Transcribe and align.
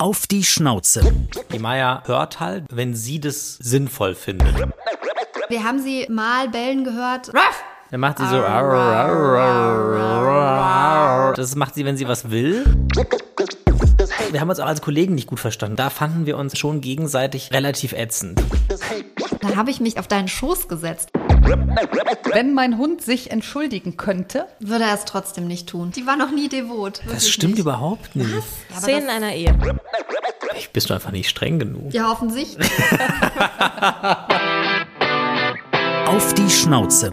Auf 0.00 0.26
die 0.26 0.44
Schnauze. 0.44 1.12
Die 1.52 1.58
Maya 1.58 2.02
hört 2.06 2.40
halt, 2.40 2.64
wenn 2.70 2.94
sie 2.94 3.20
das 3.20 3.58
sinnvoll 3.60 4.14
findet. 4.14 4.56
Wir 5.50 5.62
haben 5.62 5.78
sie 5.78 6.06
mal 6.08 6.48
bellen 6.48 6.84
gehört. 6.84 7.28
Ruff! 7.34 7.62
Dann 7.90 8.00
macht 8.00 8.16
sie 8.16 8.26
so. 8.26 8.40
Das 11.36 11.54
macht 11.54 11.74
sie, 11.74 11.84
wenn 11.84 11.98
sie 11.98 12.08
was 12.08 12.30
will. 12.30 12.64
Wir 14.30 14.40
haben 14.40 14.48
uns 14.48 14.58
auch 14.58 14.68
als 14.68 14.80
Kollegen 14.80 15.14
nicht 15.14 15.26
gut 15.26 15.38
verstanden. 15.38 15.76
Da 15.76 15.90
fanden 15.90 16.24
wir 16.24 16.38
uns 16.38 16.58
schon 16.58 16.80
gegenseitig 16.80 17.52
relativ 17.52 17.92
ätzend. 17.92 18.40
Da 19.40 19.56
habe 19.56 19.70
ich 19.70 19.80
mich 19.80 19.98
auf 19.98 20.06
deinen 20.06 20.28
Schoß 20.28 20.68
gesetzt. 20.68 21.10
Wenn 22.32 22.52
mein 22.54 22.78
Hund 22.78 23.02
sich 23.02 23.30
entschuldigen 23.30 23.96
könnte, 23.96 24.46
würde 24.60 24.84
er 24.84 24.94
es 24.94 25.04
trotzdem 25.06 25.46
nicht 25.46 25.68
tun. 25.68 25.90
Die 25.92 26.06
war 26.06 26.16
noch 26.16 26.30
nie 26.30 26.48
devot. 26.48 27.00
Das 27.08 27.28
stimmt 27.28 27.54
nicht. 27.54 27.60
überhaupt 27.60 28.14
nicht. 28.14 28.30
Ja, 28.30 28.42
Szenen 28.78 29.08
einer 29.08 29.34
Ehe. 29.34 29.56
Vielleicht 30.40 30.72
bist 30.72 30.90
du 30.90 30.94
einfach 30.94 31.10
nicht 31.12 31.28
streng 31.28 31.58
genug. 31.58 31.92
Ja, 31.92 32.10
offensichtlich. 32.12 32.70
Auf 36.06 36.34
die 36.34 36.50
Schnauze. 36.50 37.12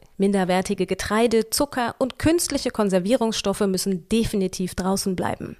minderwertige 0.21 0.85
Getreide, 0.85 1.49
Zucker 1.49 1.95
und 1.97 2.17
künstliche 2.17 2.71
Konservierungsstoffe 2.71 3.67
müssen 3.67 4.07
definitiv 4.07 4.75
draußen 4.75 5.17
bleiben. 5.17 5.57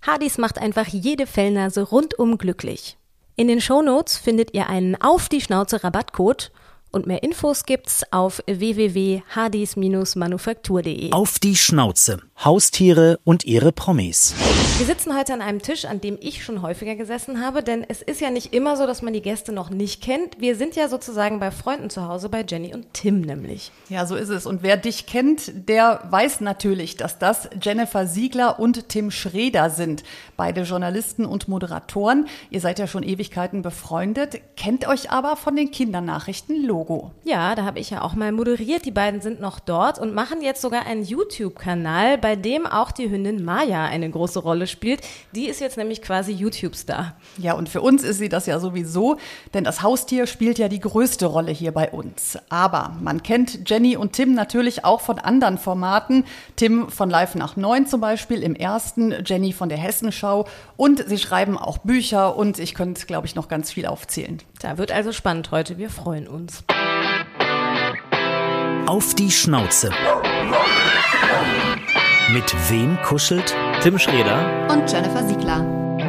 Hadis 0.00 0.38
macht 0.38 0.58
einfach 0.58 0.86
jede 0.86 1.26
Fellnase 1.26 1.82
rundum 1.82 2.38
glücklich. 2.38 2.96
In 3.34 3.48
den 3.48 3.60
Shownotes 3.60 4.16
findet 4.16 4.54
ihr 4.54 4.70
einen 4.70 4.98
Auf 4.98 5.28
die 5.28 5.42
Schnauze 5.42 5.84
Rabattcode 5.84 6.52
und 6.90 7.06
mehr 7.06 7.22
Infos 7.22 7.64
gibt's 7.64 8.10
auf 8.10 8.42
www.hadis-manufaktur.de. 8.46 11.12
Auf 11.12 11.38
die 11.38 11.56
Schnauze. 11.56 12.22
Haustiere 12.44 13.18
und 13.24 13.44
ihre 13.44 13.72
Promis. 13.72 14.34
Wir 14.78 14.84
sitzen 14.84 15.16
heute 15.16 15.32
an 15.32 15.40
einem 15.40 15.62
Tisch, 15.62 15.86
an 15.86 16.02
dem 16.02 16.18
ich 16.20 16.44
schon 16.44 16.60
häufiger 16.60 16.96
gesessen 16.96 17.42
habe, 17.42 17.62
denn 17.62 17.82
es 17.88 18.02
ist 18.02 18.20
ja 18.20 18.28
nicht 18.28 18.52
immer 18.52 18.76
so, 18.76 18.86
dass 18.86 19.00
man 19.00 19.14
die 19.14 19.22
Gäste 19.22 19.50
noch 19.50 19.70
nicht 19.70 20.02
kennt. 20.02 20.38
Wir 20.38 20.54
sind 20.54 20.76
ja 20.76 20.88
sozusagen 20.88 21.40
bei 21.40 21.50
Freunden 21.50 21.88
zu 21.88 22.06
Hause, 22.06 22.28
bei 22.28 22.44
Jenny 22.46 22.74
und 22.74 22.92
Tim 22.92 23.22
nämlich. 23.22 23.72
Ja, 23.88 24.04
so 24.04 24.16
ist 24.16 24.28
es. 24.28 24.44
Und 24.44 24.62
wer 24.62 24.76
dich 24.76 25.06
kennt, 25.06 25.66
der 25.70 26.02
weiß 26.10 26.42
natürlich, 26.42 26.96
dass 26.96 27.18
das 27.18 27.48
Jennifer 27.62 28.06
Siegler 28.06 28.60
und 28.60 28.90
Tim 28.90 29.10
Schreder 29.10 29.70
sind. 29.70 30.04
Beide 30.36 30.62
Journalisten 30.62 31.24
und 31.24 31.48
Moderatoren. 31.48 32.28
Ihr 32.50 32.60
seid 32.60 32.78
ja 32.78 32.86
schon 32.86 33.02
Ewigkeiten 33.02 33.62
befreundet, 33.62 34.42
kennt 34.58 34.86
euch 34.86 35.10
aber 35.10 35.36
von 35.36 35.56
den 35.56 35.70
Kindernachrichten-Logo. 35.70 37.12
Ja, 37.24 37.54
da 37.54 37.64
habe 37.64 37.78
ich 37.78 37.88
ja 37.88 38.02
auch 38.02 38.14
mal 38.14 38.30
moderiert. 38.30 38.84
Die 38.84 38.90
beiden 38.90 39.22
sind 39.22 39.40
noch 39.40 39.58
dort 39.58 39.98
und 39.98 40.12
machen 40.12 40.42
jetzt 40.42 40.60
sogar 40.60 40.84
einen 40.84 41.02
YouTube-Kanal, 41.02 42.18
bei 42.26 42.34
dem 42.34 42.66
auch 42.66 42.90
die 42.90 43.08
Hündin 43.08 43.44
Maya 43.44 43.84
eine 43.84 44.10
große 44.10 44.40
Rolle 44.40 44.66
spielt. 44.66 45.00
Die 45.30 45.46
ist 45.46 45.60
jetzt 45.60 45.76
nämlich 45.76 46.02
quasi 46.02 46.32
YouTube-Star. 46.32 47.14
Ja, 47.38 47.52
und 47.52 47.68
für 47.68 47.80
uns 47.80 48.02
ist 48.02 48.18
sie 48.18 48.28
das 48.28 48.46
ja 48.46 48.58
sowieso, 48.58 49.16
denn 49.54 49.62
das 49.62 49.84
Haustier 49.84 50.26
spielt 50.26 50.58
ja 50.58 50.66
die 50.66 50.80
größte 50.80 51.26
Rolle 51.26 51.52
hier 51.52 51.70
bei 51.70 51.88
uns. 51.92 52.36
Aber 52.48 52.96
man 53.00 53.22
kennt 53.22 53.70
Jenny 53.70 53.96
und 53.96 54.14
Tim 54.14 54.34
natürlich 54.34 54.84
auch 54.84 55.02
von 55.02 55.20
anderen 55.20 55.56
Formaten. 55.56 56.24
Tim 56.56 56.88
von 56.88 57.10
Live 57.10 57.36
nach 57.36 57.54
Neun 57.54 57.86
zum 57.86 58.00
Beispiel 58.00 58.42
im 58.42 58.56
ersten, 58.56 59.14
Jenny 59.24 59.52
von 59.52 59.68
der 59.68 59.78
Hessenschau 59.78 60.48
und 60.76 61.04
sie 61.06 61.18
schreiben 61.18 61.56
auch 61.56 61.78
Bücher 61.78 62.34
und 62.34 62.58
ich 62.58 62.74
könnte, 62.74 63.06
glaube 63.06 63.28
ich, 63.28 63.36
noch 63.36 63.46
ganz 63.46 63.70
viel 63.70 63.86
aufzählen. 63.86 64.42
Da 64.60 64.78
wird 64.78 64.90
also 64.90 65.12
spannend 65.12 65.52
heute. 65.52 65.78
Wir 65.78 65.90
freuen 65.90 66.26
uns. 66.26 66.64
Auf 68.88 69.14
die 69.14 69.30
Schnauze. 69.30 69.92
Mit 72.32 72.52
wem 72.70 73.00
kuschelt 73.02 73.54
Tim 73.82 73.98
Schreder 74.00 74.68
und 74.68 74.90
Jennifer 74.90 75.22
Siegler. 75.28 75.64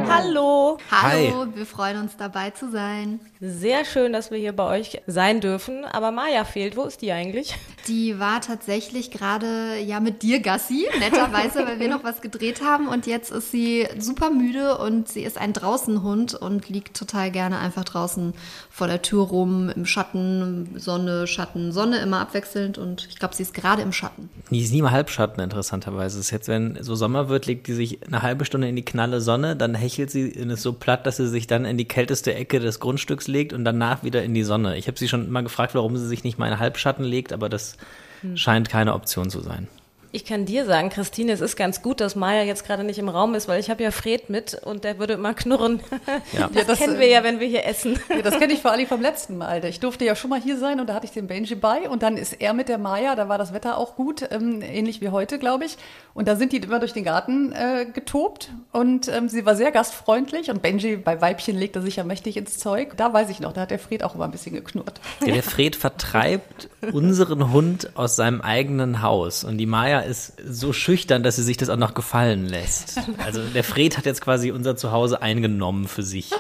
Hallo. 0.10 0.57
Hallo, 0.92 1.46
Hi. 1.46 1.56
wir 1.56 1.66
freuen 1.66 1.98
uns 1.98 2.18
dabei 2.18 2.52
zu 2.52 2.72
sein. 2.72 3.20
Sehr 3.40 3.86
schön, 3.86 4.14
dass 4.14 4.32
wir 4.32 4.38
hier 4.38 4.54
bei 4.54 4.66
euch 4.66 5.02
sein 5.08 5.42
dürfen. 5.42 5.86
Aber 5.86 6.12
Maya 6.12 6.44
fehlt. 6.46 6.76
Wo 6.76 6.84
ist 6.84 7.02
die 7.02 7.12
eigentlich? 7.12 7.56
Die 7.88 8.20
war 8.20 8.42
tatsächlich 8.42 9.12
gerade 9.12 9.78
ja 9.80 10.00
mit 10.00 10.24
dir, 10.24 10.40
Gassi, 10.42 10.88
netterweise, 11.00 11.66
weil 11.66 11.80
wir 11.80 11.90
noch 11.90 12.04
was 12.04 12.22
gedreht 12.22 12.62
haben. 12.64 12.88
Und 12.88 13.08
jetzt 13.08 13.32
ist 13.32 13.52
sie 13.52 13.88
super 13.98 14.30
müde 14.30 14.78
und 14.78 15.08
sie 15.08 15.24
ist 15.24 15.38
ein 15.38 15.54
Draußenhund 15.54 16.34
und 16.34 16.70
liegt 16.70 16.98
total 16.98 17.32
gerne 17.32 17.60
einfach 17.60 17.84
draußen 17.84 18.34
vor 18.70 18.88
der 18.88 19.02
Tür 19.02 19.24
rum, 19.24 19.70
im 19.70 19.86
Schatten, 19.86 20.76
Sonne, 20.78 21.28
Schatten, 21.28 21.72
Sonne, 21.72 22.00
immer 22.00 22.20
abwechselnd. 22.20 22.78
Und 22.78 23.08
ich 23.10 23.20
glaube, 23.20 23.36
sie 23.36 23.44
ist 23.44 23.54
gerade 23.54 23.82
im 23.82 23.92
Schatten. 23.94 24.30
Die 24.50 24.62
ist 24.62 24.74
nie 24.74 24.82
mal 24.82 24.92
Halbschatten, 24.92 25.44
interessanterweise. 25.44 26.20
ist 26.20 26.32
jetzt, 26.32 26.48
wenn 26.48 26.78
so 26.82 26.96
Sommer 26.96 27.30
wird, 27.30 27.46
legt 27.46 27.68
die 27.68 27.74
sich 27.74 28.06
eine 28.06 28.22
halbe 28.22 28.46
Stunde 28.46 28.68
in 28.68 28.76
die 28.76 28.86
knalle 28.86 29.22
Sonne, 29.22 29.56
dann 29.56 29.76
hechelt 29.76 30.12
sie 30.12 30.32
und 30.42 30.50
ist 30.50 30.64
so 30.68 30.74
platt, 30.74 31.06
dass 31.06 31.18
sie 31.18 31.28
sich 31.28 31.48
dann 31.48 31.64
in 31.64 31.78
die 31.78 31.88
kälteste 31.88 32.34
Ecke 32.34 32.60
des 32.60 32.82
Grundstücks 32.82 33.28
legt 33.28 33.54
und 33.54 33.64
danach 33.64 34.04
wieder 34.04 34.22
in 34.24 34.34
die 34.34 34.44
Sonne. 34.44 34.78
Ich 34.78 34.88
habe 34.88 35.00
sie 35.00 35.08
schon 35.08 35.30
mal 35.32 35.44
gefragt, 35.44 35.76
warum 35.76 35.96
sie 35.96 36.08
sich 36.08 36.26
nicht 36.26 36.38
mal 36.38 36.52
in 36.52 36.60
Halbschatten 36.60 37.06
legt, 37.06 37.32
aber 37.32 37.48
das 37.48 37.78
hm. 38.22 38.36
scheint 38.36 38.70
keine 38.70 38.94
Option 38.94 39.30
zu 39.30 39.40
sein. 39.40 39.70
Ich 40.18 40.26
kann 40.26 40.46
dir 40.46 40.66
sagen, 40.66 40.90
Christine, 40.90 41.32
es 41.32 41.42
ist 41.42 41.56
ganz 41.56 41.84
gut, 41.84 42.02
dass 42.02 42.16
Maya 42.16 42.42
jetzt 42.42 42.66
gerade 42.66 42.84
nicht 42.84 42.98
im 42.98 43.08
Raum 43.08 43.36
ist, 43.36 43.48
weil 43.48 43.60
ich 43.60 43.70
habe 43.70 43.84
ja 43.84 43.92
Fred 43.92 44.32
mit 44.32 44.56
und 44.56 44.84
der 44.84 44.98
würde 44.98 45.14
immer 45.14 45.36
knurren. 45.36 45.80
Ja. 46.34 46.48
Das, 46.48 46.56
ja, 46.56 46.64
das 46.64 46.80
kennen 46.80 47.00
wir 47.00 47.08
ja, 47.08 47.24
wenn 47.24 47.40
wir 47.40 47.48
hier 47.48 47.66
essen. 47.66 48.00
Ja, 48.10 48.22
das 48.22 48.38
kenne 48.40 48.54
ich 48.54 48.62
vor 48.62 48.72
allem 48.74 48.88
vom 48.88 49.02
letzten 49.02 49.38
Mal. 49.38 49.64
Ich 49.66 49.80
durfte 49.80 50.06
ja 50.06 50.16
schon 50.16 50.30
mal 50.30 50.42
hier 50.42 50.58
sein 50.58 50.80
und 50.80 50.88
da 50.88 50.94
hatte 50.94 51.06
ich 51.06 51.12
den 51.12 51.28
Benji 51.28 51.56
bei 51.56 51.90
und 51.90 52.02
dann 52.02 52.18
ist 52.18 52.34
er 52.42 52.54
mit 52.54 52.70
der 52.70 52.78
Maya, 52.78 53.16
da 53.16 53.30
war 53.30 53.38
das 53.38 53.54
Wetter 53.54 53.78
auch 53.78 53.96
gut, 53.96 54.28
ähm, 54.32 54.62
ähnlich 54.62 55.02
wie 55.02 55.10
heute, 55.10 55.38
glaube 55.38 55.66
ich. 55.66 55.78
Und 56.14 56.28
da 56.28 56.36
sind 56.36 56.54
die 56.54 56.58
immer 56.58 56.80
durch 56.80 56.94
den 56.94 57.04
Garten 57.04 57.52
äh, 57.52 57.86
getobt 57.86 58.50
und 58.72 59.08
ähm, 59.08 59.30
sie 59.30 59.46
war 59.46 59.56
sehr 59.56 59.72
gastfreundlich 59.72 60.50
und 60.50 60.62
Benji 60.62 60.98
bei 60.98 61.22
Weibchen 61.22 61.58
legte 61.58 61.82
sich 61.82 61.98
ja 61.98 62.04
mächtig 62.04 62.38
ins 62.38 62.58
Zeug. 62.58 62.96
Da 62.98 63.14
weiß 63.14 63.30
ich 63.30 63.40
noch, 63.40 63.54
da 63.54 63.62
hat 63.62 63.72
der 63.72 63.80
Fred 63.80 64.04
auch 64.04 64.16
immer 64.16 64.26
ein 64.26 64.32
bisschen 64.32 64.54
geknurrt. 64.54 65.00
Ja, 65.26 65.34
der 65.34 65.44
Fred 65.44 65.76
vertreibt 65.76 66.70
unseren 66.94 67.52
Hund 67.52 67.92
aus 67.96 68.16
seinem 68.16 68.42
eigenen 68.42 69.02
Haus 69.02 69.44
und 69.44 69.58
die 69.58 69.66
Maya 69.66 70.07
ist 70.08 70.34
so 70.44 70.74
schüchtern, 70.74 71.24
dass 71.24 71.36
sie 71.36 71.44
sich 71.44 71.58
das 71.58 71.70
auch 71.70 71.78
noch 71.78 71.94
gefallen 71.94 72.46
lässt. 72.46 73.00
Also 73.24 73.42
der 73.44 73.64
Fred 73.64 73.98
hat 73.98 74.06
jetzt 74.06 74.22
quasi 74.22 74.52
unser 74.52 74.76
Zuhause 74.76 75.22
eingenommen 75.22 75.88
für 75.88 76.04
sich. 76.04 76.32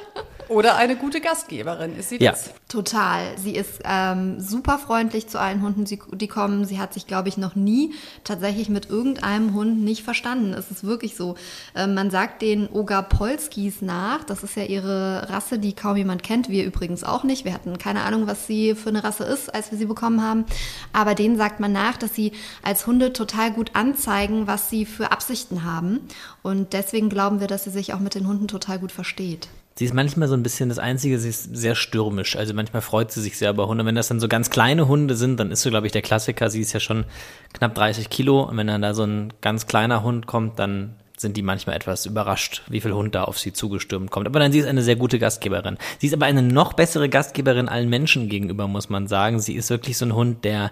Oder 0.49 0.77
eine 0.77 0.95
gute 0.95 1.19
Gastgeberin, 1.19 1.97
ist 1.97 2.09
sie 2.09 2.17
ja. 2.21 2.31
das? 2.31 2.51
Total. 2.69 3.37
Sie 3.37 3.55
ist 3.55 3.81
ähm, 3.83 4.39
super 4.39 4.77
freundlich 4.77 5.27
zu 5.27 5.39
allen 5.39 5.61
Hunden, 5.61 5.85
die 5.85 6.27
kommen. 6.27 6.65
Sie 6.65 6.79
hat 6.79 6.93
sich, 6.93 7.07
glaube 7.07 7.29
ich, 7.29 7.37
noch 7.37 7.55
nie 7.55 7.93
tatsächlich 8.23 8.69
mit 8.69 8.89
irgendeinem 8.89 9.53
Hund 9.53 9.83
nicht 9.83 10.03
verstanden. 10.03 10.53
Es 10.53 10.71
ist 10.71 10.83
wirklich 10.83 11.15
so. 11.15 11.35
Ähm, 11.75 11.93
man 11.93 12.11
sagt 12.11 12.41
den 12.41 12.69
Ogapolskis 12.71 13.81
nach. 13.81 14.23
Das 14.23 14.43
ist 14.43 14.55
ja 14.55 14.63
ihre 14.63 15.29
Rasse, 15.29 15.59
die 15.59 15.73
kaum 15.73 15.97
jemand 15.97 16.23
kennt. 16.23 16.49
Wir 16.49 16.65
übrigens 16.65 17.03
auch 17.03 17.23
nicht. 17.23 17.43
Wir 17.45 17.53
hatten 17.53 17.77
keine 17.77 18.03
Ahnung, 18.03 18.27
was 18.27 18.47
sie 18.47 18.75
für 18.75 18.89
eine 18.89 19.03
Rasse 19.03 19.23
ist, 19.25 19.53
als 19.53 19.71
wir 19.71 19.77
sie 19.77 19.85
bekommen 19.85 20.23
haben. 20.23 20.45
Aber 20.93 21.15
denen 21.15 21.37
sagt 21.37 21.59
man 21.59 21.71
nach, 21.73 21.97
dass 21.97 22.15
sie 22.15 22.31
als 22.63 22.87
Hunde 22.87 23.11
total 23.11 23.51
gut 23.51 23.71
anzeigen, 23.73 24.47
was 24.47 24.69
sie 24.69 24.85
für 24.85 25.11
Absichten 25.11 25.63
haben. 25.63 26.07
Und 26.41 26.73
deswegen 26.73 27.09
glauben 27.09 27.39
wir, 27.39 27.47
dass 27.47 27.65
sie 27.65 27.71
sich 27.71 27.93
auch 27.93 27.99
mit 27.99 28.15
den 28.15 28.27
Hunden 28.27 28.47
total 28.47 28.79
gut 28.79 28.91
versteht. 28.91 29.47
Sie 29.77 29.85
ist 29.85 29.93
manchmal 29.93 30.27
so 30.27 30.33
ein 30.33 30.41
bisschen 30.41 30.69
das 30.69 30.79
Einzige, 30.79 31.19
sie 31.19 31.29
ist 31.29 31.55
sehr 31.55 31.75
stürmisch. 31.75 32.35
Also 32.35 32.55
manchmal 32.55 32.81
freut 32.81 33.11
sie 33.11 33.21
sich 33.21 33.37
sehr 33.37 33.51
über 33.51 33.67
Hunde. 33.67 33.85
Wenn 33.85 33.93
das 33.93 34.07
dann 34.07 34.19
so 34.19 34.27
ganz 34.27 34.49
kleine 34.49 34.87
Hunde 34.87 35.15
sind, 35.15 35.39
dann 35.39 35.51
ist 35.51 35.61
so, 35.61 35.69
glaube 35.69 35.85
ich, 35.85 35.91
der 35.91 36.01
Klassiker. 36.01 36.49
Sie 36.49 36.61
ist 36.61 36.73
ja 36.73 36.79
schon 36.79 37.05
knapp 37.53 37.75
30 37.75 38.09
Kilo. 38.09 38.41
Und 38.41 38.57
wenn 38.57 38.65
dann 38.65 38.81
da 38.81 38.95
so 38.95 39.03
ein 39.03 39.33
ganz 39.39 39.67
kleiner 39.67 40.01
Hund 40.01 40.25
kommt, 40.25 40.57
dann 40.57 40.95
sind 41.15 41.37
die 41.37 41.43
manchmal 41.43 41.75
etwas 41.75 42.07
überrascht, 42.07 42.63
wie 42.67 42.81
viel 42.81 42.93
Hund 42.93 43.13
da 43.13 43.25
auf 43.25 43.37
sie 43.37 43.53
zugestürmt 43.53 44.09
kommt. 44.09 44.25
Aber 44.25 44.39
dann 44.39 44.51
sie 44.51 44.57
ist 44.57 44.67
eine 44.67 44.81
sehr 44.81 44.95
gute 44.95 45.19
Gastgeberin. 45.19 45.77
Sie 45.99 46.07
ist 46.07 46.13
aber 46.13 46.25
eine 46.25 46.41
noch 46.41 46.73
bessere 46.73 47.07
Gastgeberin 47.07 47.69
allen 47.69 47.89
Menschen 47.89 48.29
gegenüber, 48.29 48.67
muss 48.67 48.89
man 48.89 49.05
sagen. 49.05 49.39
Sie 49.39 49.53
ist 49.53 49.69
wirklich 49.69 49.95
so 49.95 50.05
ein 50.05 50.15
Hund, 50.15 50.43
der 50.43 50.71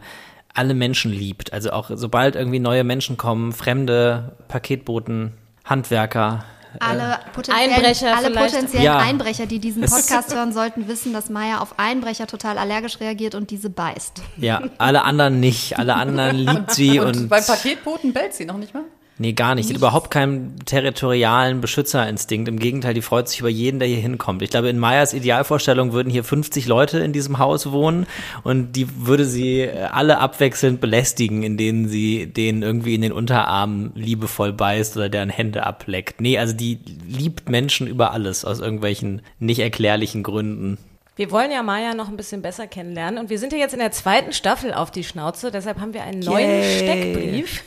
alle 0.55 0.73
Menschen 0.73 1.11
liebt. 1.11 1.53
Also 1.53 1.71
auch 1.71 1.91
sobald 1.93 2.35
irgendwie 2.35 2.59
neue 2.59 2.83
Menschen 2.83 3.17
kommen, 3.17 3.51
Fremde, 3.51 4.35
Paketboten, 4.47 5.33
Handwerker, 5.63 6.45
alle 6.80 7.19
potenziellen, 7.33 7.74
Einbrecher 7.74 8.18
alle 8.18 8.31
potenziellen 8.31 8.83
Ja. 8.83 8.98
Einbrecher, 8.98 9.45
die 9.45 9.60
diesen 9.60 9.83
Podcast 9.83 10.33
hören 10.33 10.54
sollten, 10.54 10.88
wissen, 10.88 11.13
dass 11.13 11.30
Maya 11.30 11.60
auf 11.60 11.77
Einbrecher 11.77 12.27
total 12.27 12.57
allergisch 12.57 13.00
reagiert 13.00 13.36
und 13.36 13.51
diese 13.51 13.69
beißt. 13.69 14.22
ja, 14.38 14.62
alle 14.77 15.04
anderen 15.04 15.39
nicht. 15.39 15.77
Alle 15.77 15.95
anderen 15.95 16.38
liebt 16.38 16.72
sie 16.72 17.00
Und, 17.06 17.16
und, 17.18 17.30
beim 17.30 17.44
Paketboten 17.45 18.13
bellt 18.13 18.33
sie 18.33 18.45
noch 18.45 18.57
nicht 18.57 18.74
mal? 18.74 18.83
Nee, 19.17 19.33
gar 19.33 19.56
nicht. 19.56 19.67
Sie 19.67 19.73
hat 19.73 19.77
überhaupt 19.77 20.12
keinen 20.12 20.59
territorialen 20.65 21.62
Beschützerinstinkt. 21.62 22.47
Im 22.47 22.59
Gegenteil, 22.59 22.94
die 22.94 23.01
freut 23.01 23.27
sich 23.27 23.39
über 23.39 23.50
jeden, 23.50 23.79
der 23.79 23.88
hier 23.88 24.00
hinkommt. 24.00 24.41
Ich 24.41 24.50
glaube, 24.50 24.69
in 24.69 24.79
Mayas 24.79 25.13
Idealvorstellung 25.13 25.94
würden 25.94 26.09
hier 26.09 26.23
50 26.23 26.67
Leute 26.67 27.00
in 27.00 27.13
diesem 27.13 27.39
Haus 27.39 27.71
wohnen 27.71 28.07
und 28.44 28.73
die 28.73 28.88
würde 29.06 29.25
sie 29.25 29.62
äh, 29.62 29.83
alle 29.91 30.19
abwechselnd 30.19 30.81
belästigen, 30.81 31.44
in 31.44 31.57
denen 31.57 31.88
sie 31.88 32.27
denen 32.27 32.63
irgendwie 32.63 32.95
in 32.95 33.01
den 33.01 33.12
Unterarm 33.12 33.91
liebevoll 33.95 34.53
beißt 34.53 34.97
oder 34.97 35.09
deren 35.09 35.29
Hände 35.29 35.65
ableckt. 35.65 36.21
Nee, 36.21 36.38
also 36.38 36.53
die 36.53 36.79
liebt 37.07 37.50
Menschen 37.50 37.88
über 37.88 38.12
alles 38.12 38.45
aus 38.45 38.59
irgendwelchen 38.59 39.21
nicht 39.39 39.59
erklärlichen 39.59 40.23
Gründen. 40.23 40.77
Wir 41.17 41.31
wollen 41.31 41.50
ja 41.50 41.63
Maya 41.63 41.94
noch 41.94 42.09
ein 42.09 42.17
bisschen 42.17 42.41
besser 42.41 42.67
kennenlernen 42.67 43.17
und 43.17 43.29
wir 43.29 43.39
sind 43.39 43.53
ja 43.53 43.57
jetzt 43.59 43.71
in 43.73 43.79
der 43.79 43.91
zweiten 43.91 44.33
Staffel 44.33 44.73
auf 44.73 44.91
die 44.91 45.06
Schnauze, 45.06 45.50
deshalb 45.50 45.79
haben 45.79 45.94
wir 45.94 46.03
einen 46.03 46.19
neuen 46.19 46.50
Yay. 46.50 46.79
Steckbrief 46.79 47.63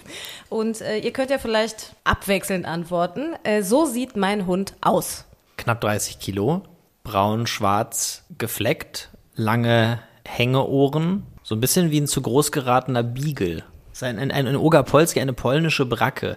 und 0.50 0.82
äh, 0.82 0.98
ihr 0.98 1.14
könnt 1.14 1.30
ja 1.30 1.38
vielleicht 1.38 1.94
abwechselnd 2.04 2.66
antworten. 2.66 3.34
Äh, 3.44 3.62
so 3.62 3.86
sieht 3.86 4.16
mein 4.16 4.46
Hund 4.46 4.74
aus. 4.82 5.24
knapp 5.56 5.80
30 5.80 6.18
Kilo, 6.18 6.62
braun, 7.04 7.46
schwarz, 7.46 8.24
gefleckt, 8.36 9.08
lange 9.34 10.00
Hängeohren, 10.26 11.22
so 11.42 11.54
ein 11.54 11.60
bisschen 11.60 11.90
wie 11.90 12.02
ein 12.02 12.06
zu 12.06 12.20
groß 12.20 12.52
geratener 12.52 13.02
Beagle. 13.02 13.64
Ist 13.94 14.02
ein, 14.02 14.18
ein, 14.18 14.30
ein 14.30 14.56
Ogerpolski, 14.56 15.20
eine 15.20 15.32
polnische 15.32 15.86
Bracke. 15.86 16.36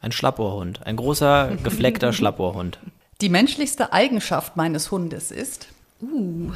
Ein 0.00 0.12
Schlappohrhund, 0.12 0.86
ein 0.86 0.96
großer, 0.96 1.56
gefleckter 1.62 2.12
Schlappohrhund. 2.12 2.78
Die 3.22 3.30
menschlichste 3.30 3.92
Eigenschaft 3.94 4.56
meines 4.56 4.90
Hundes 4.90 5.30
ist, 5.30 5.68
Ooh. 6.04 6.52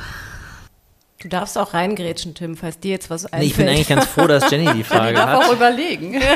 Du 1.18 1.28
darfst 1.28 1.56
auch 1.56 1.72
reingrätschen, 1.72 2.34
Tim, 2.34 2.56
falls 2.58 2.78
dir 2.78 2.90
jetzt 2.90 3.08
was 3.08 3.24
einfällt. 3.24 3.40
Nee, 3.42 3.46
ich 3.46 3.56
bin 3.56 3.68
eigentlich 3.68 3.88
ganz 3.88 4.04
froh, 4.04 4.26
dass 4.26 4.50
Jenny 4.50 4.70
die 4.74 4.84
Frage 4.84 5.14
darf 5.14 5.38
auch 5.38 5.48
hat. 5.48 5.56
überlegen. 5.56 6.20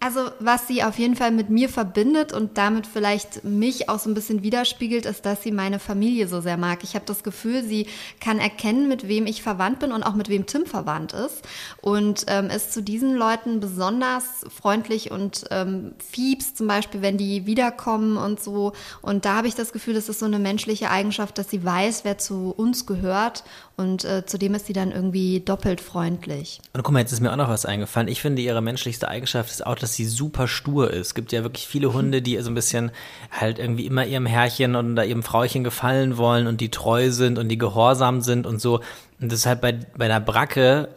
Also 0.00 0.30
was 0.40 0.68
sie 0.68 0.82
auf 0.82 0.98
jeden 0.98 1.16
Fall 1.16 1.30
mit 1.30 1.50
mir 1.50 1.68
verbindet 1.68 2.32
und 2.32 2.56
damit 2.58 2.86
vielleicht 2.86 3.44
mich 3.44 3.88
auch 3.88 3.98
so 3.98 4.08
ein 4.08 4.14
bisschen 4.14 4.42
widerspiegelt, 4.42 5.04
ist, 5.04 5.26
dass 5.26 5.42
sie 5.42 5.50
meine 5.50 5.78
Familie 5.78 6.28
so 6.28 6.40
sehr 6.40 6.56
mag. 6.56 6.84
Ich 6.84 6.94
habe 6.94 7.04
das 7.04 7.22
Gefühl, 7.22 7.62
sie 7.64 7.86
kann 8.20 8.38
erkennen, 8.38 8.88
mit 8.88 9.08
wem 9.08 9.26
ich 9.26 9.42
verwandt 9.42 9.80
bin 9.80 9.92
und 9.92 10.02
auch 10.02 10.14
mit 10.14 10.28
wem 10.28 10.46
Tim 10.46 10.64
verwandt 10.66 11.12
ist. 11.12 11.42
Und 11.80 12.24
ähm, 12.28 12.50
ist 12.50 12.72
zu 12.72 12.82
diesen 12.82 13.14
Leuten 13.14 13.60
besonders 13.60 14.24
freundlich 14.54 15.10
und 15.10 15.44
ähm, 15.50 15.94
Fiebs 15.98 16.54
zum 16.54 16.66
Beispiel, 16.66 17.02
wenn 17.02 17.18
die 17.18 17.46
wiederkommen 17.46 18.16
und 18.16 18.40
so. 18.42 18.72
Und 19.02 19.24
da 19.24 19.36
habe 19.36 19.48
ich 19.48 19.54
das 19.54 19.72
Gefühl, 19.72 19.94
das 19.94 20.08
ist 20.08 20.20
so 20.20 20.26
eine 20.26 20.38
menschliche 20.38 20.90
Eigenschaft, 20.90 21.38
dass 21.38 21.50
sie 21.50 21.64
weiß, 21.64 22.04
wer 22.04 22.18
zu 22.18 22.54
uns 22.56 22.86
gehört. 22.86 23.44
Und 23.78 24.06
äh, 24.06 24.24
zudem 24.24 24.54
ist 24.54 24.66
sie 24.66 24.72
dann 24.72 24.90
irgendwie 24.90 25.40
doppelt 25.40 25.82
freundlich. 25.82 26.60
Und 26.72 26.82
guck 26.82 26.94
mal, 26.94 27.00
jetzt 27.00 27.12
ist 27.12 27.20
mir 27.20 27.30
auch 27.30 27.36
noch 27.36 27.50
was 27.50 27.66
eingefallen. 27.66 28.08
Ich 28.08 28.22
finde, 28.22 28.40
ihre 28.40 28.62
menschlichste 28.62 29.08
Eigenschaft 29.08 29.50
ist 29.50 29.66
auch, 29.66 29.74
dass 29.74 29.92
sie 29.92 30.06
super 30.06 30.48
stur 30.48 30.90
ist. 30.90 31.08
Es 31.08 31.14
gibt 31.14 31.30
ja 31.30 31.42
wirklich 31.42 31.66
viele 31.66 31.92
Hunde, 31.92 32.22
die 32.22 32.38
so 32.40 32.50
ein 32.50 32.54
bisschen 32.54 32.90
halt 33.30 33.58
irgendwie 33.58 33.84
immer 33.84 34.06
ihrem 34.06 34.24
Herrchen 34.24 34.76
oder 34.76 35.04
ihrem 35.04 35.22
Frauchen 35.22 35.62
gefallen 35.62 36.16
wollen 36.16 36.46
und 36.46 36.62
die 36.62 36.70
treu 36.70 37.10
sind 37.10 37.38
und 37.38 37.50
die 37.50 37.58
gehorsam 37.58 38.22
sind 38.22 38.46
und 38.46 38.62
so. 38.62 38.80
Und 39.20 39.30
das 39.30 39.40
ist 39.40 39.46
halt 39.46 39.60
bei, 39.60 39.78
bei 39.94 40.08
der 40.08 40.20
Bracke 40.20 40.88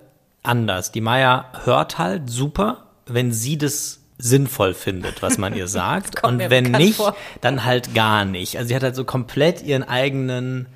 anders. 0.42 0.94
Die 0.94 1.02
Maya 1.02 1.52
hört 1.66 1.98
halt 1.98 2.30
super, 2.30 2.86
wenn 3.06 3.34
sie 3.34 3.58
das 3.58 4.00
sinnvoll 4.18 4.74
findet, 4.74 5.22
was 5.22 5.38
man 5.38 5.54
ihr 5.54 5.68
sagt. 5.70 6.24
und 6.24 6.40
wenn 6.40 6.72
nicht, 6.72 6.96
vor. 6.96 7.14
dann 7.42 7.66
halt 7.66 7.94
gar 7.94 8.24
nicht. 8.24 8.58
Also 8.58 8.70
sie 8.70 8.76
hat 8.76 8.84
halt 8.84 8.96
so 8.96 9.04
komplett 9.04 9.64
ihren 9.64 9.84
eigenen 9.84 10.68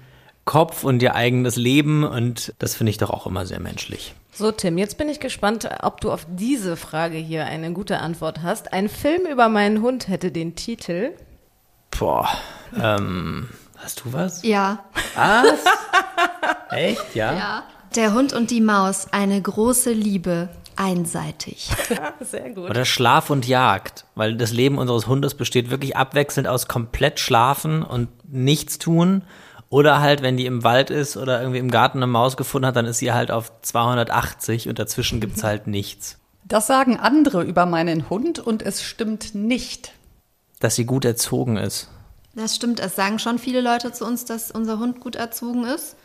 Kopf 0.46 0.84
und 0.84 1.02
ihr 1.02 1.16
eigenes 1.16 1.56
Leben 1.56 2.04
und 2.04 2.54
das 2.60 2.76
finde 2.76 2.92
ich 2.92 2.98
doch 2.98 3.10
auch 3.10 3.26
immer 3.28 3.46
sehr 3.46 3.60
menschlich. 3.60 4.14
So, 4.34 4.52
Tim, 4.52 4.78
jetzt 4.78 4.98
bin 4.98 5.10
ich 5.10 5.20
gespannt, 5.20 5.70
ob 5.84 6.02
du 6.02 6.12
auf 6.12 6.26
diese 6.28 6.76
Frage 6.76 7.18
hier 7.18 7.46
eine 7.46 7.72
gute 7.72 8.00
Antwort 8.00 8.42
hast. 8.42 8.74
Ein 8.74 8.90
Film 8.90 9.28
über 9.32 9.48
meinen 9.48 9.82
Hund 9.82 10.08
hätte 10.08 10.32
den 10.32 10.56
Titel. 10.56 11.12
Boah, 11.92 12.28
ähm, 12.82 13.50
hast 13.78 14.02
du 14.04 14.12
was? 14.12 14.44
Ja. 14.44 14.84
Was? 15.16 15.46
Echt, 16.72 17.14
ja? 17.14 17.34
Ja. 17.34 17.64
Der 17.96 18.14
Hund 18.16 18.34
und 18.34 18.50
die 18.50 18.62
Maus, 18.62 19.08
eine 19.12 19.40
große 19.40 19.92
Liebe, 19.92 20.50
einseitig. 20.76 21.70
Sehr 22.22 22.50
gut. 22.50 22.72
Oder 22.72 22.86
Schlaf 22.86 23.30
und 23.30 23.48
Jagd, 23.48 24.06
weil 24.16 24.36
das 24.36 24.52
Leben 24.52 24.80
unseres 24.80 25.06
Hundes 25.06 25.36
besteht 25.36 25.70
wirklich 25.70 25.96
abwechselnd 25.96 26.48
aus 26.48 26.68
komplett 26.68 27.20
schlafen 27.20 27.84
und 27.84 28.10
nichts 28.28 28.80
tun. 28.80 29.24
Oder 29.74 30.02
halt, 30.02 30.22
wenn 30.22 30.38
die 30.38 30.46
im 30.46 30.64
Wald 30.64 30.92
ist 30.92 31.18
oder 31.18 31.40
irgendwie 31.42 31.58
im 31.58 31.72
Garten 31.72 31.98
eine 31.98 32.06
Maus 32.06 32.38
gefunden 32.38 32.68
hat, 32.68 32.76
dann 32.76 32.86
ist 32.86 33.00
sie 33.00 33.12
halt 33.12 33.32
auf 33.32 33.52
280 33.64 34.70
und 34.70 34.78
dazwischen 34.78 35.20
gibt's 35.20 35.44
halt 35.44 35.66
nichts. 35.66 36.20
Das 36.44 36.68
sagen 36.68 37.00
andere 37.00 37.42
über 37.42 37.66
meinen 37.66 38.08
Hund 38.08 38.38
und 38.38 38.62
es 38.62 38.84
stimmt 38.84 39.34
nicht. 39.34 39.92
Dass 40.60 40.76
sie 40.76 40.86
gut 40.86 41.06
erzogen 41.06 41.58
ist. 41.58 41.90
Das 42.36 42.56
stimmt, 42.56 42.82
es 42.82 42.96
sagen 42.96 43.18
schon 43.18 43.40
viele 43.40 43.62
Leute 43.62 43.92
zu 43.92 44.06
uns, 44.06 44.26
dass 44.26 44.52
unser 44.52 44.78
Hund 44.78 45.00
gut 45.00 45.16
erzogen 45.16 45.64
ist. 45.64 45.96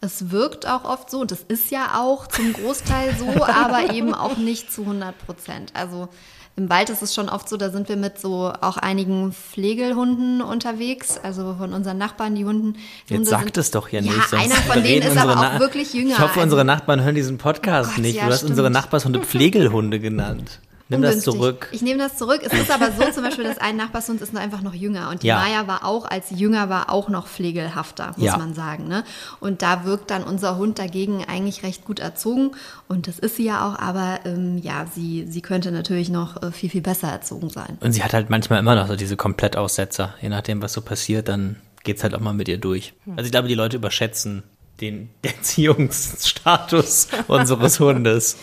Es 0.00 0.32
wirkt 0.32 0.66
auch 0.66 0.84
oft 0.84 1.08
so, 1.08 1.20
und 1.20 1.30
das 1.30 1.44
ist 1.46 1.70
ja 1.70 2.00
auch 2.00 2.26
zum 2.26 2.52
Großteil 2.52 3.14
so, 3.16 3.28
aber 3.44 3.94
eben 3.94 4.14
auch 4.14 4.36
nicht 4.36 4.72
zu 4.72 4.82
100 4.82 5.16
Prozent. 5.24 5.70
Also 5.74 6.08
im 6.56 6.68
Wald 6.68 6.90
ist 6.90 7.02
es 7.02 7.14
schon 7.14 7.28
oft 7.28 7.48
so, 7.48 7.56
da 7.56 7.70
sind 7.70 7.88
wir 7.88 7.96
mit 7.96 8.18
so 8.18 8.52
auch 8.60 8.76
einigen 8.76 9.32
Pflegelhunden 9.32 10.42
unterwegs, 10.42 11.18
also 11.22 11.54
von 11.58 11.72
unseren 11.72 11.96
Nachbarn, 11.98 12.34
die 12.34 12.44
Hunden. 12.44 12.74
Die 12.74 12.78
Jetzt 13.14 13.18
Hunde 13.20 13.30
sagt 13.30 13.44
sind- 13.44 13.56
es 13.58 13.70
doch 13.70 13.88
hier 13.88 14.00
ja, 14.00 14.12
nicht. 14.12 14.28
sonst 14.28 14.44
einer 14.44 14.54
von 14.56 14.82
denen 14.82 15.02
ist 15.06 15.16
aber 15.16 15.32
unsere 15.32 15.54
auch 15.56 15.60
wirklich 15.60 15.94
jünger. 15.94 16.10
Ich 16.14 16.18
hoffe, 16.18 16.40
unsere 16.40 16.60
also- 16.60 16.66
Nachbarn 16.66 17.02
hören 17.02 17.14
diesen 17.14 17.38
Podcast 17.38 17.90
Oh 17.92 17.94
Gott, 17.96 18.02
nicht. 18.04 18.16
ja, 18.16 18.26
du 18.26 18.30
hast 18.32 18.38
stimmt. 18.38 18.50
unsere 18.50 18.70
Nachbarshunde 18.70 19.20
Pflegelhunde 19.20 19.98
genannt. 19.98 20.60
Nimm 20.92 21.02
das 21.02 21.20
zurück. 21.20 21.68
Ich 21.72 21.82
nehme 21.82 21.98
das 21.98 22.16
zurück. 22.16 22.40
Es 22.44 22.52
ist 22.52 22.70
aber 22.70 22.90
so 22.92 23.10
zum 23.12 23.24
Beispiel, 23.24 23.44
dass 23.44 23.58
ein 23.58 23.76
Nachbarshund 23.76 24.20
ist 24.20 24.32
nur 24.32 24.40
einfach 24.40 24.62
noch 24.62 24.74
jünger. 24.74 25.10
Und 25.10 25.22
die 25.22 25.26
Ja. 25.26 25.38
Maya 25.40 25.66
war 25.66 25.84
auch, 25.84 26.04
als 26.04 26.28
sie 26.28 26.36
jünger 26.36 26.68
war, 26.68 26.90
auch 26.90 27.08
noch 27.08 27.26
pflegelhafter, 27.26 28.12
muss 28.16 28.26
Ja. 28.26 28.36
man 28.36 28.54
sagen. 28.54 28.86
Ne? 28.88 29.04
Und 29.40 29.62
da 29.62 29.84
wirkt 29.84 30.10
dann 30.10 30.22
unser 30.24 30.56
Hund 30.56 30.78
dagegen 30.78 31.24
eigentlich 31.26 31.62
recht 31.62 31.84
gut 31.84 31.98
erzogen. 32.00 32.52
Und 32.88 33.08
das 33.08 33.18
ist 33.18 33.36
sie 33.36 33.44
ja 33.44 33.68
auch, 33.68 33.78
aber 33.78 34.20
ähm, 34.24 34.58
ja, 34.58 34.86
sie, 34.94 35.26
sie 35.28 35.40
könnte 35.42 35.72
natürlich 35.72 36.08
noch 36.08 36.42
äh, 36.42 36.52
viel, 36.52 36.70
viel 36.70 36.82
besser 36.82 37.08
erzogen 37.08 37.50
sein. 37.50 37.78
Und 37.80 37.92
sie 37.92 38.02
hat 38.04 38.12
halt 38.14 38.30
manchmal 38.30 38.58
immer 38.60 38.74
noch 38.74 38.88
so 38.88 38.96
diese 38.96 39.16
Komplettaussetzer. 39.16 40.14
Je 40.20 40.28
nachdem, 40.28 40.62
was 40.62 40.72
so 40.72 40.80
passiert, 40.80 41.28
dann 41.28 41.56
geht's 41.84 42.02
halt 42.02 42.14
auch 42.14 42.20
mal 42.20 42.32
mit 42.34 42.48
ihr 42.48 42.58
durch. 42.58 42.92
Also 43.16 43.24
ich 43.26 43.32
glaube, 43.32 43.48
die 43.48 43.54
Leute 43.54 43.76
überschätzen 43.76 44.42
den 44.80 45.10
Erziehungsstatus 45.22 47.08
unseres 47.28 47.80
Hundes. 47.80 48.36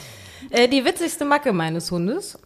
Äh, 0.49 0.67
die 0.67 0.85
witzigste 0.85 1.25
Macke 1.25 1.53
meines 1.53 1.91
Hundes. 1.91 2.37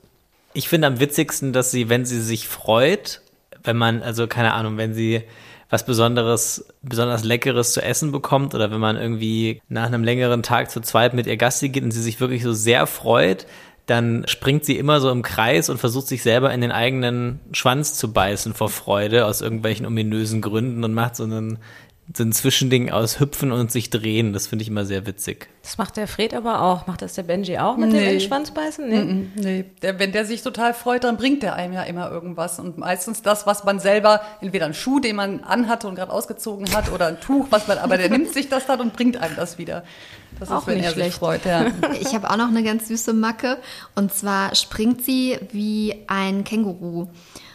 Ich 0.53 0.69
finde 0.69 0.88
am 0.88 1.00
witzigsten, 1.00 1.53
dass 1.53 1.71
sie, 1.71 1.89
wenn 1.89 2.05
sie 2.05 2.21
sich 2.21 2.47
freut, 2.47 3.21
wenn 3.63 3.77
man, 3.77 4.03
also 4.03 4.27
keine 4.27 4.53
Ahnung, 4.53 4.77
wenn 4.77 4.93
sie 4.93 5.23
was 5.69 5.85
Besonderes, 5.85 6.65
besonders 6.83 7.23
Leckeres 7.23 7.73
zu 7.73 7.81
essen 7.81 8.12
bekommt 8.12 8.53
oder 8.53 8.69
wenn 8.69 8.79
man 8.79 8.95
irgendwie 8.95 9.59
nach 9.69 9.88
einem 9.88 10.03
längeren 10.03 10.43
Tag 10.43 10.69
zu 10.69 10.81
zweit 10.81 11.15
mit 11.15 11.25
ihr 11.25 11.38
Gassi 11.38 11.69
geht 11.69 11.83
und 11.83 11.89
sie 11.89 12.01
sich 12.01 12.19
wirklich 12.19 12.43
so 12.43 12.53
sehr 12.53 12.85
freut, 12.85 13.47
dann 13.88 14.23
springt 14.27 14.65
sie 14.65 14.77
immer 14.77 15.01
so 15.01 15.09
im 15.09 15.23
Kreis 15.23 15.69
und 15.69 15.79
versucht 15.79 16.07
sich 16.07 16.21
selber 16.21 16.53
in 16.53 16.62
den 16.62 16.71
eigenen 16.71 17.39
Schwanz 17.53 17.95
zu 17.95 18.13
beißen 18.13 18.53
vor 18.53 18.69
Freude 18.69 19.25
aus 19.25 19.41
irgendwelchen 19.41 19.85
ominösen 19.85 20.41
Gründen 20.41 20.83
und 20.83 20.93
macht 20.93 21.15
so 21.15 21.23
einen, 21.23 21.57
so 22.15 22.24
ein 22.24 22.32
Zwischending 22.32 22.91
aus 22.91 23.20
Hüpfen 23.20 23.51
und 23.51 23.72
sich 23.72 23.89
drehen. 23.89 24.34
Das 24.34 24.48
finde 24.48 24.62
ich 24.63 24.70
immer 24.70 24.86
sehr 24.86 25.08
witzig. 25.08 25.48
Das 25.63 25.77
macht 25.77 25.98
der 25.98 26.08
Fred 26.08 26.34
aber 26.34 26.62
auch. 26.62 26.86
Macht 26.88 27.01
das 27.01 27.13
der 27.13 27.24
Benji 27.24 27.58
auch 27.58 27.75
mit 27.77 27.91
dem 27.91 27.98
Nee. 28.00 28.03
in 28.05 28.10
den 28.12 28.22
Schwanz 28.22 28.51
beißen? 28.51 28.88
Nee. 28.88 29.03
Mm, 29.03 29.32
Nee, 29.36 29.65
der, 29.82 29.98
wenn 30.00 30.12
der 30.12 30.25
sich 30.25 30.41
total 30.43 30.74
freut, 30.74 31.03
dann 31.05 31.17
bringt 31.17 31.41
der 31.41 31.55
einem 31.55 31.74
ja 31.74 31.84
immer 31.84 32.12
irgendwas. 32.12 32.60
Und 32.60 32.77
meistens 32.77 33.22
das, 33.22 33.48
was 33.48 33.63
man 33.63 33.79
selber, 33.79 34.22
entweder 34.41 34.65
einen 34.65 34.74
Schuh, 34.74 35.00
den 35.00 35.15
man 35.15 35.43
anhatte 35.43 35.88
und 35.88 35.96
gerade 35.96 36.12
ausgezogen 36.12 36.72
hat, 36.75 36.91
oder 36.91 37.08
ein 37.08 37.20
Tuch, 37.20 37.48
was 37.50 37.67
man, 37.67 37.77
aber 37.79 37.98
der 37.98 38.10
nimmt 38.10 38.32
sich 38.34 38.48
das 38.50 38.65
dann 38.67 38.79
und 38.82 38.93
bringt 38.93 39.17
einem 39.17 39.36
das 39.36 39.58
wieder. 39.58 39.84
Das 40.39 40.51
Auch 40.51 40.62
ist, 40.62 40.67
wenn 40.67 40.77
nicht 40.77 40.86
er 40.86 40.91
schlecht. 40.91 41.12
sich 41.12 41.20
freut. 41.20 41.46
Ja. 41.46 41.65
Ich 42.00 42.13
habe 42.13 42.29
auch 42.29 42.38
noch 42.38 42.48
eine 42.50 42.63
ganz 42.63 42.88
süße 42.89 43.13
Macke. 43.13 43.58
Und 43.96 44.13
zwar 44.13 44.53
springt 44.55 45.03
sie 45.03 45.38
wie 45.51 45.96
ein 46.08 46.43
Känguru. 46.43 47.08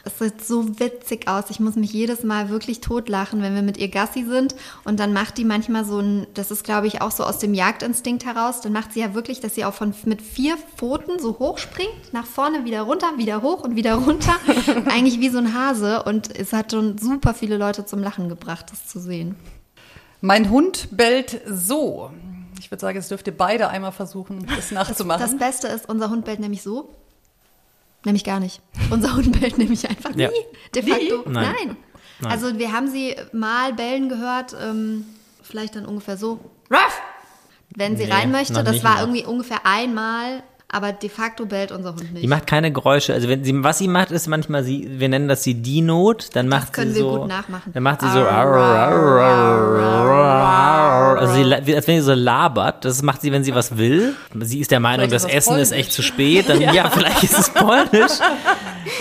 Es 0.09 0.19
sieht 0.19 0.45
so 0.45 0.81
witzig 0.81 1.29
aus. 1.29 1.45
Ich 1.51 1.61
muss 1.61 1.77
mich 1.77 1.93
jedes 1.93 2.23
Mal 2.23 2.49
wirklich 2.49 2.81
totlachen, 2.81 3.43
wenn 3.43 3.55
wir 3.55 3.63
mit 3.63 3.77
ihr 3.77 3.89
Gassi 3.89 4.25
sind. 4.25 4.55
Und 4.85 4.99
dann 5.01 5.13
macht 5.13 5.39
die 5.39 5.45
manchmal 5.45 5.85
so 5.85 6.01
ein, 6.01 6.27
das 6.35 6.51
ist 6.51 6.65
glaube 6.65 6.87
ich 6.87 7.03
auch 7.03 7.11
so 7.11 7.25
aus 7.25 7.39
dem 7.39 7.55
Jagdinstinkt 7.55 8.25
heraus, 8.25 8.61
dann 8.61 8.73
macht 8.73 8.93
sie 8.93 9.01
ja 9.01 9.15
wirklich, 9.15 9.41
dass 9.41 9.55
sie 9.55 9.65
auch 9.65 9.75
von 9.75 9.95
mit 10.05 10.23
vier 10.23 10.57
Pfoten 10.57 11.19
so 11.19 11.39
hoch 11.39 11.59
springt, 11.59 12.13
nach 12.13 12.27
vorne, 12.27 12.65
wieder 12.65 12.83
runter, 12.83 13.07
wieder 13.17 13.43
hoch 13.43 13.63
und 13.63 13.77
wieder 13.77 13.95
runter. 13.95 14.35
Eigentlich 14.87 15.21
wie 15.21 15.29
so 15.29 15.39
ein 15.39 15.55
Hase. 15.55 16.03
Und 16.03 16.37
es 16.37 16.53
hat 16.53 16.73
schon 16.73 16.99
super 16.99 17.35
viele 17.35 17.57
Leute 17.59 17.85
zum 17.85 18.01
Lachen 18.01 18.29
gebracht, 18.29 18.67
das 18.71 18.87
zu 18.87 18.99
sehen. 18.99 19.37
Mein 20.21 20.51
Hund 20.51 20.89
bellt 20.91 21.41
so. 21.47 22.11
Ich 22.59 22.71
würde 22.71 22.81
sagen, 22.81 22.99
es 22.99 23.09
dürft 23.09 23.27
ihr 23.27 23.37
beide 23.37 23.69
einmal 23.69 23.93
versuchen, 23.93 24.47
das 24.47 24.71
nachzumachen. 24.73 25.21
Das 25.21 25.39
Beste 25.39 25.69
ist, 25.69 25.89
unser 25.89 26.11
Hund 26.11 26.25
bellt 26.25 26.41
nämlich 26.41 26.63
so. 26.63 26.91
Nämlich 28.09 28.25
gar 28.25 28.41
nicht. 28.41 28.63
Unser 28.89 29.15
Hund 29.15 29.39
bellt 29.39 29.59
nämlich 29.59 29.87
einfach 29.87 30.15
nie. 30.15 30.23
Ja. 30.23 30.31
De 30.75 30.83
facto. 30.83 31.25
Nein. 31.29 31.45
Nein. 31.67 31.77
Nein. 32.21 32.33
Also 32.33 32.59
wir 32.59 32.73
haben 32.73 32.89
sie 32.89 33.15
mal 33.35 33.75
bellen 33.75 34.09
gehört, 34.09 34.57
ähm, 34.59 35.05
vielleicht 35.43 35.77
dann 35.77 35.85
ungefähr 35.85 36.17
so. 36.17 36.41
Ruff! 36.71 37.03
Wenn 37.77 37.99
sie 37.99 38.07
Nee, 38.07 38.13
rein 38.13 38.31
möchte. 38.33 38.65
Das 38.65 38.83
war 38.83 38.95
mal. 38.95 39.01
irgendwie 39.03 39.27
ungefähr 39.27 39.67
einmal, 39.67 40.43
aber 40.71 40.93
de 40.93 41.09
facto 41.09 41.47
bellt 41.47 41.73
unser 41.73 41.95
Hund 41.95 42.13
nicht. 42.13 42.23
Die 42.23 42.27
macht 42.27 42.47
keine 42.47 42.71
Geräusche. 42.71 43.15
Also 43.15 43.27
wenn 43.29 43.43
sie, 43.43 43.65
was 43.65 43.79
sie 43.79 43.89
macht, 43.89 44.11
ist 44.11 44.27
manchmal 44.27 44.65
sie, 44.65 44.87
wir 45.01 45.09
nennen 45.09 45.27
das 45.27 45.43
sie 45.43 45.55
Die-Not, 45.55 46.37
dann 46.37 46.47
macht 46.47 46.75
können 46.75 46.93
sie 46.93 47.01
wir 47.01 47.11
so. 47.11 47.21
gut 47.21 47.29
nachmachen. 47.29 47.73
Dann 47.73 47.83
macht 47.83 48.03
sie 48.03 48.11
so. 48.11 48.21
Also 51.17 51.35
sie, 51.35 51.55
als 51.75 51.87
wenn 51.87 51.97
sie 51.97 52.03
so 52.03 52.13
labert. 52.13 52.85
Das 52.85 53.01
macht 53.03 53.23
sie, 53.23 53.33
wenn 53.33 53.45
sie 53.45 53.55
was 53.55 53.79
will. 53.79 54.15
Sie 54.41 54.61
ist 54.61 54.71
der 54.71 54.81
Meinung, 54.81 55.09
das 55.09 55.25
Essen 55.25 55.57
ist 55.57 55.73
echt 55.73 55.91
zu 55.91 56.03
spät. 56.03 56.51
Dann, 56.51 56.61
ja. 56.61 56.91
vielleicht 56.91 57.23
ist 57.23 57.39
es 57.39 57.49
polnisch. 57.49 58.19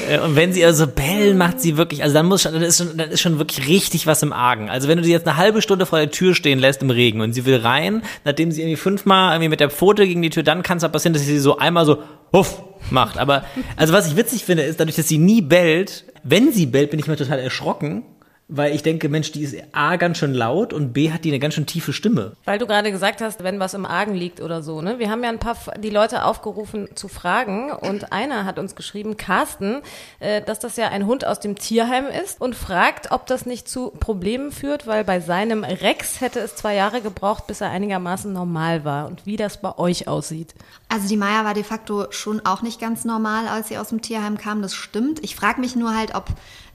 Äh, 0.09 0.19
Und 0.19 0.35
wenn 0.35 0.53
sie 0.53 0.63
also 0.65 0.87
bellen, 0.87 1.37
macht 1.37 1.59
sie 1.59 1.77
wirklich, 1.77 2.03
also 2.03 2.13
dann 2.13 2.25
muss 2.25 2.41
schon, 2.41 2.53
dann 2.53 2.61
ist 2.61 2.77
schon, 2.77 2.97
dann 2.97 3.09
ist 3.09 3.21
schon 3.21 3.39
wirklich 3.39 3.67
richtig 3.67 4.07
was 4.07 4.21
im 4.23 4.33
Argen. 4.33 4.69
Also 4.69 4.87
wenn 4.87 4.97
du 4.97 5.03
sie 5.03 5.11
jetzt 5.11 5.27
eine 5.27 5.37
halbe 5.37 5.61
Stunde 5.61 5.85
vor 5.85 5.99
der 5.99 6.11
Tür 6.11 6.35
stehen 6.35 6.59
lässt 6.59 6.81
im 6.81 6.89
Regen 6.89 7.21
und 7.21 7.33
sie 7.33 7.45
will 7.45 7.57
rein, 7.57 8.01
nachdem 8.25 8.51
sie 8.51 8.61
irgendwie 8.61 8.77
fünfmal 8.77 9.33
irgendwie 9.33 9.49
mit 9.49 9.59
der 9.59 9.69
Pfote 9.69 10.07
gegen 10.07 10.21
die 10.21 10.29
Tür, 10.29 10.43
dann 10.43 10.63
kann 10.63 10.77
es 10.77 10.83
auch 10.83 10.91
passieren, 10.91 11.13
dass 11.13 11.23
sie 11.23 11.39
so 11.39 11.57
einmal 11.57 11.85
so, 11.85 12.03
huff, 12.33 12.61
macht. 12.89 13.17
Aber, 13.17 13.43
also 13.75 13.93
was 13.93 14.07
ich 14.07 14.15
witzig 14.15 14.45
finde, 14.45 14.63
ist, 14.63 14.79
dadurch, 14.79 14.95
dass 14.95 15.07
sie 15.07 15.17
nie 15.17 15.41
bellt, 15.41 16.05
wenn 16.23 16.51
sie 16.51 16.65
bellt, 16.65 16.89
bin 16.91 16.99
ich 16.99 17.07
mir 17.07 17.15
total 17.15 17.39
erschrocken, 17.39 18.03
weil 18.49 18.73
ich 18.73 18.81
denke, 18.83 19.09
Mensch, 19.09 19.31
die 19.33 19.43
ist 19.43 19.55
A, 19.73 19.97
ganz 19.97 20.17
schön 20.17 20.33
laut 20.33 20.71
und 20.71 20.93
B, 20.93 21.11
hat 21.11 21.25
die 21.25 21.29
eine 21.31 21.39
ganz 21.39 21.53
schön 21.55 21.65
tiefe 21.65 21.91
Stimme. 21.91 22.33
Weil 22.45 22.59
du 22.59 22.65
gerade 22.67 22.91
gesagt 22.91 23.21
hast, 23.21 23.43
wenn 23.43 23.59
was 23.59 23.73
im 23.73 23.85
Argen 23.85 24.15
liegt 24.15 24.39
oder 24.41 24.63
so, 24.63 24.81
ne? 24.81 24.99
Wir 24.99 25.09
haben 25.09 25.23
ja 25.23 25.29
ein 25.29 25.39
paar 25.39 25.51
F- 25.53 25.71
die 25.79 25.89
Leute 25.89 26.23
aufgerufen 26.23 26.87
zu 26.95 27.07
fragen 27.07 27.71
und 27.71 28.13
einer 28.13 28.45
hat 28.45 28.57
uns 28.57 28.75
geschrieben, 28.75 29.17
Carsten, 29.17 29.81
äh, 30.19 30.41
dass 30.41 30.59
das 30.59 30.77
ja 30.77 30.87
ein 30.89 31.05
Hund 31.05 31.25
aus 31.25 31.39
dem 31.39 31.55
Tierheim 31.57 32.05
ist 32.07 32.39
und 32.39 32.55
fragt, 32.55 33.11
ob 33.11 33.25
das 33.27 33.45
nicht 33.45 33.67
zu 33.67 33.89
Problemen 33.89 34.51
führt, 34.51 34.87
weil 34.87 35.03
bei 35.03 35.19
seinem 35.19 35.63
Rex 35.63 36.21
hätte 36.21 36.39
es 36.39 36.55
zwei 36.55 36.75
Jahre 36.75 37.01
gebraucht, 37.01 37.47
bis 37.47 37.61
er 37.61 37.69
einigermaßen 37.71 38.31
normal 38.31 38.85
war 38.85 39.07
und 39.07 39.25
wie 39.25 39.35
das 39.35 39.61
bei 39.61 39.77
euch 39.77 40.07
aussieht. 40.07 40.55
Also 40.89 41.09
die 41.09 41.17
Maya 41.17 41.43
war 41.43 41.53
de 41.53 41.63
facto 41.63 42.05
schon 42.11 42.45
auch 42.45 42.61
nicht 42.61 42.79
ganz 42.79 43.03
normal, 43.03 43.47
als 43.47 43.67
sie 43.67 43.77
aus 43.77 43.89
dem 43.89 44.01
Tierheim 44.01 44.37
kam, 44.37 44.61
das 44.61 44.73
stimmt. 44.73 45.21
Ich 45.21 45.35
frage 45.35 45.59
mich 45.59 45.75
nur 45.75 45.93
halt, 45.95 46.15
ob 46.15 46.25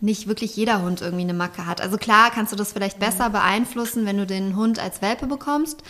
nicht 0.03 0.27
wirklich 0.27 0.57
jeder 0.57 0.83
Hund 0.83 1.01
irgendwie 1.01 1.23
eine 1.23 1.33
Macke 1.33 1.67
hat. 1.67 1.81
Also 1.81 1.97
klar 1.97 2.31
kannst 2.31 2.53
du 2.53 2.57
das 2.57 2.73
vielleicht 2.73 2.99
besser 2.99 3.31
beeinflussen, 3.31 4.05
wenn 4.05 4.19
du 4.19 4.27
den 4.27 4.57
Hund 4.57 4.79
als 4.79 5.01
Welpe 5.01 5.27
bekommst. 5.27 5.83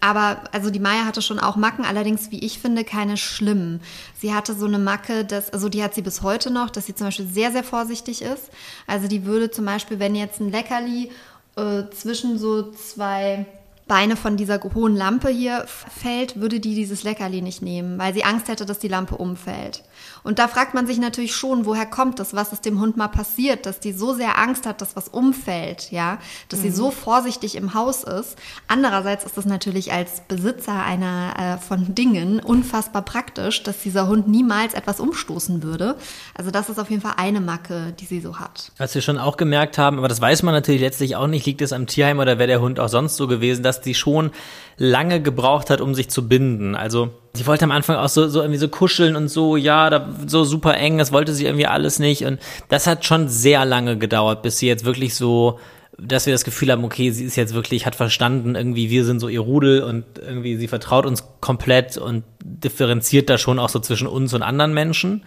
Aber 0.00 0.42
also 0.50 0.70
die 0.70 0.80
Maya 0.80 1.04
hatte 1.04 1.22
schon 1.22 1.38
auch 1.38 1.54
Macken, 1.54 1.84
allerdings, 1.84 2.32
wie 2.32 2.40
ich 2.40 2.58
finde, 2.58 2.82
keine 2.82 3.16
schlimmen. 3.16 3.80
Sie 4.18 4.34
hatte 4.34 4.52
so 4.54 4.66
eine 4.66 4.80
Macke, 4.80 5.24
dass, 5.24 5.50
also 5.50 5.68
die 5.68 5.82
hat 5.82 5.94
sie 5.94 6.02
bis 6.02 6.22
heute 6.22 6.50
noch, 6.50 6.70
dass 6.70 6.86
sie 6.86 6.94
zum 6.96 7.06
Beispiel 7.06 7.28
sehr, 7.28 7.52
sehr 7.52 7.62
vorsichtig 7.62 8.20
ist. 8.20 8.50
Also 8.88 9.06
die 9.06 9.24
würde 9.24 9.52
zum 9.52 9.64
Beispiel, 9.64 10.00
wenn 10.00 10.16
jetzt 10.16 10.40
ein 10.40 10.50
Leckerli 10.50 11.12
äh, 11.56 11.84
zwischen 11.92 12.36
so 12.36 12.72
zwei 12.72 13.46
Beine 13.86 14.16
von 14.16 14.36
dieser 14.36 14.60
hohen 14.74 14.96
Lampe 14.96 15.28
hier 15.28 15.66
fällt, 15.66 16.40
würde 16.40 16.58
die 16.58 16.74
dieses 16.74 17.04
Leckerli 17.04 17.42
nicht 17.42 17.62
nehmen, 17.62 17.98
weil 17.98 18.14
sie 18.14 18.24
Angst 18.24 18.48
hätte, 18.48 18.66
dass 18.66 18.80
die 18.80 18.88
Lampe 18.88 19.16
umfällt. 19.16 19.84
Und 20.24 20.38
da 20.38 20.48
fragt 20.48 20.74
man 20.74 20.86
sich 20.86 20.98
natürlich 20.98 21.34
schon, 21.34 21.66
woher 21.66 21.86
kommt 21.86 22.18
das? 22.18 22.34
Was 22.34 22.52
ist 22.52 22.64
dem 22.64 22.80
Hund 22.80 22.96
mal 22.96 23.08
passiert, 23.08 23.66
dass 23.66 23.80
die 23.80 23.92
so 23.92 24.14
sehr 24.14 24.38
Angst 24.38 24.66
hat, 24.66 24.80
dass 24.80 24.94
was 24.96 25.08
umfällt, 25.08 25.90
ja? 25.90 26.18
Dass 26.48 26.62
sie 26.62 26.70
so 26.70 26.90
vorsichtig 26.90 27.56
im 27.56 27.74
Haus 27.74 28.04
ist. 28.04 28.36
Andererseits 28.68 29.24
ist 29.24 29.36
es 29.36 29.44
natürlich 29.44 29.92
als 29.92 30.22
Besitzer 30.28 30.84
einer 30.84 31.34
äh, 31.38 31.58
von 31.58 31.94
Dingen 31.94 32.40
unfassbar 32.40 33.02
praktisch, 33.02 33.62
dass 33.62 33.80
dieser 33.80 34.06
Hund 34.06 34.28
niemals 34.28 34.74
etwas 34.74 35.00
umstoßen 35.00 35.62
würde. 35.62 35.96
Also 36.34 36.50
das 36.50 36.68
ist 36.68 36.78
auf 36.78 36.90
jeden 36.90 37.02
Fall 37.02 37.14
eine 37.16 37.40
Macke, 37.40 37.94
die 37.98 38.06
sie 38.06 38.20
so 38.20 38.38
hat. 38.38 38.72
Was 38.78 38.94
wir 38.94 39.02
schon 39.02 39.18
auch 39.18 39.36
gemerkt 39.36 39.78
haben, 39.78 39.98
aber 39.98 40.08
das 40.08 40.20
weiß 40.20 40.42
man 40.42 40.54
natürlich 40.54 40.80
letztlich 40.80 41.16
auch 41.16 41.26
nicht, 41.26 41.46
liegt 41.46 41.62
es 41.62 41.72
am 41.72 41.86
Tierheim 41.86 42.18
oder 42.18 42.38
wäre 42.38 42.46
der 42.46 42.60
Hund 42.60 42.78
auch 42.78 42.88
sonst 42.88 43.16
so 43.16 43.26
gewesen, 43.26 43.62
dass 43.62 43.80
die 43.80 43.94
schon 43.94 44.30
lange 44.76 45.20
gebraucht 45.20 45.70
hat, 45.70 45.80
um 45.80 45.94
sich 45.94 46.10
zu 46.10 46.28
binden. 46.28 46.76
Also 46.76 47.10
sie 47.34 47.46
wollte 47.46 47.64
am 47.64 47.70
Anfang 47.70 47.96
auch 47.96 48.08
so, 48.08 48.28
so 48.28 48.40
irgendwie 48.40 48.58
so 48.58 48.68
kuscheln 48.68 49.16
und 49.16 49.28
so, 49.28 49.56
ja, 49.56 49.90
da, 49.90 50.08
so 50.26 50.44
super 50.44 50.76
eng, 50.76 50.98
das 50.98 51.12
wollte 51.12 51.32
sie 51.32 51.46
irgendwie 51.46 51.66
alles 51.66 51.98
nicht. 51.98 52.24
Und 52.24 52.40
das 52.68 52.86
hat 52.86 53.04
schon 53.04 53.28
sehr 53.28 53.64
lange 53.64 53.96
gedauert, 53.98 54.42
bis 54.42 54.58
sie 54.58 54.66
jetzt 54.66 54.84
wirklich 54.84 55.14
so 55.14 55.58
dass 55.98 56.26
wir 56.26 56.32
das 56.32 56.44
Gefühl 56.44 56.72
haben, 56.72 56.84
okay, 56.84 57.10
sie 57.10 57.24
ist 57.24 57.36
jetzt 57.36 57.54
wirklich, 57.54 57.84
hat 57.84 57.94
verstanden, 57.94 58.54
irgendwie 58.54 58.88
wir 58.88 59.04
sind 59.04 59.20
so 59.20 59.28
ihr 59.28 59.40
Rudel 59.40 59.82
und 59.82 60.04
irgendwie 60.18 60.56
sie 60.56 60.66
vertraut 60.66 61.04
uns 61.04 61.24
komplett 61.40 61.98
und 61.98 62.24
differenziert 62.42 63.28
da 63.28 63.36
schon 63.36 63.58
auch 63.58 63.68
so 63.68 63.78
zwischen 63.78 64.08
uns 64.08 64.32
und 64.32 64.42
anderen 64.42 64.72
Menschen. 64.72 65.24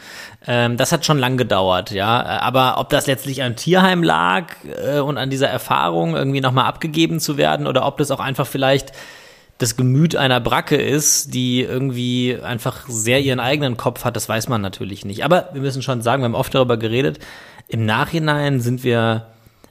Ähm, 0.48 0.76
das 0.76 0.92
hat 0.92 1.06
schon 1.06 1.20
lang 1.20 1.38
gedauert, 1.38 1.92
ja. 1.92 2.24
Aber 2.26 2.80
ob 2.80 2.90
das 2.90 3.06
letztlich 3.06 3.44
am 3.44 3.56
Tierheim 3.56 4.02
lag 4.02 4.48
äh, 4.84 5.00
und 5.00 5.18
an 5.18 5.30
dieser 5.30 5.48
Erfahrung 5.48 6.16
irgendwie 6.16 6.42
nochmal 6.42 6.66
abgegeben 6.66 7.20
zu 7.20 7.38
werden 7.38 7.68
oder 7.68 7.86
ob 7.86 7.98
das 7.98 8.10
auch 8.10 8.20
einfach 8.20 8.48
vielleicht 8.48 8.92
das 9.58 9.78
Gemüt 9.78 10.16
einer 10.16 10.40
Bracke 10.40 10.76
ist, 10.76 11.34
die 11.34 11.62
irgendwie 11.62 12.38
einfach 12.42 12.88
sehr 12.90 13.22
ihren 13.22 13.40
eigenen 13.40 13.78
Kopf 13.78 14.04
hat, 14.04 14.16
das 14.16 14.28
weiß 14.28 14.50
man 14.50 14.62
natürlich 14.62 15.06
nicht. 15.06 15.24
Aber 15.24 15.50
wir 15.54 15.62
müssen 15.62 15.82
schon 15.82 16.02
sagen, 16.02 16.22
wir 16.22 16.26
haben 16.26 16.36
oft 16.36 16.54
darüber 16.54 16.78
geredet, 16.78 17.20
im 17.68 17.86
Nachhinein 17.86 18.60
sind 18.60 18.84
wir 18.84 19.28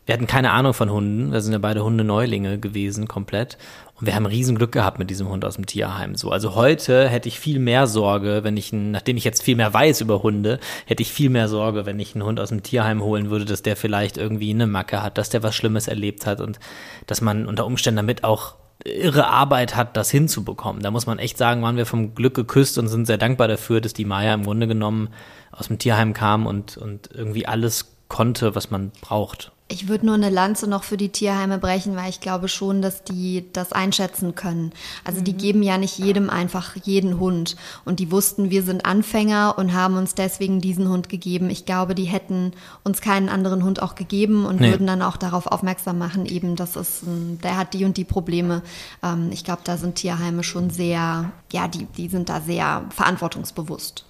wir 0.06 0.12
hatten 0.12 0.26
keine 0.26 0.50
Ahnung 0.50 0.74
von 0.74 0.90
Hunden. 0.90 1.32
Wir 1.32 1.40
sind 1.40 1.52
ja 1.52 1.58
beide 1.58 1.82
Hundeneulinge 1.82 2.58
gewesen, 2.58 3.08
komplett. 3.08 3.56
Und 3.98 4.06
wir 4.06 4.14
haben 4.14 4.26
riesen 4.26 4.56
Glück 4.56 4.72
gehabt 4.72 4.98
mit 4.98 5.08
diesem 5.08 5.28
Hund 5.28 5.44
aus 5.44 5.54
dem 5.54 5.64
Tierheim. 5.64 6.14
So, 6.14 6.30
also 6.30 6.54
heute 6.54 7.08
hätte 7.08 7.28
ich 7.28 7.38
viel 7.40 7.58
mehr 7.58 7.86
Sorge, 7.86 8.40
wenn 8.42 8.56
ich, 8.56 8.72
nachdem 8.72 9.16
ich 9.16 9.24
jetzt 9.24 9.42
viel 9.42 9.56
mehr 9.56 9.72
weiß 9.72 10.02
über 10.02 10.22
Hunde, 10.22 10.58
hätte 10.84 11.02
ich 11.02 11.10
viel 11.10 11.30
mehr 11.30 11.48
Sorge, 11.48 11.86
wenn 11.86 11.98
ich 12.00 12.14
einen 12.14 12.24
Hund 12.24 12.38
aus 12.38 12.50
dem 12.50 12.62
Tierheim 12.62 13.02
holen 13.02 13.30
würde, 13.30 13.46
dass 13.46 13.62
der 13.62 13.76
vielleicht 13.76 14.18
irgendwie 14.18 14.50
eine 14.50 14.66
Macke 14.66 15.02
hat, 15.02 15.16
dass 15.16 15.30
der 15.30 15.42
was 15.42 15.54
Schlimmes 15.54 15.88
erlebt 15.88 16.26
hat 16.26 16.40
und 16.40 16.58
dass 17.06 17.22
man 17.22 17.46
unter 17.46 17.64
Umständen 17.64 17.96
damit 17.96 18.24
auch 18.24 18.56
irre 18.84 19.28
Arbeit 19.28 19.76
hat, 19.76 19.96
das 19.96 20.10
hinzubekommen. 20.10 20.82
Da 20.82 20.90
muss 20.90 21.06
man 21.06 21.18
echt 21.18 21.38
sagen, 21.38 21.62
waren 21.62 21.76
wir 21.76 21.86
vom 21.86 22.14
Glück 22.14 22.34
geküsst 22.34 22.78
und 22.78 22.88
sind 22.88 23.06
sehr 23.06 23.18
dankbar 23.18 23.48
dafür, 23.48 23.80
dass 23.80 23.94
die 23.94 24.04
Maya 24.04 24.34
im 24.34 24.44
Grunde 24.44 24.66
genommen 24.66 25.08
aus 25.52 25.68
dem 25.68 25.78
Tierheim 25.78 26.12
kam 26.12 26.46
und, 26.46 26.76
und 26.76 27.10
irgendwie 27.12 27.46
alles 27.46 27.94
konnte, 28.08 28.54
was 28.54 28.70
man 28.70 28.90
braucht. 29.00 29.52
Ich 29.66 29.88
würde 29.88 30.04
nur 30.04 30.14
eine 30.14 30.28
Lanze 30.28 30.68
noch 30.68 30.84
für 30.84 30.98
die 30.98 31.08
Tierheime 31.08 31.56
brechen, 31.56 31.96
weil 31.96 32.10
ich 32.10 32.20
glaube 32.20 32.48
schon, 32.48 32.82
dass 32.82 33.02
die 33.02 33.46
das 33.54 33.72
einschätzen 33.72 34.34
können. 34.34 34.72
Also 35.04 35.22
die 35.22 35.32
geben 35.32 35.62
ja 35.62 35.78
nicht 35.78 35.98
jedem 35.98 36.28
einfach 36.28 36.76
jeden 36.76 37.18
Hund. 37.18 37.56
Und 37.86 37.98
die 37.98 38.10
wussten, 38.10 38.50
wir 38.50 38.62
sind 38.62 38.84
Anfänger 38.84 39.54
und 39.56 39.72
haben 39.72 39.96
uns 39.96 40.14
deswegen 40.14 40.60
diesen 40.60 40.90
Hund 40.90 41.08
gegeben. 41.08 41.48
Ich 41.48 41.64
glaube, 41.64 41.94
die 41.94 42.04
hätten 42.04 42.52
uns 42.82 43.00
keinen 43.00 43.30
anderen 43.30 43.64
Hund 43.64 43.80
auch 43.80 43.94
gegeben 43.94 44.44
und 44.44 44.60
Nee. 44.60 44.70
würden 44.70 44.86
dann 44.86 45.00
auch 45.00 45.16
darauf 45.16 45.46
aufmerksam 45.46 45.96
machen, 45.96 46.26
eben, 46.26 46.56
das 46.56 46.76
ist, 46.76 47.02
ein, 47.04 47.38
der 47.42 47.56
hat 47.56 47.72
die 47.72 47.86
und 47.86 47.96
die 47.96 48.04
Probleme. 48.04 48.60
Ähm, 49.02 49.30
ich 49.32 49.44
glaube, 49.44 49.62
da 49.64 49.78
sind 49.78 49.94
Tierheime 49.94 50.44
schon 50.44 50.68
sehr, 50.68 51.32
ja, 51.52 51.68
die, 51.68 51.86
die 51.86 52.08
sind 52.10 52.28
da 52.28 52.42
sehr 52.42 52.84
verantwortungsbewusst. 52.90 54.04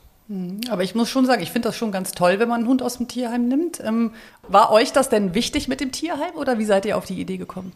Aber 0.70 0.82
ich 0.82 0.94
muss 0.94 1.10
schon 1.10 1.26
sagen, 1.26 1.42
ich 1.42 1.50
finde 1.50 1.68
das 1.68 1.76
schon 1.76 1.92
ganz 1.92 2.12
toll, 2.12 2.38
wenn 2.38 2.48
man 2.48 2.60
einen 2.60 2.68
Hund 2.68 2.82
aus 2.82 2.96
dem 2.96 3.08
Tierheim 3.08 3.46
nimmt. 3.46 3.80
Ähm, 3.80 4.12
war 4.48 4.70
euch 4.72 4.92
das 4.92 5.10
denn 5.10 5.34
wichtig 5.34 5.68
mit 5.68 5.80
dem 5.80 5.92
Tierheim 5.92 6.34
oder 6.36 6.58
wie 6.58 6.64
seid 6.64 6.86
ihr 6.86 6.96
auf 6.96 7.04
die 7.04 7.20
Idee 7.20 7.36
gekommen? 7.36 7.72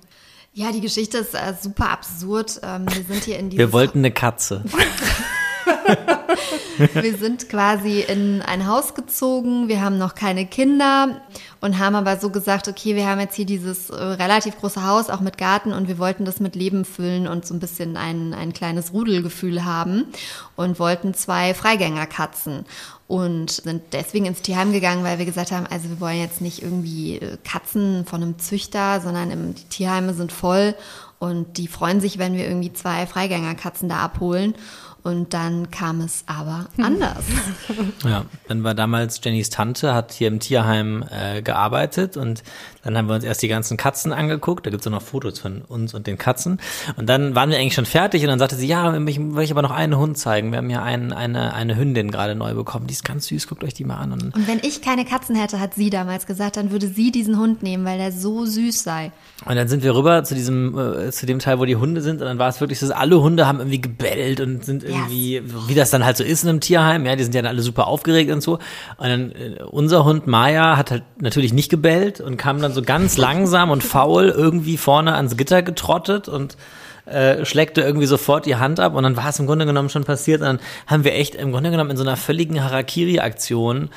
Ja, 0.54 0.72
die 0.72 0.80
Geschichte 0.80 1.18
ist 1.18 1.34
äh, 1.34 1.54
super 1.60 1.90
absurd. 1.90 2.60
Ähm, 2.62 2.86
wir 2.90 3.04
sind 3.04 3.24
hier 3.24 3.38
in 3.38 3.52
Wir 3.56 3.72
wollten 3.72 3.98
eine 3.98 4.12
Katze. 4.12 4.64
Wir 6.94 7.16
sind 7.16 7.48
quasi 7.48 8.00
in 8.00 8.40
ein 8.42 8.66
Haus 8.66 8.94
gezogen, 8.94 9.68
wir 9.68 9.80
haben 9.80 9.98
noch 9.98 10.14
keine 10.14 10.46
Kinder 10.46 11.20
und 11.60 11.78
haben 11.78 11.96
aber 11.96 12.18
so 12.18 12.30
gesagt, 12.30 12.68
okay, 12.68 12.94
wir 12.94 13.06
haben 13.06 13.20
jetzt 13.20 13.34
hier 13.34 13.46
dieses 13.46 13.90
äh, 13.90 13.96
relativ 13.96 14.58
große 14.58 14.86
Haus, 14.86 15.10
auch 15.10 15.20
mit 15.20 15.38
Garten 15.38 15.72
und 15.72 15.88
wir 15.88 15.98
wollten 15.98 16.24
das 16.24 16.38
mit 16.38 16.54
Leben 16.54 16.84
füllen 16.84 17.26
und 17.26 17.44
so 17.46 17.54
ein 17.54 17.60
bisschen 17.60 17.96
ein, 17.96 18.32
ein 18.32 18.52
kleines 18.52 18.92
Rudelgefühl 18.92 19.64
haben 19.64 20.04
und 20.56 20.78
wollten 20.78 21.14
zwei 21.14 21.52
Freigängerkatzen. 21.54 22.64
und 23.08 23.50
sind 23.50 23.82
deswegen 23.92 24.26
ins 24.26 24.42
Tierheim 24.42 24.70
gegangen, 24.70 25.02
weil 25.02 25.18
wir 25.18 25.24
gesagt 25.24 25.50
haben, 25.50 25.66
also 25.66 25.88
wir 25.88 25.98
wollen 25.98 26.20
jetzt 26.20 26.40
nicht 26.40 26.62
irgendwie 26.62 27.16
äh, 27.16 27.38
Katzen 27.42 28.04
von 28.04 28.22
einem 28.22 28.38
Züchter, 28.38 29.00
sondern 29.00 29.30
im, 29.30 29.54
die 29.54 29.64
Tierheime 29.64 30.14
sind 30.14 30.30
voll 30.30 30.74
und 31.18 31.56
die 31.58 31.66
freuen 31.66 32.00
sich, 32.00 32.18
wenn 32.18 32.34
wir 32.34 32.46
irgendwie 32.46 32.72
zwei 32.72 33.06
Freigängerkatzen 33.06 33.88
da 33.88 33.98
abholen. 33.98 34.54
Und 35.02 35.32
dann 35.32 35.70
kam 35.70 36.00
es 36.00 36.24
aber 36.26 36.66
anders. 36.78 37.24
Ja, 38.04 38.24
dann 38.46 38.64
war 38.64 38.74
damals 38.74 39.20
Jennys 39.22 39.50
Tante, 39.50 39.94
hat 39.94 40.12
hier 40.12 40.28
im 40.28 40.40
Tierheim 40.40 41.04
äh, 41.10 41.42
gearbeitet 41.42 42.16
und 42.16 42.42
dann 42.82 42.96
haben 42.96 43.08
wir 43.08 43.14
uns 43.14 43.24
erst 43.24 43.42
die 43.42 43.48
ganzen 43.48 43.76
Katzen 43.76 44.12
angeguckt. 44.12 44.64
Da 44.64 44.70
gibt's 44.70 44.86
auch 44.86 44.90
noch 44.90 45.02
Fotos 45.02 45.38
von 45.38 45.62
uns 45.62 45.94
und 45.94 46.06
den 46.06 46.16
Katzen. 46.16 46.58
Und 46.96 47.08
dann 47.08 47.34
waren 47.34 47.50
wir 47.50 47.58
eigentlich 47.58 47.74
schon 47.74 47.86
fertig 47.86 48.22
und 48.22 48.28
dann 48.28 48.38
sagte 48.38 48.56
sie, 48.56 48.66
ja, 48.66 48.96
ich 49.06 49.18
will 49.18 49.42
ich 49.42 49.50
aber 49.50 49.62
noch 49.62 49.70
einen 49.70 49.96
Hund 49.96 50.16
zeigen. 50.16 50.52
Wir 50.52 50.58
haben 50.58 50.70
ja 50.70 50.82
einen, 50.82 51.12
eine, 51.12 51.54
eine 51.54 51.76
Hündin 51.76 52.10
gerade 52.10 52.34
neu 52.34 52.54
bekommen. 52.54 52.86
Die 52.86 52.94
ist 52.94 53.04
ganz 53.04 53.26
süß, 53.26 53.46
guckt 53.48 53.64
euch 53.64 53.74
die 53.74 53.84
mal 53.84 53.96
an. 53.96 54.12
Und, 54.12 54.34
Und 54.34 54.48
wenn 54.48 54.60
ich 54.62 54.80
keine 54.80 55.04
Katzen 55.04 55.36
hätte, 55.36 55.60
hat 55.60 55.74
sie 55.74 55.90
damals 55.90 56.26
gesagt, 56.26 56.56
dann 56.56 56.70
würde 56.70 56.88
sie 56.88 57.10
diesen 57.10 57.38
Hund 57.38 57.62
nehmen, 57.62 57.84
weil 57.84 57.98
der 57.98 58.12
so 58.12 58.46
süß 58.46 58.82
sei. 58.82 59.12
und 59.44 59.56
dann 59.56 59.68
sind 59.68 59.82
wir 59.82 59.94
rüber 59.94 60.24
zu 60.24 60.34
diesem, 60.34 60.78
äh, 60.78 61.10
zu 61.10 61.26
dem 61.26 61.40
Teil, 61.40 61.58
wo 61.58 61.64
die 61.64 61.76
Hunde 61.76 62.00
sind. 62.00 62.20
Und 62.20 62.26
dann 62.26 62.38
war 62.38 62.48
es 62.48 62.60
wirklich 62.60 62.78
so, 62.78 62.86
dass 62.88 62.96
alle 62.96 63.20
Hunde 63.20 63.46
haben 63.46 63.58
irgendwie 63.58 63.80
gebellt 63.80 64.40
und 64.40 64.64
sind 64.64 64.84
irgendwie, 64.88 65.42
wie 65.66 65.74
das 65.74 65.90
dann 65.90 66.04
halt 66.04 66.16
so 66.16 66.24
ist 66.24 66.42
in 66.42 66.48
einem 66.48 66.60
Tierheim. 66.60 67.06
Ja, 67.06 67.16
die 67.16 67.22
sind 67.22 67.34
ja 67.34 67.42
dann 67.42 67.50
alle 67.50 67.62
super 67.62 67.86
aufgeregt 67.86 68.30
und 68.30 68.42
so. 68.42 68.54
Und 68.96 69.08
dann 69.08 69.32
äh, 69.32 69.62
unser 69.70 70.04
Hund 70.04 70.26
Maya 70.26 70.76
hat 70.76 70.90
halt 70.90 71.04
natürlich 71.20 71.52
nicht 71.52 71.70
gebellt 71.70 72.20
und 72.20 72.36
kam 72.36 72.60
dann 72.60 72.72
so 72.72 72.82
ganz 72.82 73.16
langsam 73.16 73.70
und 73.70 73.82
faul 73.82 74.28
irgendwie 74.28 74.76
vorne 74.76 75.14
ans 75.14 75.36
Gitter 75.36 75.62
getrottet 75.62 76.28
und 76.28 76.56
äh, 77.06 77.44
schleckte 77.44 77.80
irgendwie 77.80 78.06
sofort 78.06 78.46
die 78.46 78.56
Hand 78.56 78.80
ab 78.80 78.94
und 78.94 79.02
dann 79.02 79.16
war 79.16 79.28
es 79.28 79.38
im 79.38 79.46
Grunde 79.46 79.66
genommen 79.66 79.88
schon 79.88 80.04
passiert. 80.04 80.40
Und 80.40 80.46
dann 80.46 80.60
haben 80.86 81.04
wir 81.04 81.14
echt 81.14 81.34
im 81.34 81.52
Grunde 81.52 81.70
genommen 81.70 81.90
in 81.90 81.96
so 81.96 82.02
einer 82.02 82.16
völligen 82.16 82.62
Harakiri-Aktion 82.62 83.90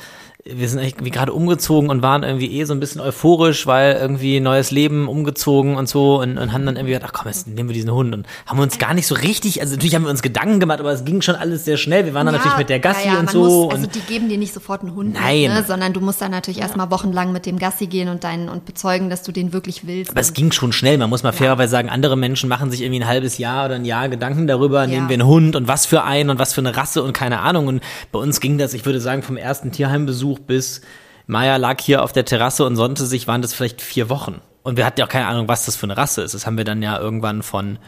wir 0.44 0.70
sind 0.70 0.80
irgendwie 0.80 1.12
gerade 1.12 1.34
umgezogen 1.34 1.90
und 1.90 2.02
waren 2.02 2.24
irgendwie 2.24 2.60
eh 2.60 2.64
so 2.64 2.74
ein 2.74 2.80
bisschen 2.80 3.00
euphorisch, 3.00 3.68
weil 3.68 3.94
irgendwie 3.94 4.40
neues 4.40 4.72
Leben 4.72 5.08
umgezogen 5.08 5.76
und 5.76 5.88
so 5.88 6.20
und, 6.20 6.38
und 6.38 6.52
haben 6.52 6.66
dann 6.66 6.78
irgendwie 6.78 6.94
gedacht, 6.94 7.12
ach 7.14 7.20
komm, 7.20 7.28
jetzt 7.28 7.48
nehmen 7.48 7.70
wir 7.70 7.74
diesen 7.74 7.92
Hund 7.92 8.14
und 8.14 8.26
haben 8.48 8.60
uns 8.60 8.80
gar 8.80 8.94
nicht 8.94 9.06
so 9.06 9.14
richtig, 9.14 9.62
also 9.62 9.76
natürlich 9.76 9.94
haben 9.94 10.04
wir 10.04 10.10
uns 10.10 10.24
Gedanken 10.24 10.60
gemacht, 10.60 10.80
aber 10.80 10.92
es 10.92 11.06
ging 11.06 11.22
schon 11.22 11.36
alles 11.36 11.66
sehr 11.66 11.78
schnell. 11.78 12.06
Wir 12.06 12.14
waren 12.14 12.26
dann 12.26 12.36
natürlich 12.36 12.58
mit 12.58 12.70
der 12.70 12.80
Gassi 12.80 13.08
ja, 13.08 13.14
ja, 13.14 13.20
und 13.20 13.30
so. 13.30 13.66
Muss, 13.66 13.74
also 13.74 13.86
und 13.86 13.96
die 13.96 14.00
geben 14.00 14.30
dir 14.30 14.38
nicht 14.38 14.54
sofort 14.54 14.82
einen 14.82 14.96
Hund, 14.96 15.14
Nein. 15.14 15.44
Mit, 15.44 15.52
ne, 15.52 15.64
sondern 15.68 15.94
du 15.94 16.02
musst 16.02 16.22
dann 16.22 16.32
natürlich 16.32 16.60
erstmal 16.60 16.90
wochenlang 16.90 17.32
mit 17.32 17.46
dem 17.46 17.60
Gassi 17.60 17.86
gehen 17.86 18.10
und 18.10 18.24
deinen 18.24 18.50
und 18.50 18.66
bezeugen, 18.66 19.10
dass 19.10 19.22
du 19.22 19.32
den 19.32 19.54
wirklich 19.54 19.86
willst. 19.86 20.12
aber 20.12 20.22
es 20.22 20.34
ging 20.34 20.52
schon 20.52 20.74
schnell. 20.74 20.98
Man 20.98 21.10
muss 21.10 21.22
mal 21.22 21.34
fairerweise 21.34 21.72
sagen, 21.72 21.90
andere 21.90 22.18
Menschen 22.18 22.50
machen 22.50 22.72
sich 22.72 22.82
irgendwie 22.82 23.02
ein 23.02 23.08
halbes 23.08 23.38
Jahr 23.38 23.66
oder 23.66 23.76
ein 23.76 23.86
Jahr 23.86 24.10
Gedanken 24.10 24.48
darüber, 24.48 24.88
nehmen 24.88 25.08
wir 25.08 25.14
einen 25.14 25.28
Hund 25.28 25.56
und 25.56 25.68
was 25.68 25.86
für 25.86 26.04
einen 26.04 26.32
und 26.32 26.40
was 26.40 26.54
für 26.54 26.62
eine 26.62 26.76
Rasse 26.76 27.04
und 27.04 27.14
keine 27.14 27.40
Ahnung. 27.42 27.68
Und 27.68 27.84
bei 28.12 28.20
uns 28.20 28.40
ging 28.40 28.58
das, 28.58 28.74
ich 28.74 28.86
würde 28.86 29.00
sagen, 29.00 29.22
vom 29.22 29.38
ersten 29.38 29.72
Tierheimbesuch 29.72 30.31
bis 30.40 30.82
Maya 31.28 31.58
lag 31.58 31.80
hier 31.80 32.04
auf 32.04 32.12
der 32.12 32.26
Terrasse 32.26 32.66
und 32.66 32.76
sonnte 32.76 33.06
sich, 33.06 33.28
waren 33.28 33.42
das 33.42 33.54
vielleicht 33.54 33.82
vier 33.82 34.10
Wochen. 34.10 34.42
Und 34.64 34.78
wir 34.78 34.86
hatten 34.86 35.00
ja 35.00 35.06
auch 35.06 35.10
keine 35.10 35.28
Ahnung, 35.28 35.48
was 35.48 35.66
das 35.66 35.76
für 35.76 35.86
eine 35.86 35.98
Rasse 35.98 36.22
ist. 36.22 36.34
Das 36.34 36.46
haben 36.46 36.58
wir 36.58 36.66
dann 36.66 36.82
ja 36.82 37.00
irgendwann 37.00 37.42
von 37.42 37.80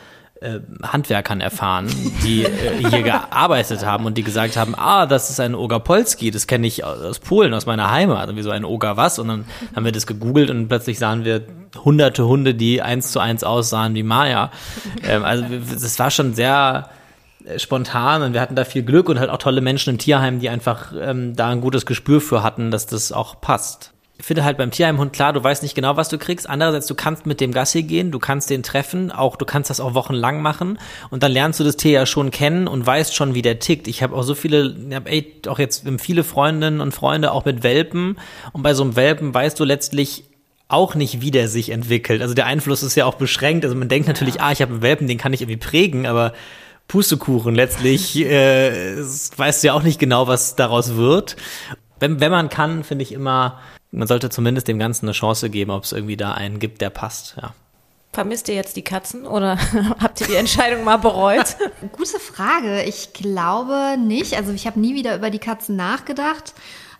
äh, 0.43 0.59
Handwerkern 0.81 1.41
erfahren, 1.41 1.87
die 2.23 2.43
äh, 2.43 2.89
hier 2.89 3.03
gearbeitet 3.03 3.85
haben 3.85 4.05
und 4.05 4.17
die 4.17 4.23
gesagt 4.23 4.57
haben, 4.57 4.75
ah, 4.75 5.05
das 5.05 5.29
ist 5.29 5.39
ein 5.39 5.55
Ogerpolski, 5.55 6.31
das 6.31 6.47
kenne 6.47 6.67
ich 6.67 6.83
aus 6.83 7.19
Polen, 7.19 7.53
aus 7.53 7.65
meiner 7.65 7.91
Heimat. 7.91 8.29
Und 8.29 8.35
wir 8.35 8.43
so 8.43 8.49
ein 8.49 8.65
Oger 8.65 8.97
was? 8.97 9.19
Und 9.19 9.27
dann 9.27 9.45
haben 9.75 9.85
wir 9.85 9.91
das 9.91 10.07
gegoogelt 10.07 10.49
und 10.49 10.67
plötzlich 10.67 10.99
sahen 10.99 11.23
wir 11.23 11.43
hunderte 11.83 12.25
Hunde, 12.25 12.55
die 12.55 12.81
eins 12.81 13.11
zu 13.11 13.19
eins 13.19 13.43
aussahen 13.43 13.95
wie 13.95 14.03
Maya. 14.03 14.51
Ähm, 15.03 15.23
also 15.23 15.45
das 15.71 15.99
war 15.99 16.11
schon 16.11 16.33
sehr 16.33 16.89
spontan 17.57 18.21
und 18.21 18.33
wir 18.33 18.41
hatten 18.41 18.55
da 18.55 18.65
viel 18.65 18.83
Glück 18.83 19.09
und 19.09 19.19
halt 19.19 19.29
auch 19.29 19.37
tolle 19.37 19.61
Menschen 19.61 19.91
im 19.91 19.97
Tierheim, 19.97 20.39
die 20.39 20.49
einfach 20.49 20.93
ähm, 20.99 21.35
da 21.35 21.49
ein 21.49 21.61
gutes 21.61 21.85
Gespür 21.85 22.21
für 22.21 22.43
hatten, 22.43 22.71
dass 22.71 22.85
das 22.85 23.11
auch 23.11 23.41
passt. 23.41 23.91
Ich 24.19 24.25
finde 24.25 24.45
halt 24.45 24.57
beim 24.57 24.71
Tierheimhund 24.71 25.11
klar, 25.11 25.33
du 25.33 25.43
weißt 25.43 25.63
nicht 25.63 25.75
genau, 25.75 25.97
was 25.97 26.07
du 26.07 26.17
kriegst. 26.17 26.47
Andererseits, 26.47 26.87
du 26.87 26.95
kannst 26.95 27.25
mit 27.25 27.41
dem 27.41 27.51
Gassi 27.51 27.83
gehen, 27.83 28.11
du 28.11 28.19
kannst 28.19 28.49
den 28.49 28.63
treffen, 28.63 29.11
auch 29.11 29.35
du 29.35 29.43
kannst 29.43 29.69
das 29.69 29.79
auch 29.79 29.95
wochenlang 29.95 30.41
machen 30.41 30.79
und 31.09 31.23
dann 31.23 31.31
lernst 31.31 31.59
du 31.59 31.63
das 31.63 31.75
Tier 31.75 31.91
ja 31.91 32.05
schon 32.05 32.31
kennen 32.31 32.67
und 32.67 32.85
weißt 32.85 33.15
schon, 33.15 33.33
wie 33.33 33.41
der 33.41 33.59
tickt. 33.59 33.87
Ich 33.87 34.03
habe 34.03 34.15
auch 34.15 34.23
so 34.23 34.35
viele, 34.35 34.75
ich 34.87 34.95
habe 34.95 35.09
echt 35.09 35.47
auch 35.47 35.59
jetzt 35.59 35.85
viele 35.97 36.23
Freundinnen 36.23 36.79
und 36.79 36.93
Freunde 36.93 37.31
auch 37.31 37.43
mit 37.43 37.63
Welpen 37.63 38.17
und 38.53 38.61
bei 38.61 38.73
so 38.73 38.83
einem 38.83 38.95
Welpen 38.95 39.33
weißt 39.33 39.59
du 39.59 39.65
letztlich 39.65 40.25
auch 40.69 40.95
nicht, 40.95 41.21
wie 41.21 41.31
der 41.31 41.47
sich 41.47 41.69
entwickelt. 41.69 42.21
Also 42.21 42.33
der 42.33 42.45
Einfluss 42.45 42.81
ist 42.83 42.95
ja 42.95 43.05
auch 43.05 43.15
beschränkt. 43.15 43.65
Also 43.65 43.75
man 43.75 43.89
denkt 43.89 44.07
natürlich, 44.07 44.41
ah, 44.41 44.51
ich 44.51 44.61
habe 44.61 44.73
einen 44.73 44.81
Welpen, 44.81 45.07
den 45.07 45.17
kann 45.17 45.33
ich 45.33 45.41
irgendwie 45.41 45.57
prägen, 45.57 46.07
aber 46.07 46.33
Pustekuchen 46.87 47.55
letztlich 47.55 48.15
äh, 48.17 48.97
weißt 48.97 49.63
du 49.63 49.67
ja 49.67 49.73
auch 49.73 49.83
nicht 49.83 49.99
genau, 49.99 50.27
was 50.27 50.55
daraus 50.55 50.95
wird. 50.95 51.35
Wenn, 51.99 52.19
wenn 52.19 52.31
man 52.31 52.49
kann, 52.49 52.83
finde 52.83 53.03
ich 53.03 53.11
immer, 53.11 53.59
man 53.91 54.07
sollte 54.07 54.29
zumindest 54.29 54.67
dem 54.67 54.79
Ganzen 54.79 55.05
eine 55.05 55.13
Chance 55.13 55.49
geben, 55.49 55.71
ob 55.71 55.83
es 55.83 55.91
irgendwie 55.91 56.17
da 56.17 56.33
einen 56.33 56.59
gibt, 56.59 56.81
der 56.81 56.89
passt. 56.89 57.35
Ja. 57.41 57.53
Vermisst 58.11 58.47
ihr 58.47 58.55
jetzt 58.55 58.75
die 58.75 58.83
Katzen 58.83 59.25
oder 59.25 59.57
habt 59.99 60.21
ihr 60.21 60.27
die 60.27 60.35
Entscheidung 60.35 60.83
mal 60.83 60.97
bereut? 60.97 61.55
Gute 61.93 62.19
Frage. 62.19 62.83
Ich 62.83 63.13
glaube 63.13 63.97
nicht. 63.97 64.35
Also 64.35 64.51
ich 64.51 64.67
habe 64.67 64.79
nie 64.79 64.93
wieder 64.93 65.15
über 65.15 65.31
die 65.31 65.39
Katzen 65.39 65.75
nachgedacht. 65.75 66.53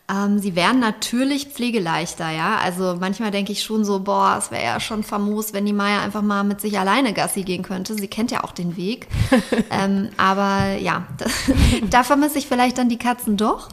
Ähm, 0.10 0.40
sie 0.40 0.54
wären 0.54 0.82
natürlich 0.82 1.46
pflegeleichter, 1.48 2.30
ja. 2.30 2.58
Also 2.58 2.98
manchmal 3.00 3.32
denke 3.32 3.54
ich 3.54 3.64
schon 3.64 3.86
so, 3.86 4.02
boah, 4.02 4.36
es 4.38 4.52
wäre 4.52 4.64
ja 4.64 4.80
schon 4.82 5.02
famos, 5.02 5.54
wenn 5.54 5.66
die 5.66 5.72
Maya 5.72 6.02
einfach 6.02 6.22
mal 6.22 6.44
mit 6.44 6.60
sich 6.60 6.78
alleine 6.78 7.14
Gassi 7.14 7.44
gehen 7.44 7.64
könnte. 7.64 7.94
Sie 7.96 8.10
kennt 8.10 8.30
ja 8.30 8.44
auch 8.44 8.52
den 8.52 8.76
Weg. 8.76 9.08
ähm, 9.72 10.10
aber 10.18 10.74
ja, 10.78 11.08
da, 11.90 12.04
vermisse 12.04 12.38
ich 12.38 12.48
vielleicht 12.48 12.78
dann 12.78 12.90
die 12.90 12.98
Katzen 12.98 13.38
doch. 13.38 13.70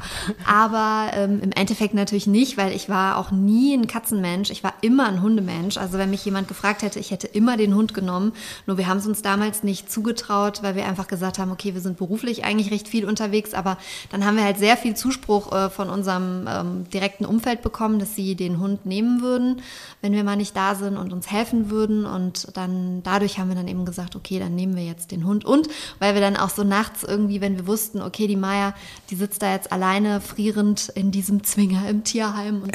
Aber 0.47 1.11
ähm, 1.14 1.40
im 1.43 1.51
Endeffekt 1.51 1.95
natürlich 1.95 2.29
nicht, 2.29 2.57
weil 2.57 2.73
ich 2.77 2.88
war 2.88 3.16
auch 3.16 3.33
nie 3.33 3.75
ein 3.75 3.88
Katzenmensch. 3.88 4.51
Ich 4.51 4.62
war 4.62 4.75
immer 4.83 5.09
ein 5.09 5.23
Hundemensch. 5.23 5.79
Also 5.79 5.99
wenn 5.99 6.11
mich 6.11 6.25
jemand 6.25 6.47
gefragt 6.47 6.83
hätte, 6.83 7.01
ich 7.01 7.11
hätte 7.11 7.27
immer 7.27 7.57
den 7.57 7.75
Hund 7.75 7.93
genommen. 7.93 8.35
Nur 8.66 8.79
wir 8.79 8.87
haben 8.87 8.99
es 8.99 9.07
uns 9.07 9.23
damals 9.23 9.64
nicht 9.64 9.90
zugetraut, 9.90 10.62
weil 10.62 10.77
wir 10.77 10.87
einfach 10.87 11.09
gesagt 11.09 11.40
haben, 11.40 11.51
okay, 11.51 11.75
wir 11.75 11.81
sind 11.81 11.97
beruflich 11.97 12.45
eigentlich 12.45 12.71
recht 12.71 12.87
viel 12.87 13.05
unterwegs. 13.05 13.53
Aber 13.53 13.79
dann 14.12 14.25
haben 14.25 14.37
wir 14.37 14.45
halt 14.45 14.59
sehr 14.59 14.77
viel 14.77 14.95
Zuspruch 14.95 15.51
äh, 15.51 15.71
von 15.71 15.90
unserem 15.90 16.20
ähm, 16.49 16.91
direkten 16.91 17.25
Umfeld 17.25 17.63
bekommen, 17.63 17.99
dass 17.99 18.15
sie 18.15 18.35
den 18.35 18.59
Hund 18.59 18.87
nehmen 18.87 19.23
würden, 19.23 19.63
wenn 20.01 20.13
wir 20.13 20.25
mal 20.25 20.37
nicht 20.37 20.57
da 20.57 20.75
sind 20.75 20.97
und 20.97 21.13
uns 21.13 21.31
helfen 21.31 21.71
würden. 21.71 22.07
Und 22.07 22.57
dann 22.57 23.03
dadurch 23.03 23.39
haben 23.39 23.49
wir 23.49 23.57
dann 23.57 23.69
eben 23.69 23.85
gesagt, 23.85 24.17
okay, 24.17 24.39
dann 24.39 24.55
nehmen 24.55 24.77
wir 24.77 24.85
jetzt 24.85 25.11
den 25.13 25.27
Hund. 25.27 25.45
Und 25.45 25.69
weil 25.99 26.15
wir 26.15 26.21
dann 26.21 26.37
auch 26.37 26.51
so 26.51 26.65
nachts 26.65 27.03
irgendwie, 27.03 27.41
wenn 27.41 27.57
wir 27.57 27.67
wussten, 27.67 28.03
okay, 28.03 28.27
die 28.27 28.37
Maya, 28.37 28.75
die 29.11 29.17
sitzt 29.17 29.43
da 29.43 29.53
jetzt 29.53 29.73
alleine 29.73 30.21
frierend 30.21 30.91
in 30.95 31.11
diesem 31.11 31.45
Zwinger 31.45 31.89
im 31.89 32.05
Tierheim. 32.05 32.63
Und 32.63 32.73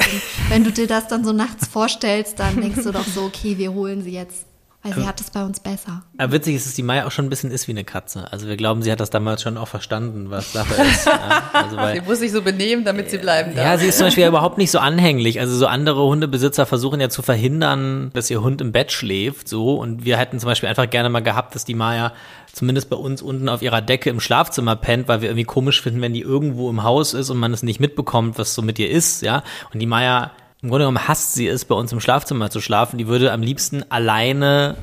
wenn 0.48 0.64
du 0.64 0.72
dir 0.72 0.86
das 0.86 1.08
dann 1.08 1.24
so 1.24 1.32
nachts 1.32 1.66
vorstellst, 1.66 2.38
dann 2.38 2.60
denkst 2.60 2.84
du 2.84 2.92
doch 2.92 3.06
so, 3.06 3.22
okay, 3.24 3.58
wir 3.58 3.72
holen 3.72 4.02
sie 4.02 4.12
jetzt. 4.12 4.46
Weil 4.86 5.02
sie 5.02 5.08
hat 5.08 5.20
es 5.20 5.30
bei 5.30 5.44
uns 5.44 5.60
besser. 5.60 6.02
Aber 6.18 6.32
witzig 6.32 6.56
ist, 6.56 6.66
dass 6.66 6.74
die 6.74 6.82
Maya 6.82 7.06
auch 7.06 7.10
schon 7.10 7.26
ein 7.26 7.30
bisschen 7.30 7.50
ist 7.50 7.68
wie 7.68 7.72
eine 7.72 7.84
Katze. 7.84 8.30
Also 8.32 8.46
wir 8.46 8.56
glauben, 8.56 8.82
sie 8.82 8.92
hat 8.92 9.00
das 9.00 9.10
damals 9.10 9.42
schon 9.42 9.56
auch 9.56 9.68
verstanden, 9.68 10.30
was 10.30 10.52
Sache 10.52 10.74
ist. 10.82 11.06
Ja, 11.16 11.50
also 11.52 11.76
weil, 11.76 11.94
Sie 11.94 12.02
muss 12.02 12.18
sich 12.18 12.30
so 12.30 12.42
benehmen, 12.42 12.84
damit 12.84 13.10
sie 13.10 13.18
bleiben 13.18 13.54
darf. 13.54 13.64
Ja, 13.64 13.78
sie 13.78 13.86
ist 13.86 13.98
zum 13.98 14.08
Beispiel 14.08 14.22
ja 14.22 14.28
überhaupt 14.28 14.58
nicht 14.58 14.70
so 14.70 14.78
anhänglich. 14.78 15.40
Also 15.40 15.56
so 15.56 15.66
andere 15.66 16.02
Hundebesitzer 16.02 16.66
versuchen 16.66 17.00
ja 17.00 17.08
zu 17.08 17.22
verhindern, 17.22 18.10
dass 18.12 18.30
ihr 18.30 18.42
Hund 18.42 18.60
im 18.60 18.72
Bett 18.72 18.92
schläft, 18.92 19.48
so. 19.48 19.74
Und 19.74 20.04
wir 20.04 20.18
hätten 20.18 20.38
zum 20.38 20.48
Beispiel 20.48 20.68
einfach 20.68 20.88
gerne 20.88 21.08
mal 21.08 21.20
gehabt, 21.20 21.54
dass 21.54 21.64
die 21.64 21.74
Maya 21.74 22.12
zumindest 22.52 22.90
bei 22.90 22.96
uns 22.96 23.22
unten 23.22 23.48
auf 23.48 23.62
ihrer 23.62 23.80
Decke 23.80 24.10
im 24.10 24.20
Schlafzimmer 24.20 24.76
pennt, 24.76 25.08
weil 25.08 25.20
wir 25.20 25.28
irgendwie 25.28 25.44
komisch 25.44 25.80
finden, 25.82 26.00
wenn 26.00 26.12
die 26.12 26.22
irgendwo 26.22 26.70
im 26.70 26.82
Haus 26.82 27.14
ist 27.14 27.30
und 27.30 27.38
man 27.38 27.52
es 27.52 27.62
nicht 27.62 27.80
mitbekommt, 27.80 28.38
was 28.38 28.54
so 28.54 28.62
mit 28.62 28.78
ihr 28.78 28.90
ist, 28.90 29.22
ja. 29.22 29.42
Und 29.72 29.80
die 29.80 29.86
Maya, 29.86 30.32
im 30.66 30.70
Grunde 30.70 30.82
genommen 30.82 31.06
hasst 31.06 31.34
sie 31.34 31.46
es, 31.46 31.64
bei 31.64 31.76
uns 31.76 31.92
im 31.92 32.00
Schlafzimmer 32.00 32.50
zu 32.50 32.60
schlafen. 32.60 32.98
Die 32.98 33.06
würde 33.06 33.30
am 33.30 33.40
liebsten 33.40 33.88
alleine 33.88 34.74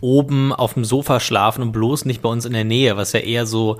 oben 0.00 0.52
auf 0.52 0.74
dem 0.74 0.84
Sofa 0.84 1.18
schlafen 1.18 1.62
und 1.62 1.72
bloß 1.72 2.04
nicht 2.04 2.22
bei 2.22 2.28
uns 2.28 2.44
in 2.44 2.52
der 2.52 2.62
Nähe, 2.62 2.96
was 2.96 3.12
ja 3.12 3.18
eher 3.18 3.44
so, 3.44 3.78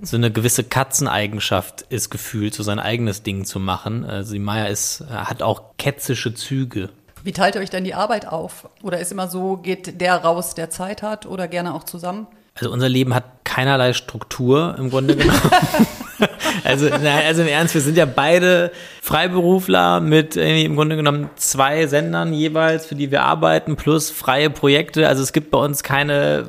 so 0.00 0.16
eine 0.16 0.30
gewisse 0.30 0.64
Katzeneigenschaft 0.64 1.82
ist, 1.90 2.08
gefühlt, 2.08 2.54
so 2.54 2.62
sein 2.62 2.78
eigenes 2.78 3.22
Ding 3.22 3.44
zu 3.44 3.60
machen. 3.60 4.06
Also 4.06 4.32
die 4.32 4.38
Maya 4.38 4.64
ist, 4.64 5.04
hat 5.10 5.42
auch 5.42 5.76
ketzische 5.76 6.32
Züge. 6.32 6.88
Wie 7.22 7.32
teilt 7.32 7.54
ihr 7.54 7.60
euch 7.60 7.68
denn 7.68 7.84
die 7.84 7.94
Arbeit 7.94 8.26
auf? 8.26 8.70
Oder 8.82 8.98
ist 8.98 9.12
immer 9.12 9.28
so, 9.28 9.58
geht 9.58 10.00
der 10.00 10.16
raus, 10.16 10.54
der 10.54 10.70
Zeit 10.70 11.02
hat 11.02 11.26
oder 11.26 11.48
gerne 11.48 11.74
auch 11.74 11.84
zusammen? 11.84 12.28
Also 12.54 12.72
unser 12.72 12.88
Leben 12.88 13.14
hat 13.14 13.44
keinerlei 13.44 13.92
Struktur 13.92 14.74
im 14.78 14.88
Grunde 14.88 15.16
genommen. 15.16 15.38
also, 16.64 16.88
nein, 16.88 17.24
also 17.26 17.42
im 17.42 17.48
Ernst, 17.48 17.74
wir 17.74 17.80
sind 17.80 17.96
ja 17.96 18.06
beide 18.06 18.70
Freiberufler 19.02 20.00
mit 20.00 20.36
irgendwie 20.36 20.64
im 20.64 20.76
Grunde 20.76 20.96
genommen 20.96 21.30
zwei 21.36 21.86
Sendern 21.86 22.32
jeweils, 22.32 22.86
für 22.86 22.94
die 22.94 23.10
wir 23.10 23.22
arbeiten, 23.22 23.76
plus 23.76 24.10
freie 24.10 24.50
Projekte. 24.50 25.08
Also 25.08 25.22
es 25.22 25.32
gibt 25.32 25.50
bei 25.50 25.58
uns 25.58 25.82
keine 25.82 26.48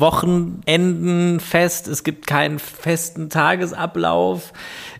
Wochenenden 0.00 1.40
fest, 1.40 1.88
es 1.88 2.04
gibt 2.04 2.26
keinen 2.26 2.58
festen 2.58 3.30
Tagesablauf. 3.30 4.52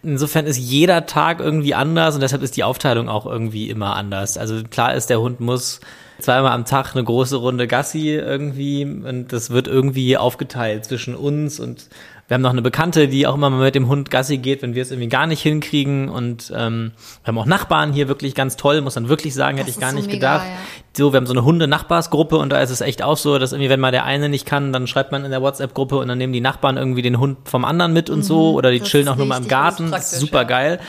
Insofern 0.03 0.47
ist 0.47 0.57
jeder 0.57 1.07
Tag 1.07 1.41
irgendwie 1.41 1.75
anders 1.75 2.15
und 2.15 2.21
deshalb 2.23 2.43
ist 2.43 2.57
die 2.57 2.65
Aufteilung 2.65 3.09
auch 3.09 3.27
irgendwie 3.27 3.69
immer 3.69 3.97
anders. 3.97 4.39
Also 4.39 4.63
klar 4.65 4.95
ist, 4.95 5.11
der 5.11 5.21
Hund 5.21 5.41
muss 5.41 5.81
zweimal 6.21 6.53
am 6.53 6.65
Tag 6.65 6.95
eine 6.95 7.05
große 7.05 7.37
Runde 7.37 7.67
Gassi 7.67 8.11
irgendwie 8.11 8.85
und 8.85 9.33
das 9.33 9.51
wird 9.51 9.69
irgendwie 9.69 10.17
aufgeteilt 10.17 10.85
zwischen 10.85 11.15
uns 11.15 11.61
und 11.61 11.87
Wir 12.29 12.35
haben 12.35 12.43
noch 12.43 12.51
eine 12.51 12.61
Bekannte, 12.61 13.09
die 13.09 13.27
auch 13.27 13.35
immer 13.35 13.49
mal 13.49 13.65
mit 13.65 13.75
dem 13.75 13.89
Hund 13.89 14.11
Gassi 14.11 14.37
geht, 14.37 14.61
wenn 14.61 14.75
wir 14.75 14.83
es 14.83 14.91
irgendwie 14.91 15.09
gar 15.09 15.27
nicht 15.27 15.41
hinkriegen. 15.41 16.11
Und 16.11 16.53
ähm, 16.55 16.93
wir 17.25 17.29
haben 17.29 17.39
auch 17.39 17.47
Nachbarn 17.47 17.93
hier 17.95 18.07
wirklich 18.07 18.35
ganz 18.35 18.57
toll, 18.57 18.83
muss 18.83 18.97
man 18.97 19.09
wirklich 19.09 19.33
sagen, 19.33 19.57
hätte 19.57 19.69
Das 19.69 19.77
ich 19.77 19.81
gar 19.81 19.91
so 19.93 19.97
nicht 19.97 20.09
mega, 20.09 20.17
gedacht. 20.37 20.47
ja. 20.47 20.57
So, 20.95 21.13
wir 21.13 21.17
haben 21.17 21.27
so 21.27 21.33
eine 21.33 21.43
Hunde-Nachbarsgruppe 21.45 22.37
und 22.37 22.51
da 22.51 22.61
ist 22.61 22.69
es 22.69 22.83
echt 22.83 23.03
auch 23.03 23.17
so, 23.17 23.39
dass 23.39 23.53
irgendwie, 23.53 23.71
wenn 23.71 23.81
mal 23.81 23.93
der 23.93 24.05
eine 24.05 24.29
nicht 24.29 24.45
kann, 24.45 24.75
dann 24.75 24.87
schreibt 24.87 25.11
man 25.11 25.25
in 25.25 25.31
der 25.31 25.41
WhatsApp-Gruppe 25.41 25.97
und 25.97 26.09
dann 26.09 26.19
nehmen 26.19 26.35
die 26.35 26.43
Nachbarn 26.43 26.77
irgendwie 26.77 27.01
den 27.03 27.19
Hund 27.19 27.39
vom 27.49 27.65
anderen 27.65 27.95
mit 27.95 28.11
und 28.11 28.23
so 28.23 28.53
oder 28.53 28.71
die 28.73 28.81
Mhm, 28.81 28.85
chillen 28.85 29.09
auch 29.09 29.17
nur 29.17 29.25
mal 29.27 29.41
im 29.41 29.49
Garten. 29.49 29.91
Das 29.91 30.13
ist 30.13 30.21
super 30.21 30.43
ja. 30.43 30.45
geil. 30.45 30.81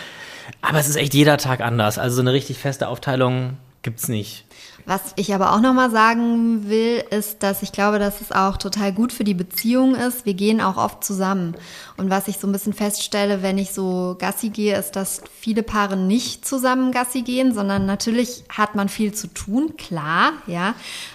Aber 0.62 0.80
es 0.80 0.90
ist 0.90 0.98
echt 0.98 1.14
jeder 1.14 1.38
Tag 1.38 1.62
anders. 1.62 1.98
Also 2.00 2.18
so 2.18 2.22
eine 2.22 2.34
richtig 2.34 2.58
feste 2.58 2.90
Aufteilung 2.90 3.56
gibt's 3.82 4.10
nicht. 4.10 4.44
Was 4.90 5.14
ich 5.18 5.36
aber 5.36 5.54
auch 5.54 5.62
nochmal 5.62 5.92
sagen 5.92 6.68
will, 6.68 7.04
ist, 7.12 7.44
dass 7.44 7.62
ich 7.62 7.72
glaube, 7.72 8.00
dass 8.00 8.22
es 8.22 8.32
auch 8.32 8.58
total 8.58 8.92
gut 8.92 9.14
für 9.14 9.24
die 9.24 9.36
Beziehung 9.36 9.94
ist. 9.94 10.26
Wir 10.26 10.34
gehen 10.34 10.62
auch 10.62 10.78
oft 10.78 11.04
zusammen. 11.04 11.56
Und 11.96 12.10
was 12.10 12.28
ich 12.28 12.40
so 12.40 12.48
ein 12.48 12.52
bisschen 12.52 12.74
feststelle, 12.74 13.44
wenn 13.44 13.60
ich 13.60 13.72
so 13.72 14.16
Gassi 14.18 14.50
gehe, 14.50 14.76
ist, 14.76 14.96
dass 14.96 15.22
viele 15.40 15.62
Paare 15.62 15.96
nicht 15.96 16.44
zusammen 16.44 16.92
Gassi 16.92 17.22
gehen, 17.22 17.54
sondern 17.54 17.86
natürlich 17.86 18.46
hat 18.50 18.74
man 18.74 18.90
viel 18.90 19.14
zu 19.14 19.28
tun, 19.28 19.78
klar, 19.78 20.32
ja. 20.48 20.74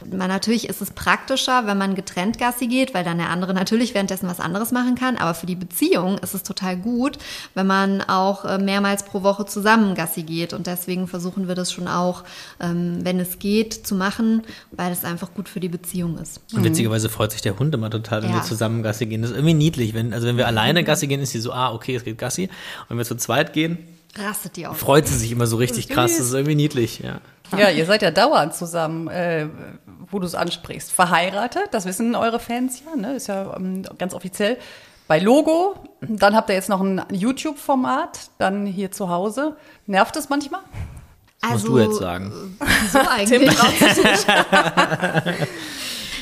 Man, 0.09 0.29
natürlich 0.29 0.69
ist 0.69 0.81
es 0.81 0.93
praktischer, 0.93 1.67
wenn 1.67 1.77
man 1.77 1.97
getrennt 1.97 2.39
Gassi 2.39 2.69
geht, 2.69 2.95
weil 2.95 3.03
dann 3.03 3.19
der 3.19 3.31
andere 3.31 3.55
natürlich 3.55 3.93
währenddessen 3.93 4.29
was 4.29 4.39
anderes 4.39 4.71
machen 4.71 4.95
kann. 4.95 5.17
Aber 5.17 5.35
für 5.35 5.47
die 5.47 5.57
Beziehung 5.57 6.19
ist 6.19 6.35
es 6.35 6.45
total 6.45 6.77
gut, 6.77 7.19
wenn 7.55 7.67
man 7.67 8.03
auch 8.03 8.45
äh, 8.45 8.59
mehrmals 8.59 9.03
pro 9.03 9.25
Woche 9.25 9.47
zusammen 9.47 9.97
Gassi 9.97 10.23
geht. 10.23 10.53
Und 10.53 10.69
deswegen 10.69 11.09
versuchen 11.09 11.49
wir 11.49 11.57
das 11.57 11.73
schon 11.73 11.89
auch, 11.89 12.23
ähm, 12.61 12.99
wenn 13.03 13.19
es 13.19 13.41
geht, 13.41 13.64
zu 13.73 13.95
machen, 13.95 14.43
weil 14.73 14.93
es 14.93 15.05
einfach 15.05 15.33
gut 15.35 15.49
für 15.49 15.61
die 15.61 15.69
Beziehung 15.69 16.19
ist. 16.19 16.41
Und 16.55 16.65
witzigerweise 16.65 17.09
freut 17.09 17.33
sich 17.33 17.41
der 17.43 17.59
Hund 17.59 17.75
immer 17.75 17.91
total, 17.91 18.23
wenn 18.23 18.31
Ja. 18.31 18.37
wir 18.37 18.43
zusammen 18.43 18.83
Gassi 18.83 19.07
gehen. 19.07 19.23
Das 19.23 19.31
ist 19.31 19.37
irgendwie 19.37 19.55
niedlich. 19.55 19.95
Wenn, 19.95 20.13
also 20.13 20.27
wenn 20.27 20.37
wir 20.37 20.47
alleine 20.47 20.85
Gassi 20.85 21.07
gehen, 21.07 21.21
ist 21.21 21.31
sie 21.31 21.41
so, 21.41 21.53
ah, 21.53 21.73
okay, 21.73 21.95
es 21.97 22.05
geht 22.05 22.19
Gassi. 22.19 22.45
Und 22.45 22.51
wenn 22.91 22.99
wir 22.99 23.05
zu 23.05 23.17
zweit 23.17 23.53
gehen, 23.53 23.79
Rastet 24.17 24.57
die 24.57 24.67
auch. 24.67 24.77
freut 24.77 25.09
sie 25.09 25.17
sich 25.17 25.33
immer 25.33 25.47
so 25.47 25.57
richtig 25.57 25.89
krass. 25.89 26.17
Das 26.19 26.27
ist 26.27 26.35
irgendwie 26.35 26.55
niedlich, 26.55 27.01
ja. 27.01 27.21
Ja, 27.59 27.71
ihr 27.71 27.85
seid 27.87 28.03
ja 28.03 28.11
dauernd 28.11 28.55
zusammen, 28.55 29.09
äh, 29.09 29.47
wo 30.11 30.19
du 30.19 30.27
es 30.27 30.35
ansprichst. 30.35 30.91
Verheiratet, 30.93 31.69
das 31.73 31.85
wissen 31.85 32.15
eure 32.15 32.41
Fans 32.41 32.83
ja, 32.87 32.97
ne? 32.97 33.15
Ist 33.17 33.27
ja 33.29 33.55
ähm, 33.57 33.83
ganz 33.99 34.15
offiziell. 34.15 34.57
Bei 35.07 35.19
Logo, 35.19 35.75
dann 36.01 36.35
habt 36.35 36.49
ihr 36.49 36.55
jetzt 36.55 36.69
noch 36.71 36.81
ein 36.81 37.03
YouTube-Format, 37.13 38.31
dann 38.39 38.65
hier 38.67 38.91
zu 38.91 39.11
Hause. 39.11 39.57
Nervt 39.87 40.17
es 40.17 40.29
manchmal? 40.31 40.61
Das 41.53 41.63
musst 41.63 41.65
Also, 41.67 41.77
du 41.77 41.83
jetzt 41.83 41.99
sagen. 41.99 42.33
So 42.93 42.99
eigentlich. 43.09 43.57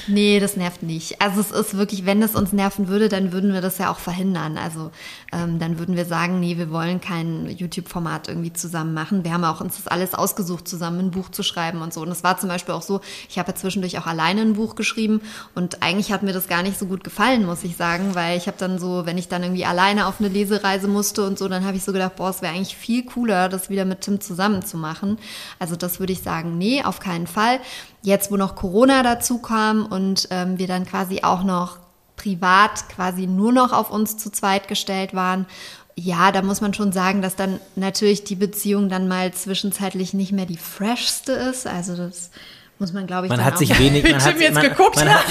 Nee, 0.09 0.41
das 0.41 0.57
nervt 0.57 0.83
nicht. 0.83 1.21
Also 1.21 1.41
es 1.41 1.51
ist 1.51 1.77
wirklich, 1.77 2.05
wenn 2.07 2.23
es 2.23 2.35
uns 2.35 2.53
nerven 2.53 2.88
würde, 2.88 3.09
dann 3.09 3.33
würden 3.33 3.53
wir 3.53 3.61
das 3.61 3.79
ja 3.79 3.91
auch 3.91 3.99
verhindern. 3.99 4.59
Also 4.59 4.91
ähm, 5.33 5.59
dann 5.59 5.79
würden 5.79 5.97
wir 5.97 6.05
sagen, 6.05 6.41
nee, 6.41 6.59
wir 6.59 6.71
wollen 6.71 7.01
kein 7.01 7.49
YouTube-Format 7.49 8.29
irgendwie 8.29 8.53
zusammen 8.53 8.95
machen. 8.95 9.25
Wir 9.25 9.33
haben 9.33 9.45
auch 9.45 9.61
uns 9.61 9.77
das 9.77 9.87
alles 9.87 10.15
ausgesucht, 10.15 10.67
zusammen 10.67 10.99
ein 11.01 11.11
Buch 11.11 11.31
zu 11.31 11.43
schreiben 11.43 11.83
und 11.83 11.95
so. 11.95 12.03
Und 12.03 12.09
es 12.09 12.25
war 12.25 12.38
zum 12.38 12.49
Beispiel 12.49 12.75
auch 12.75 12.83
so, 12.83 13.01
ich 13.29 13.38
habe 13.38 13.53
ja 13.53 13.55
zwischendurch 13.55 13.99
auch 13.99 14.07
alleine 14.07 14.43
ein 14.43 14.55
Buch 14.55 14.75
geschrieben 14.75 15.21
und 15.55 15.83
eigentlich 15.83 16.12
hat 16.12 16.23
mir 16.23 16.33
das 16.33 16.49
gar 16.49 16.62
nicht 16.62 16.79
so 16.79 16.87
gut 16.87 17.05
gefallen, 17.05 17.47
muss 17.47 17.65
ich 17.65 17.77
sagen, 17.77 18.15
weil 18.15 18.37
ich 18.37 18.47
habe 18.47 18.57
dann 18.59 18.79
so, 18.79 19.07
wenn 19.07 19.19
ich 19.19 19.29
dann 19.29 19.43
irgendwie 19.43 19.65
alleine 19.65 20.07
auf 20.07 20.21
eine 20.21 20.29
Lesereise 20.29 20.88
musste 20.88 21.27
und 21.27 21.38
so, 21.38 21.49
dann 21.49 21.65
habe 21.65 21.77
ich 21.77 21.85
so 21.85 21.93
gedacht, 21.93 22.17
boah, 22.17 22.31
es 22.31 22.43
wäre 22.43 22.55
eigentlich 22.55 22.77
viel 22.77 23.05
cooler, 23.05 23.49
das 23.49 23.71
wieder 23.71 23.85
mit 23.85 24.01
Tim 24.03 24.21
zusammen 24.21 24.65
zu 24.65 24.77
machen. 24.77 25.19
Also 25.59 25.77
das 25.77 26.01
würde 26.01 26.12
ich 26.12 26.23
sagen, 26.23 26.59
nee, 26.59 26.83
auf 26.83 27.01
keinen 27.01 27.27
Fall. 27.27 27.61
Jetzt, 28.03 28.31
wo 28.33 28.37
noch 28.37 28.57
Corona 28.57 29.03
dazu 29.03 29.38
kam 29.38 29.87
und 29.87 30.29
ähm, 30.31 30.59
wir 30.59 30.67
dann 30.67 30.85
quasi 30.87 31.21
auch 31.23 31.45
noch 31.45 31.79
privat 32.17 32.88
quasi 32.88 33.27
nur 33.27 33.53
noch 33.53 33.73
auf 33.73 33.91
uns 33.91 34.17
zu 34.17 34.31
zweit 34.31 34.69
gestellt 34.69 35.15
waren, 35.15 35.47
ja, 35.95 36.33
da 36.33 36.43
muss 36.43 36.61
man 36.61 36.73
schon 36.75 36.93
sagen, 36.93 37.23
dass 37.23 37.37
dann 37.37 37.61
natürlich 37.77 38.25
die 38.25 38.35
Beziehung 38.35 38.88
dann 38.88 39.09
mal 39.09 39.33
zwischenzeitlich 39.33 40.15
nicht 40.15 40.33
mehr 40.33 40.47
die 40.47 40.57
freshste 40.57 41.33
ist. 41.33 41.67
Also 41.67 41.97
das 41.97 42.31
muss 42.79 42.93
man, 42.93 43.07
glaube 43.07 43.27
ich, 43.27 43.31
Man 43.31 43.38
dann 43.38 43.47
hat 43.47 43.55
auch 43.55 43.59
sich 43.59 43.79
wenig, 43.79 44.03
man 44.11 44.25
hat, 44.25 44.41
jetzt 44.41 44.55
man, 44.55 44.62
geguckt 44.62 44.97
Man 44.97 45.12
hat, 45.12 45.25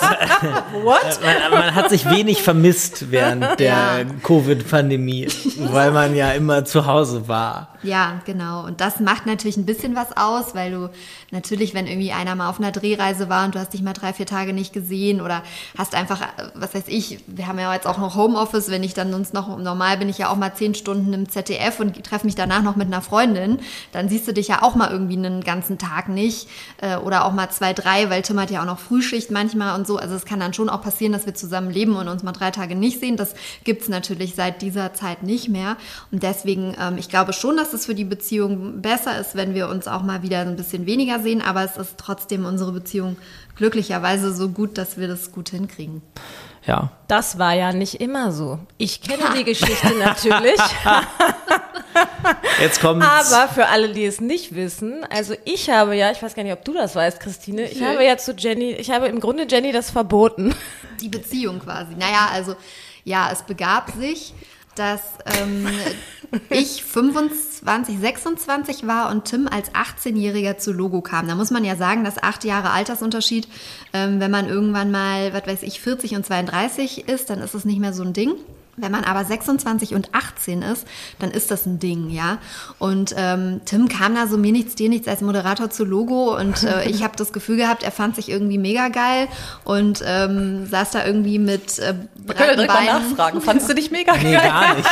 sich, 0.00 0.82
What? 0.82 1.20
man, 1.22 1.50
man 1.60 1.74
hat 1.74 1.90
sich 1.90 2.08
wenig 2.08 2.42
vermisst 2.42 3.10
während 3.10 3.58
der 3.60 3.64
Ja. 3.74 4.04
Covid-Pandemie, 4.22 5.28
weil 5.58 5.90
man 5.90 6.14
ja 6.14 6.30
immer 6.32 6.64
zu 6.64 6.86
Hause 6.86 7.28
war. 7.28 7.68
Ja, 7.82 8.20
genau. 8.24 8.64
Und 8.64 8.80
das 8.80 9.00
macht 9.00 9.26
natürlich 9.26 9.56
ein 9.58 9.66
bisschen 9.66 9.94
was 9.94 10.16
aus, 10.16 10.54
weil 10.54 10.70
du 10.70 10.90
natürlich, 11.30 11.74
wenn 11.74 11.86
irgendwie 11.86 12.12
einer 12.12 12.34
mal 12.34 12.48
auf 12.48 12.58
einer 12.58 12.72
Drehreise 12.72 13.28
war 13.28 13.44
und 13.44 13.54
du 13.54 13.58
hast 13.58 13.74
dich 13.74 13.82
mal 13.82 13.92
drei, 13.92 14.12
vier 14.14 14.24
Tage 14.26 14.52
nicht 14.54 14.72
gesehen 14.72 15.20
oder 15.20 15.42
hast 15.76 15.94
einfach, 15.94 16.22
äh, 16.22 16.24
was 16.54 16.74
weiß 16.74 16.84
ich, 16.86 17.18
wir 17.26 17.46
haben 17.46 17.58
ja 17.58 17.72
jetzt 17.74 17.86
auch 17.86 17.98
noch 17.98 18.14
Homeoffice, 18.16 18.70
wenn 18.70 18.82
ich 18.82 18.94
dann 18.94 19.12
uns 19.12 19.32
noch, 19.34 19.58
normal 19.58 19.98
bin 19.98 20.08
ich 20.08 20.16
ja 20.18 20.30
auch 20.30 20.36
mal 20.36 20.54
zehn 20.54 20.74
Stunden 20.74 21.12
im 21.12 21.28
ZDF 21.28 21.78
und 21.80 22.02
treffe 22.04 22.24
mich 22.24 22.34
danach 22.34 22.62
noch 22.62 22.76
mit 22.76 22.86
einer 22.86 23.02
Freundin, 23.02 23.58
dann 23.92 24.08
siehst 24.08 24.26
du 24.26 24.32
dich 24.32 24.48
ja 24.48 24.62
auch 24.62 24.74
mal 24.76 24.90
irgendwie 24.90 25.16
einen 25.18 25.42
ganzen 25.44 25.76
Tag 25.76 26.08
nicht 26.08 26.48
äh, 26.80 26.96
oder 26.96 27.26
auch 27.26 27.32
mal 27.32 27.50
zwei, 27.50 27.74
drei, 27.74 28.08
weil 28.08 28.22
Tim 28.22 28.40
hat 28.40 28.50
ja 28.50 28.62
auch 28.62 28.66
noch 28.66 28.78
Frühschicht 28.78 29.30
manchmal 29.30 29.43
und 29.52 29.86
so. 29.86 29.98
Also 29.98 30.14
es 30.14 30.24
kann 30.24 30.40
dann 30.40 30.54
schon 30.54 30.68
auch 30.68 30.82
passieren, 30.82 31.12
dass 31.12 31.26
wir 31.26 31.34
zusammen 31.34 31.70
leben 31.70 31.96
und 31.96 32.08
uns 32.08 32.22
mal 32.22 32.32
drei 32.32 32.50
Tage 32.50 32.74
nicht 32.74 33.00
sehen. 33.00 33.16
Das 33.16 33.34
gibt's 33.64 33.88
natürlich 33.88 34.34
seit 34.34 34.62
dieser 34.62 34.94
Zeit 34.94 35.22
nicht 35.22 35.48
mehr. 35.48 35.76
Und 36.10 36.22
deswegen, 36.22 36.74
ähm, 36.80 36.96
ich 36.98 37.08
glaube 37.08 37.32
schon, 37.32 37.56
dass 37.56 37.72
es 37.72 37.86
für 37.86 37.94
die 37.94 38.04
Beziehung 38.04 38.80
besser 38.80 39.18
ist, 39.18 39.34
wenn 39.34 39.54
wir 39.54 39.68
uns 39.68 39.86
auch 39.86 40.02
mal 40.02 40.22
wieder 40.22 40.40
ein 40.40 40.56
bisschen 40.56 40.86
weniger 40.86 41.20
sehen, 41.20 41.42
aber 41.42 41.64
es 41.64 41.76
ist 41.76 41.98
trotzdem 41.98 42.46
unsere 42.46 42.72
Beziehung 42.72 43.16
glücklicherweise 43.56 44.34
so 44.34 44.48
gut, 44.48 44.78
dass 44.78 44.96
wir 44.98 45.08
das 45.08 45.32
gut 45.32 45.50
hinkriegen. 45.50 46.02
Ja. 46.66 46.90
Das 47.08 47.38
war 47.38 47.52
ja 47.52 47.72
nicht 47.72 48.00
immer 48.00 48.32
so. 48.32 48.58
Ich 48.78 49.02
kenne 49.02 49.34
die 49.36 49.44
Geschichte 49.44 49.94
natürlich. 49.98 50.60
Jetzt 52.60 52.80
kommt's. 52.80 53.06
Aber 53.32 53.52
für 53.52 53.66
alle, 53.66 53.90
die 53.90 54.04
es 54.04 54.20
nicht 54.20 54.54
wissen, 54.54 55.04
also 55.10 55.34
ich 55.44 55.68
habe 55.68 55.94
ja, 55.94 56.10
ich 56.10 56.22
weiß 56.22 56.34
gar 56.34 56.42
nicht, 56.42 56.52
ob 56.52 56.64
du 56.64 56.72
das 56.72 56.96
weißt, 56.96 57.20
Christine, 57.20 57.64
ich 57.64 57.82
habe 57.82 58.04
ja 58.04 58.16
zu 58.16 58.32
Jenny, 58.32 58.72
ich 58.72 58.90
habe 58.90 59.06
im 59.08 59.20
Grunde 59.20 59.46
Jenny 59.48 59.72
das 59.72 59.90
verboten. 59.90 60.54
Die 61.00 61.08
Beziehung 61.08 61.60
quasi. 61.60 61.94
Naja, 61.94 62.28
also 62.32 62.56
ja, 63.04 63.30
es 63.30 63.42
begab 63.42 63.90
sich, 63.98 64.32
dass 64.76 65.00
ähm, 65.40 65.66
ich 66.50 66.84
25, 66.84 67.98
26 67.98 68.86
war 68.86 69.10
und 69.10 69.24
Tim 69.24 69.48
als 69.48 69.72
18-Jähriger 69.72 70.58
zu 70.58 70.72
Logo 70.72 71.00
kam. 71.00 71.28
Da 71.28 71.34
muss 71.34 71.50
man 71.50 71.64
ja 71.64 71.76
sagen, 71.76 72.04
dass 72.04 72.22
acht 72.22 72.44
Jahre 72.44 72.70
Altersunterschied, 72.70 73.48
ähm, 73.92 74.20
wenn 74.20 74.30
man 74.30 74.48
irgendwann 74.48 74.90
mal, 74.90 75.32
was 75.32 75.46
weiß 75.46 75.62
ich, 75.62 75.80
40 75.80 76.16
und 76.16 76.26
32 76.26 77.08
ist, 77.08 77.30
dann 77.30 77.40
ist 77.40 77.54
es 77.54 77.64
nicht 77.64 77.80
mehr 77.80 77.92
so 77.92 78.02
ein 78.02 78.12
Ding. 78.12 78.34
Wenn 78.76 78.90
man 78.92 79.04
aber 79.04 79.24
26 79.24 79.94
und 79.94 80.08
18 80.12 80.62
ist, 80.62 80.86
dann 81.18 81.30
ist 81.30 81.50
das 81.50 81.66
ein 81.66 81.78
Ding, 81.78 82.10
ja. 82.10 82.38
Und 82.78 83.14
ähm, 83.16 83.60
Tim 83.64 83.88
kam 83.88 84.14
da 84.14 84.26
so 84.26 84.36
mir 84.36 84.52
nichts, 84.52 84.74
dir 84.74 84.88
nichts 84.88 85.06
als 85.08 85.20
Moderator 85.20 85.70
zu 85.70 85.84
Logo 85.84 86.36
und 86.36 86.62
äh, 86.64 86.88
ich 86.88 87.02
habe 87.02 87.16
das 87.16 87.32
Gefühl 87.32 87.56
gehabt, 87.56 87.82
er 87.82 87.92
fand 87.92 88.16
sich 88.16 88.28
irgendwie 88.28 88.58
mega 88.58 88.88
geil 88.88 89.28
und 89.64 90.02
ähm, 90.04 90.66
saß 90.66 90.90
da 90.90 91.06
irgendwie 91.06 91.38
mit 91.38 91.78
äh, 91.78 91.94
Wir 92.16 92.34
können 92.34 92.56
direkt 92.56 92.72
mal 92.74 92.84
nachfragen. 92.84 93.40
Fandst 93.40 93.68
du 93.68 93.74
dich 93.74 93.90
mega 93.90 94.14
Nee, 94.16 94.32
geil? 94.32 94.42
gar 94.48 94.74
nicht. 94.74 94.88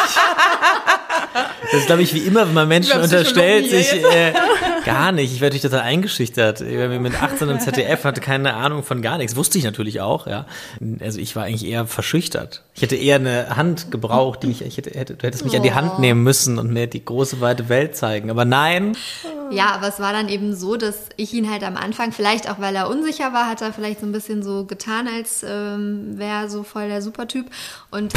Das 1.71 1.81
ist, 1.81 1.87
glaube 1.87 2.03
ich, 2.03 2.13
wie 2.15 2.19
immer, 2.21 2.47
wenn 2.47 2.55
man 2.55 2.69
Menschen 2.69 3.01
unterstellt, 3.01 3.71
sich 3.71 3.93
äh, 3.95 4.33
gar 4.85 5.13
nicht. 5.13 5.33
Ich 5.33 5.41
werde 5.41 5.57
natürlich 5.57 5.63
total 5.73 5.81
eingeschüchtert. 5.87 6.61
Ich 6.61 6.79
war 6.79 6.89
mit 6.89 7.21
18 7.21 7.49
im 7.49 7.61
ZDF, 7.61 8.05
hatte 8.05 8.21
keine 8.21 8.55
Ahnung 8.55 8.83
von 8.83 9.01
gar 9.03 9.19
nichts. 9.19 9.37
Wusste 9.37 9.59
ich 9.59 9.65
natürlich 9.65 10.01
auch, 10.01 10.27
ja. 10.27 10.47
Also 11.01 11.19
ich 11.19 11.35
war 11.37 11.45
eigentlich 11.45 11.67
eher 11.67 11.87
verschüchtert. 11.87 12.63
Ich 12.75 12.81
hätte 12.81 12.97
eher 12.97 13.17
eine 13.17 13.55
Hand 13.57 13.91
gebraucht, 13.91 14.43
die 14.43 14.47
mich, 14.47 14.63
ich 14.65 14.79
hätte, 14.79 14.99
hätte, 14.99 15.15
du 15.15 15.27
hättest 15.27 15.45
mich 15.45 15.55
an 15.55 15.63
die 15.63 15.75
Hand 15.75 15.99
nehmen 15.99 16.23
müssen 16.23 16.59
und 16.59 16.73
mir 16.73 16.87
die 16.87 17.05
große, 17.05 17.43
weite 17.43 17.69
Welt 17.69 17.97
zeigen. 17.97 18.31
Aber 18.31 18.47
nein, 18.47 18.97
Ja, 19.51 19.75
aber 19.75 19.89
es 19.89 20.01
war 20.01 20.15
dann 20.15 20.31
eben 20.31 20.57
so, 20.57 20.77
dass 20.79 20.97
ich 21.19 21.35
ihn 21.35 21.51
halt 21.51 21.63
am 21.65 21.77
Anfang, 21.77 22.13
vielleicht 22.13 22.49
auch 22.51 22.59
weil 22.61 22.75
er 22.75 22.89
unsicher 22.89 23.35
war, 23.35 23.47
hat 23.51 23.61
er 23.61 23.75
vielleicht 23.75 24.01
so 24.01 24.07
ein 24.07 24.13
bisschen 24.13 24.43
so 24.43 24.65
getan, 24.65 25.07
als 25.07 25.45
ähm, 25.47 26.19
wäre 26.19 26.45
er 26.45 26.49
so 26.49 26.63
voll 26.63 26.89
der 26.89 27.03
Supertyp. 27.03 27.45
Und 27.91 28.15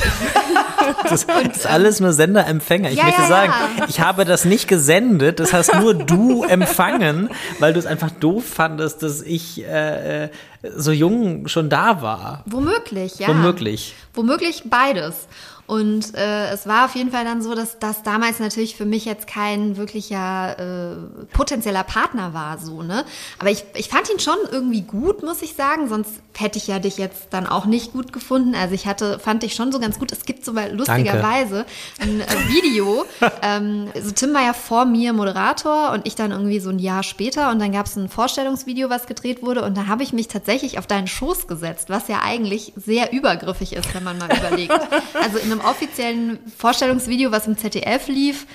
das 1.03 1.25
ist 1.25 1.67
alles 1.67 1.99
nur 1.99 2.13
Senderempfänger. 2.13 2.91
Ich 2.91 2.97
Ja, 2.97 3.03
möchte 3.05 3.21
ja, 3.23 3.27
sagen, 3.27 3.53
ja. 3.79 3.85
ich 3.89 3.99
habe 3.99 4.23
das 4.23 4.45
nicht 4.45 4.69
gesendet, 4.69 5.41
das 5.41 5.51
hast 5.51 5.73
nur 5.75 5.93
du 5.93 6.43
empfangen, 6.47 7.29
weil 7.59 7.73
du 7.73 7.79
es 7.79 7.85
einfach 7.85 8.11
doof 8.11 8.45
fandest, 8.45 9.03
dass 9.03 9.21
ich 9.21 9.63
äh, 9.65 10.23
äh, 10.25 10.29
so 10.75 10.91
jung 10.91 11.47
schon 11.47 11.69
da 11.69 12.01
war. 12.01 12.43
womöglich, 12.45 13.19
ja. 13.19 13.27
Womöglich. 13.27 13.95
Womöglich 14.13 14.63
beides. 14.69 15.27
Und 15.67 16.13
äh, 16.15 16.51
es 16.51 16.67
war 16.67 16.85
auf 16.85 16.95
jeden 16.95 17.11
Fall 17.11 17.25
dann 17.25 17.41
so, 17.41 17.55
dass 17.55 17.79
das 17.79 18.03
damals 18.03 18.39
natürlich 18.39 18.75
für 18.75 18.85
mich 18.85 19.05
jetzt 19.05 19.25
kein 19.25 19.77
wirklicher 19.77 20.59
äh, 20.59 20.95
potenzieller 21.33 21.83
Partner 21.83 22.33
war, 22.35 22.59
so, 22.59 22.83
ne? 22.83 23.03
Aber 23.39 23.49
ich, 23.49 23.63
ich 23.73 23.89
fand 23.89 24.09
ihn 24.11 24.19
schon 24.19 24.37
irgendwie 24.51 24.81
gut, 24.81 25.23
muss 25.23 25.41
ich 25.41 25.55
sagen, 25.55 25.89
sonst 25.89 26.21
hätte 26.37 26.57
ich 26.57 26.67
ja 26.67 26.79
dich 26.79 26.97
jetzt 26.97 27.27
dann 27.31 27.47
auch 27.47 27.65
nicht 27.65 27.93
gut 27.93 28.13
gefunden. 28.13 28.53
Also 28.55 28.75
ich 28.75 28.85
hatte, 28.85 29.17
fand 29.19 29.43
ich 29.43 29.55
schon 29.55 29.71
so 29.71 29.79
ganz 29.79 29.97
gut. 29.97 30.11
Es 30.11 30.25
gibt 30.25 30.45
so 30.45 30.53
mal 30.53 30.71
lustigerweise 30.71 31.65
ein 31.99 32.19
äh, 32.19 32.25
Video. 32.49 33.05
ähm, 33.41 33.89
also 33.95 34.11
Tim 34.11 34.33
war 34.33 34.43
ja 34.43 34.53
vor 34.53 34.85
mir 34.85 35.13
Moderator 35.13 35.91
und 35.93 36.05
ich 36.05 36.15
dann 36.15 36.31
irgendwie 36.31 36.59
so 36.59 36.69
ein 36.69 36.79
Jahr 36.79 37.01
später 37.03 37.49
und 37.49 37.59
dann 37.59 37.71
gab 37.71 37.87
es 37.87 37.95
ein 37.95 38.09
Vorstellungsvideo, 38.09 38.89
was 38.89 39.07
gedreht 39.07 39.41
wurde 39.41 39.63
und 39.63 39.75
da 39.75 39.87
habe 39.87 40.03
ich 40.03 40.13
mich 40.13 40.27
tatsächlich 40.27 40.77
auf 40.77 40.85
deinen 40.85 41.07
Schoß 41.07 41.47
gesetzt, 41.47 41.89
was 41.89 42.07
ja 42.07 42.21
eigentlich 42.23 42.73
sehr 42.75 43.13
übergriffig 43.13 43.73
ist, 43.73 43.93
wenn 43.95 44.03
man 44.03 44.17
mal 44.17 44.29
überlegt. 44.35 44.73
Also 45.15 45.37
in 45.37 45.54
einem 45.59 45.69
offiziellen 45.69 46.39
Vorstellungsvideo, 46.57 47.31
was 47.31 47.47
im 47.47 47.57
ZDF 47.57 48.07
lief, 48.07 48.45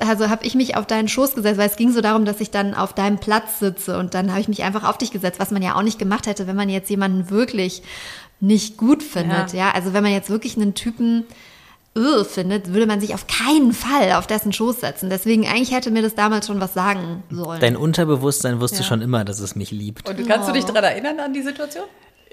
also 0.00 0.28
habe 0.28 0.44
ich 0.44 0.54
mich 0.54 0.76
auf 0.76 0.86
deinen 0.86 1.08
Schoß 1.08 1.34
gesetzt, 1.34 1.58
weil 1.58 1.68
es 1.68 1.76
ging 1.76 1.92
so 1.92 2.00
darum, 2.00 2.24
dass 2.24 2.40
ich 2.40 2.50
dann 2.50 2.74
auf 2.74 2.92
deinem 2.92 3.18
Platz 3.18 3.58
sitze 3.58 3.98
und 3.98 4.14
dann 4.14 4.30
habe 4.30 4.40
ich 4.40 4.48
mich 4.48 4.62
einfach 4.62 4.84
auf 4.84 4.98
dich 4.98 5.10
gesetzt, 5.10 5.38
was 5.38 5.50
man 5.50 5.62
ja 5.62 5.76
auch 5.76 5.82
nicht 5.82 5.98
gemacht 5.98 6.26
hätte, 6.26 6.46
wenn 6.46 6.56
man 6.56 6.68
jetzt 6.68 6.90
jemanden 6.90 7.30
wirklich 7.30 7.82
nicht 8.40 8.76
gut 8.76 9.02
findet. 9.02 9.52
Ja, 9.52 9.66
ja? 9.66 9.70
also 9.72 9.92
wenn 9.92 10.02
man 10.02 10.12
jetzt 10.12 10.30
wirklich 10.30 10.56
einen 10.56 10.74
Typen 10.74 11.24
irr 11.94 12.24
findet, 12.24 12.72
würde 12.72 12.86
man 12.86 13.00
sich 13.00 13.14
auf 13.14 13.26
keinen 13.26 13.72
Fall 13.72 14.12
auf 14.12 14.26
dessen 14.26 14.52
Schoß 14.52 14.80
setzen. 14.80 15.10
Deswegen 15.10 15.46
eigentlich 15.46 15.72
hätte 15.72 15.90
mir 15.90 16.02
das 16.02 16.14
damals 16.14 16.46
schon 16.46 16.60
was 16.60 16.74
sagen 16.74 17.22
sollen. 17.30 17.60
Dein 17.60 17.76
Unterbewusstsein 17.76 18.60
wusste 18.60 18.78
ja. 18.78 18.84
schon 18.84 19.00
immer, 19.00 19.24
dass 19.24 19.38
es 19.38 19.54
mich 19.54 19.70
liebt. 19.70 20.08
Und 20.08 20.26
kannst 20.26 20.48
oh. 20.48 20.52
du 20.52 20.58
dich 20.58 20.64
daran 20.64 20.84
erinnern 20.84 21.20
an 21.20 21.32
die 21.32 21.42
Situation? 21.42 21.84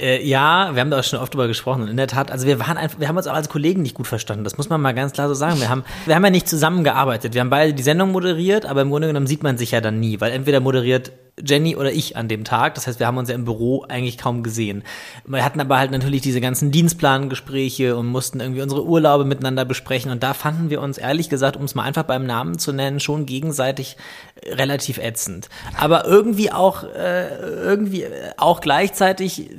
Äh, 0.02 0.28
ja, 0.28 0.74
wir 0.74 0.82
haben 0.82 0.90
da 0.90 1.00
auch 1.00 1.04
schon 1.04 1.20
oft 1.20 1.34
drüber 1.34 1.48
gesprochen. 1.48 1.84
Und 1.84 1.90
in 1.90 1.98
der 1.98 2.08
Tat, 2.08 2.32
also 2.32 2.48
wir 2.48 2.60
waren 2.60 2.78
einfach, 2.78 3.00
wir 3.00 3.08
haben 3.08 3.18
uns 3.18 3.28
auch 3.28 3.36
als 3.36 3.50
Kollegen 3.50 3.84
nicht 3.84 3.94
gut 3.94 4.08
verstanden. 4.08 4.44
Das 4.44 4.58
muss 4.58 4.70
man 4.70 4.82
mal 4.82 4.94
ganz 4.94 5.14
klar 5.14 5.28
so 5.28 5.36
sagen. 5.36 5.60
Wir 5.60 5.70
haben, 5.70 5.84
wir 6.06 6.16
haben 6.16 6.24
ja 6.24 6.32
nicht 6.32 6.50
zusammengearbeitet. 6.50 7.34
Wir 7.36 7.42
haben 7.42 7.52
beide 7.52 7.74
die 7.74 7.84
Sendung 7.84 8.12
moderiert, 8.12 8.66
aber 8.66 8.82
im 8.82 8.90
Grunde 8.90 9.08
genommen 9.08 9.28
sieht 9.28 9.44
man 9.44 9.58
sich 9.58 9.72
ja 9.72 9.82
dann 9.82 10.00
nie, 10.00 10.20
weil 10.20 10.32
entweder 10.32 10.60
moderiert 10.60 11.12
Jenny 11.40 11.76
oder 11.76 11.92
ich 11.92 12.18
an 12.18 12.28
dem 12.28 12.44
Tag. 12.44 12.76
Das 12.76 12.88
heißt, 12.88 13.00
wir 13.00 13.08
haben 13.08 13.18
uns 13.18 13.30
ja 13.30 13.36
im 13.36 13.46
Büro 13.46 13.86
eigentlich 13.88 14.18
kaum 14.18 14.44
gesehen. 14.44 14.84
Wir 15.26 15.44
hatten 15.44 15.60
aber 15.60 15.78
halt 15.78 15.92
natürlich 15.92 16.22
diese 16.22 16.42
ganzen 16.42 16.72
Dienstplangespräche 16.72 17.96
und 17.96 18.08
mussten 18.08 18.40
irgendwie 18.40 18.62
unsere 18.62 18.86
Urlaube 18.86 19.26
miteinander 19.26 19.66
besprechen. 19.66 20.12
Und 20.12 20.24
da 20.24 20.34
fanden 20.34 20.70
wir 20.70 20.82
uns 20.82 20.98
ehrlich 20.98 21.30
gesagt, 21.30 21.56
um 21.56 21.64
es 21.64 21.76
mal 21.76 21.84
einfach 21.84 22.04
beim 22.04 22.26
Namen 22.26 22.60
zu 22.60 22.74
nennen, 22.74 23.00
schon 23.00 23.26
gegenseitig 23.26 23.98
relativ 24.46 24.98
ätzend. 24.98 25.50
Aber 25.78 26.06
irgendwie 26.06 26.52
auch, 26.52 26.84
äh, 26.84 27.36
irgendwie 27.38 28.06
auch 28.38 28.62
gleichzeitig 28.62 29.50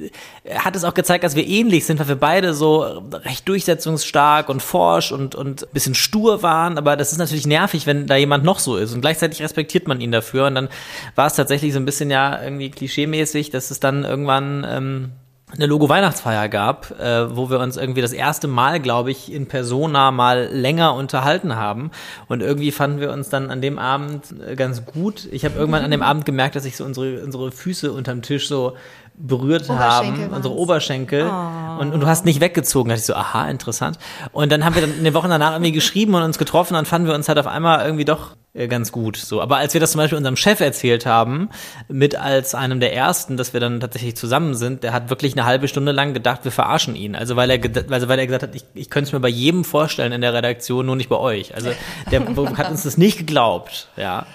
hat 0.50 0.74
es 0.74 0.83
auch 0.83 0.94
gezeigt, 0.94 1.22
dass 1.22 1.37
wir 1.37 1.46
ähnlich 1.46 1.87
sind, 1.87 2.00
weil 2.00 2.09
wir 2.09 2.16
beide 2.16 2.52
so 2.52 2.81
recht 3.12 3.48
durchsetzungsstark 3.48 4.48
und 4.48 4.61
forsch 4.61 5.12
und, 5.12 5.37
und 5.37 5.72
bisschen 5.72 5.94
stur 5.94 6.42
waren. 6.42 6.78
Aber 6.78 6.96
das 6.96 7.12
ist 7.12 7.18
natürlich 7.18 7.46
nervig, 7.46 7.87
wenn 7.87 8.07
da 8.09 8.16
jemand 8.16 8.42
noch 8.42 8.59
so 8.59 8.76
ist. 8.76 8.92
Und 8.92 9.02
gleichzeitig 9.02 9.40
respektiert 9.40 9.87
man 9.87 10.00
ihn 10.00 10.11
dafür. 10.11 10.46
Und 10.46 10.57
dann 10.57 10.68
war 11.14 11.28
es 11.28 11.35
tatsächlich 11.35 11.72
so 11.72 11.78
ein 11.78 11.85
bisschen 11.85 12.11
ja 12.11 12.42
irgendwie 12.42 12.70
klischeemäßig, 12.70 13.50
dass 13.50 13.70
es 13.70 13.78
dann 13.78 14.05
irgendwann 14.05 14.66
ähm, 14.68 15.12
eine 15.55 15.66
Logo-Weihnachtsfeier 15.66 16.48
gab, 16.48 16.98
äh, 16.98 17.37
wo 17.37 17.50
wir 17.50 17.61
uns 17.61 17.76
irgendwie 17.76 18.00
das 18.00 18.12
erste 18.12 18.48
Mal, 18.48 18.81
glaube 18.81 19.11
ich, 19.11 19.33
in 19.33 19.46
Persona 19.46 20.11
mal 20.11 20.48
länger 20.50 20.94
unterhalten 20.94 21.57
haben. 21.57 21.90
Und 22.28 22.40
irgendwie 22.40 22.72
fanden 22.72 23.00
wir 23.00 23.12
uns 23.12 23.28
dann 23.28 23.50
an 23.50 23.61
dem 23.61 23.78
Abend 23.78 24.35
äh, 24.46 24.57
ganz 24.57 24.87
gut. 24.87 25.28
Ich 25.31 25.44
habe 25.44 25.59
irgendwann 25.59 25.85
an 25.85 25.90
dem 25.90 26.02
Abend 26.02 26.24
gemerkt, 26.24 26.57
dass 26.57 26.64
ich 26.64 26.76
so 26.76 26.85
unsere, 26.85 27.22
unsere 27.22 27.52
Füße 27.52 27.92
unterm 27.92 28.22
Tisch 28.22 28.48
so 28.48 28.76
berührt 29.14 29.68
haben, 29.68 30.31
unsere 30.33 30.55
Oberschenkel. 30.55 31.31
Oh. 31.31 31.81
Und, 31.81 31.92
und 31.92 32.01
du 32.01 32.07
hast 32.07 32.25
nicht 32.25 32.40
weggezogen. 32.40 32.88
Da 32.88 32.94
dachte 32.94 33.03
ich 33.03 33.07
so, 33.07 33.14
aha, 33.14 33.48
interessant. 33.48 33.98
Und 34.33 34.51
dann 34.51 34.64
haben 34.64 34.75
wir 34.75 34.83
dann 34.83 34.96
in 34.96 35.05
den 35.05 35.14
Wochen 35.14 35.29
danach 35.29 35.53
irgendwie 35.53 35.72
geschrieben 35.72 36.14
und 36.14 36.22
uns 36.22 36.38
getroffen. 36.38 36.75
Dann 36.75 36.87
fanden 36.87 37.09
wir 37.09 37.14
uns 37.14 37.29
halt 37.29 37.38
auf 37.38 37.46
einmal 37.46 37.85
irgendwie 37.85 38.05
doch 38.05 38.37
äh, 38.55 38.68
ganz 38.68 38.92
gut. 38.92 39.16
So, 39.16 39.40
aber 39.40 39.57
als 39.57 39.75
wir 39.75 39.81
das 39.81 39.92
zum 39.92 39.98
Beispiel 39.98 40.18
unserem 40.18 40.37
Chef 40.37 40.61
erzählt 40.61 41.07
haben, 41.07 41.48
mit 41.88 42.16
als 42.16 42.55
einem 42.55 42.81
der 42.81 42.94
ersten, 42.94 43.37
dass 43.37 43.53
wir 43.53 43.61
dann 43.61 43.81
tatsächlich 43.81 44.16
zusammen 44.16 44.55
sind, 44.55 44.83
der 44.83 44.92
hat 44.92 45.11
wirklich 45.11 45.33
eine 45.35 45.46
halbe 45.46 45.68
Stunde 45.68 45.92
lang 45.92 46.14
gedacht, 46.14 46.44
wir 46.44 46.53
verarschen 46.53 46.94
ihn. 46.94 47.16
Also 47.16 47.37
weil 47.37 47.51
er, 47.51 47.61
also 47.90 48.09
weil 48.09 48.18
er 48.18 48.27
gesagt 48.27 48.42
hat, 48.42 48.55
ich, 48.55 48.64
ich 48.75 48.90
könnte 48.90 49.09
es 49.09 49.12
mir 49.12 49.20
bei 49.20 49.29
jedem 49.29 49.64
vorstellen 49.64 50.12
in 50.12 50.20
der 50.20 50.35
Redaktion, 50.35 50.87
nur 50.87 50.96
nicht 50.96 51.09
bei 51.09 51.16
euch. 51.16 51.55
Also 51.55 51.70
der 52.11 52.20
hat 52.57 52.70
uns 52.70 52.83
das 52.83 52.98
nicht 52.98 53.18
geglaubt. 53.18 53.88
Ja. 53.96 54.27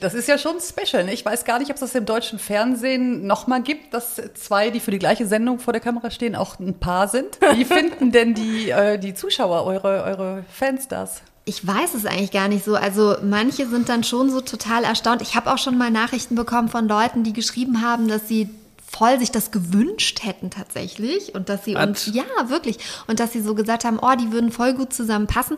Das 0.00 0.14
ist 0.14 0.28
ja 0.28 0.38
schon 0.38 0.56
special. 0.60 1.04
Ne? 1.04 1.12
Ich 1.12 1.24
weiß 1.24 1.44
gar 1.44 1.58
nicht, 1.58 1.70
ob 1.70 1.76
es 1.76 1.80
das 1.80 1.94
im 1.94 2.04
deutschen 2.04 2.38
Fernsehen 2.38 3.26
nochmal 3.26 3.62
gibt, 3.62 3.94
dass 3.94 4.20
zwei, 4.34 4.70
die 4.70 4.80
für 4.80 4.90
die 4.90 4.98
gleiche 4.98 5.26
Sendung 5.26 5.58
vor 5.58 5.72
der 5.72 5.80
Kamera 5.80 6.10
stehen, 6.10 6.36
auch 6.36 6.58
ein 6.58 6.78
Paar 6.78 7.08
sind. 7.08 7.38
Wie 7.54 7.64
finden 7.66 8.12
denn 8.12 8.34
die, 8.34 8.70
äh, 8.70 8.98
die 8.98 9.14
Zuschauer, 9.14 9.64
eure, 9.64 10.02
eure 10.04 10.44
Fans 10.52 10.88
das? 10.88 11.22
Ich 11.44 11.64
weiß 11.64 11.94
es 11.94 12.06
eigentlich 12.06 12.32
gar 12.32 12.48
nicht 12.48 12.64
so. 12.64 12.74
Also 12.74 13.16
manche 13.22 13.68
sind 13.68 13.88
dann 13.88 14.02
schon 14.02 14.30
so 14.30 14.40
total 14.40 14.84
erstaunt. 14.84 15.22
Ich 15.22 15.36
habe 15.36 15.52
auch 15.52 15.58
schon 15.58 15.78
mal 15.78 15.90
Nachrichten 15.90 16.34
bekommen 16.34 16.68
von 16.68 16.88
Leuten, 16.88 17.22
die 17.22 17.32
geschrieben 17.32 17.82
haben, 17.82 18.08
dass 18.08 18.26
sie 18.26 18.48
voll 18.88 19.18
sich 19.18 19.30
das 19.30 19.50
gewünscht 19.50 20.24
hätten 20.24 20.50
tatsächlich 20.50 21.34
und 21.34 21.48
dass 21.48 21.64
sie 21.64 21.76
und 21.76 22.06
ja 22.06 22.24
wirklich 22.46 22.78
und 23.08 23.20
dass 23.20 23.32
sie 23.32 23.42
so 23.42 23.54
gesagt 23.54 23.84
haben, 23.84 23.98
oh, 24.00 24.14
die 24.18 24.32
würden 24.32 24.52
voll 24.52 24.74
gut 24.74 24.92
zusammenpassen 24.92 25.56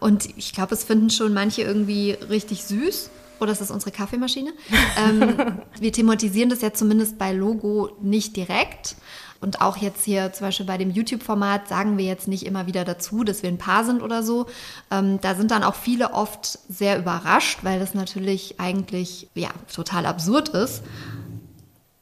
und 0.00 0.28
ich 0.36 0.52
glaube, 0.52 0.74
es 0.74 0.84
finden 0.84 1.10
schon 1.10 1.32
manche 1.34 1.62
irgendwie 1.62 2.12
richtig 2.12 2.64
süß 2.64 3.10
oder 3.40 3.52
ist 3.52 3.60
das 3.60 3.70
unsere 3.70 3.90
Kaffeemaschine? 3.90 4.52
ähm, 5.04 5.60
wir 5.80 5.92
thematisieren 5.92 6.50
das 6.50 6.60
ja 6.60 6.72
zumindest 6.72 7.18
bei 7.18 7.32
Logo 7.32 7.90
nicht 8.00 8.36
direkt. 8.36 8.96
Und 9.40 9.62
auch 9.62 9.78
jetzt 9.78 10.04
hier 10.04 10.32
zum 10.32 10.48
Beispiel 10.48 10.66
bei 10.66 10.76
dem 10.76 10.90
YouTube-Format 10.90 11.66
sagen 11.66 11.96
wir 11.96 12.04
jetzt 12.04 12.28
nicht 12.28 12.44
immer 12.44 12.66
wieder 12.66 12.84
dazu, 12.84 13.24
dass 13.24 13.42
wir 13.42 13.48
ein 13.48 13.56
Paar 13.56 13.84
sind 13.84 14.02
oder 14.02 14.22
so. 14.22 14.46
Ähm, 14.90 15.18
da 15.22 15.34
sind 15.34 15.50
dann 15.50 15.62
auch 15.62 15.74
viele 15.74 16.12
oft 16.12 16.58
sehr 16.68 16.98
überrascht, 16.98 17.60
weil 17.62 17.80
das 17.80 17.94
natürlich 17.94 18.60
eigentlich 18.60 19.28
ja 19.34 19.48
total 19.74 20.04
absurd 20.04 20.50
ist. 20.50 20.82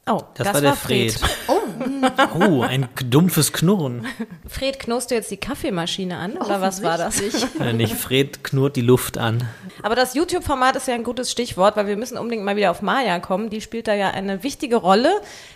Oh, 0.09 0.23
das, 0.35 0.47
das 0.47 0.55
war 0.55 0.61
der 0.61 0.75
Fred. 0.75 1.13
Fred. 1.13 1.31
Oh. 1.49 2.41
oh, 2.41 2.63
ein 2.63 2.89
dumpfes 3.07 3.53
Knurren. 3.53 4.07
Fred, 4.49 4.79
knurrst 4.79 5.11
du 5.11 5.15
jetzt 5.15 5.31
die 5.31 5.37
Kaffeemaschine 5.37 6.17
an 6.17 6.33
oder 6.37 6.61
was 6.61 6.83
war 6.83 6.99
das? 6.99 7.21
Ja, 7.59 7.73
nicht 7.73 7.95
Fred 7.95 8.43
knurrt 8.43 8.77
die 8.77 8.83
Luft 8.83 9.19
an. 9.19 9.49
Aber 9.83 9.95
das 9.95 10.15
YouTube-Format 10.15 10.77
ist 10.77 10.89
ja 10.89 10.95
ein 10.95 11.05
gutes 11.05 11.31
Stichwort, 11.31 11.77
weil 11.77 11.87
wir 11.87 11.97
müssen 11.97 12.19
unbedingt 12.19 12.45
mal 12.45 12.57
wieder 12.57 12.71
auf 12.71 12.83
Maya 12.83 13.19
kommen. 13.21 13.51
Die 13.51 13.61
spielt 13.61 13.89
da 13.89 13.95
ja 13.95 14.11
eine 14.11 14.43
wichtige 14.43 14.77
Rolle, 14.77 15.11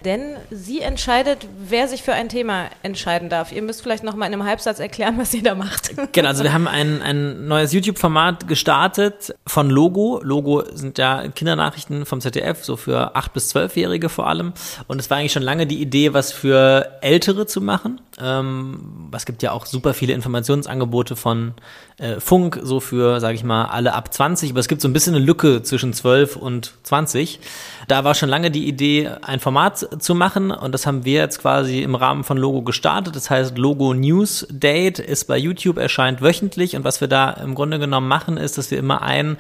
denn 0.04 0.36
sie 0.50 0.80
entscheidet, 0.80 1.46
wer 1.58 1.88
sich 1.88 2.02
für 2.02 2.12
ein 2.12 2.28
Thema 2.28 2.66
entscheiden 2.82 3.28
darf. 3.28 3.52
Ihr 3.52 3.62
müsst 3.62 3.82
vielleicht 3.82 4.04
noch 4.04 4.14
mal 4.14 4.26
in 4.26 4.32
einem 4.32 4.44
Halbsatz 4.44 4.78
erklären, 4.78 5.18
was 5.18 5.34
ihr 5.34 5.42
da 5.42 5.54
macht. 5.54 5.92
Genau, 6.12 6.28
also 6.28 6.42
wir 6.42 6.52
haben 6.52 6.68
ein, 6.68 7.00
ein 7.00 7.46
neues 7.46 7.72
YouTube-Format 7.72 8.46
gestartet 8.46 9.34
von 9.46 9.70
Logo. 9.70 10.20
Logo 10.22 10.62
sind 10.74 10.98
ja 10.98 11.26
Kindernachrichten 11.28 12.04
vom 12.04 12.20
ZDF, 12.20 12.64
so 12.64 12.76
für 12.76 13.16
8- 13.16 13.32
bis 13.32 13.54
12-Jährige 13.54 14.08
vor 14.08 14.26
allem 14.26 14.41
allem. 14.42 14.52
Und 14.86 15.00
es 15.00 15.10
war 15.10 15.18
eigentlich 15.18 15.32
schon 15.32 15.42
lange 15.42 15.66
die 15.66 15.80
Idee, 15.80 16.12
was 16.12 16.32
für 16.32 16.98
Ältere 17.00 17.46
zu 17.46 17.60
machen. 17.60 18.00
Ähm, 18.20 19.08
es 19.14 19.26
gibt 19.26 19.42
ja 19.42 19.52
auch 19.52 19.66
super 19.66 19.94
viele 19.94 20.12
Informationsangebote 20.12 21.16
von 21.16 21.54
äh, 21.98 22.20
Funk, 22.20 22.60
so 22.62 22.80
für, 22.80 23.20
sage 23.20 23.34
ich 23.34 23.44
mal, 23.44 23.66
alle 23.66 23.94
ab 23.94 24.12
20. 24.12 24.50
Aber 24.50 24.60
es 24.60 24.68
gibt 24.68 24.82
so 24.82 24.88
ein 24.88 24.92
bisschen 24.92 25.14
eine 25.14 25.24
Lücke 25.24 25.62
zwischen 25.62 25.92
12 25.92 26.36
und 26.36 26.74
20. 26.82 27.40
Da 27.88 28.04
war 28.04 28.14
schon 28.14 28.28
lange 28.28 28.50
die 28.50 28.68
Idee, 28.68 29.10
ein 29.22 29.40
Format 29.40 30.02
zu 30.02 30.14
machen. 30.14 30.50
Und 30.50 30.72
das 30.72 30.86
haben 30.86 31.04
wir 31.04 31.20
jetzt 31.20 31.40
quasi 31.40 31.82
im 31.82 31.94
Rahmen 31.94 32.24
von 32.24 32.36
Logo 32.36 32.62
gestartet. 32.62 33.16
Das 33.16 33.30
heißt, 33.30 33.56
Logo 33.58 33.94
News 33.94 34.46
Date 34.50 34.98
ist 34.98 35.24
bei 35.24 35.38
YouTube, 35.38 35.78
erscheint 35.78 36.22
wöchentlich. 36.22 36.76
Und 36.76 36.84
was 36.84 37.00
wir 37.00 37.08
da 37.08 37.30
im 37.30 37.54
Grunde 37.54 37.78
genommen 37.78 38.08
machen, 38.08 38.36
ist, 38.36 38.58
dass 38.58 38.70
wir 38.70 38.78
immer 38.78 39.02
ein 39.02 39.36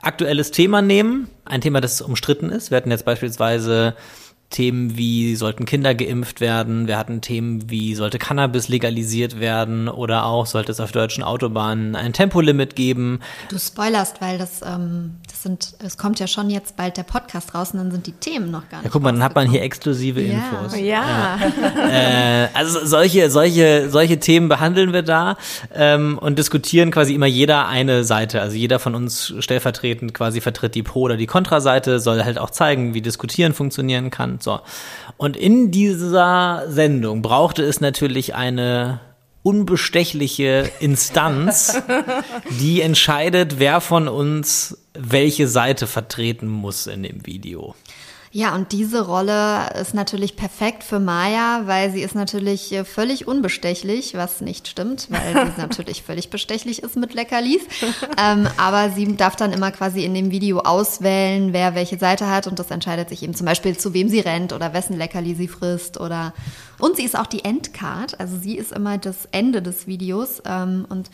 aktuelles 0.00 0.50
Thema 0.50 0.82
nehmen. 0.82 1.28
Ein 1.44 1.60
Thema, 1.60 1.80
das 1.80 2.00
umstritten 2.00 2.50
ist. 2.50 2.70
Wir 2.70 2.76
hatten 2.76 2.90
jetzt 2.90 3.04
beispielsweise 3.04 3.94
Themen 4.52 4.96
wie 4.96 5.34
sollten 5.34 5.64
Kinder 5.64 5.94
geimpft 5.94 6.40
werden, 6.40 6.86
wir 6.86 6.96
hatten 6.96 7.20
Themen 7.20 7.68
wie 7.68 7.96
sollte 7.96 8.18
Cannabis 8.18 8.68
legalisiert 8.68 9.40
werden 9.40 9.88
oder 9.88 10.26
auch 10.26 10.46
sollte 10.46 10.70
es 10.70 10.78
auf 10.78 10.92
deutschen 10.92 11.24
Autobahnen 11.24 11.96
ein 11.96 12.12
Tempolimit 12.12 12.76
geben. 12.76 13.20
Du 13.48 13.58
spoilerst, 13.58 14.20
weil 14.20 14.38
das, 14.38 14.62
ähm, 14.62 15.16
das 15.28 15.42
sind, 15.42 15.74
es 15.84 15.96
kommt 15.96 16.20
ja 16.20 16.26
schon 16.26 16.50
jetzt 16.50 16.76
bald 16.76 16.96
der 16.96 17.02
Podcast 17.02 17.54
raus 17.54 17.72
und 17.72 17.78
dann 17.78 17.90
sind 17.90 18.06
die 18.06 18.12
Themen 18.12 18.50
noch 18.50 18.68
gar 18.68 18.78
nicht. 18.78 18.84
Ja, 18.84 18.90
guck 18.90 19.02
mal, 19.02 19.12
dann 19.12 19.22
hat 19.22 19.34
man 19.34 19.50
hier 19.50 19.62
exklusive 19.62 20.20
ja. 20.20 20.34
Infos. 20.34 20.78
Ja. 20.78 20.82
ja. 20.82 22.44
äh, 22.44 22.48
also 22.54 22.84
solche, 22.84 23.30
solche, 23.30 23.88
solche 23.90 24.20
Themen 24.20 24.48
behandeln 24.48 24.92
wir 24.92 25.02
da 25.02 25.36
ähm, 25.74 26.18
und 26.18 26.38
diskutieren 26.38 26.90
quasi 26.90 27.14
immer 27.14 27.26
jeder 27.26 27.66
eine 27.66 28.04
Seite. 28.04 28.40
Also 28.40 28.56
jeder 28.56 28.78
von 28.78 28.94
uns 28.94 29.34
stellvertretend 29.38 30.14
quasi 30.14 30.40
vertritt 30.40 30.74
die 30.74 30.82
Pro- 30.82 31.02
oder 31.02 31.16
die 31.16 31.26
Kontraseite, 31.26 31.98
soll 32.00 32.22
halt 32.22 32.38
auch 32.38 32.50
zeigen, 32.50 32.94
wie 32.94 33.02
diskutieren 33.02 33.54
funktionieren 33.54 34.10
kann. 34.10 34.38
So. 34.42 34.60
Und 35.16 35.36
in 35.36 35.70
dieser 35.70 36.64
Sendung 36.68 37.22
brauchte 37.22 37.62
es 37.62 37.80
natürlich 37.80 38.34
eine 38.34 39.00
unbestechliche 39.42 40.70
Instanz, 40.80 41.80
die 42.60 42.80
entscheidet, 42.80 43.58
wer 43.58 43.80
von 43.80 44.08
uns 44.08 44.78
welche 44.94 45.48
Seite 45.48 45.86
vertreten 45.86 46.48
muss 46.48 46.86
in 46.86 47.02
dem 47.02 47.26
Video. 47.26 47.74
Ja, 48.34 48.54
und 48.54 48.72
diese 48.72 49.04
Rolle 49.04 49.68
ist 49.78 49.92
natürlich 49.92 50.36
perfekt 50.36 50.84
für 50.84 50.98
Maya, 50.98 51.64
weil 51.66 51.92
sie 51.92 52.00
ist 52.00 52.14
natürlich 52.14 52.72
äh, 52.72 52.82
völlig 52.86 53.28
unbestechlich, 53.28 54.14
was 54.14 54.40
nicht 54.40 54.68
stimmt, 54.68 55.08
weil 55.10 55.46
sie 55.46 55.52
natürlich 55.60 56.02
völlig 56.02 56.30
bestechlich 56.30 56.82
ist 56.82 56.96
mit 56.96 57.12
Leckerlis. 57.12 57.60
ähm, 58.18 58.48
aber 58.56 58.88
sie 58.88 59.16
darf 59.16 59.36
dann 59.36 59.52
immer 59.52 59.70
quasi 59.70 60.02
in 60.06 60.14
dem 60.14 60.30
Video 60.30 60.60
auswählen, 60.60 61.52
wer 61.52 61.74
welche 61.74 61.98
Seite 61.98 62.30
hat 62.30 62.46
und 62.46 62.58
das 62.58 62.70
entscheidet 62.70 63.10
sich 63.10 63.22
eben 63.22 63.34
zum 63.34 63.44
Beispiel, 63.44 63.76
zu 63.76 63.92
wem 63.92 64.08
sie 64.08 64.20
rennt 64.20 64.54
oder 64.54 64.72
wessen 64.72 64.96
Leckerli 64.96 65.34
sie 65.34 65.48
frisst 65.48 66.00
oder 66.00 66.32
und 66.78 66.96
sie 66.96 67.04
ist 67.04 67.18
auch 67.18 67.26
die 67.26 67.44
Endcard, 67.44 68.18
also 68.18 68.38
sie 68.38 68.56
ist 68.56 68.72
immer 68.72 68.96
das 68.96 69.28
Ende 69.32 69.60
des 69.60 69.86
Videos 69.86 70.42
ähm, 70.46 70.86
und 70.88 71.10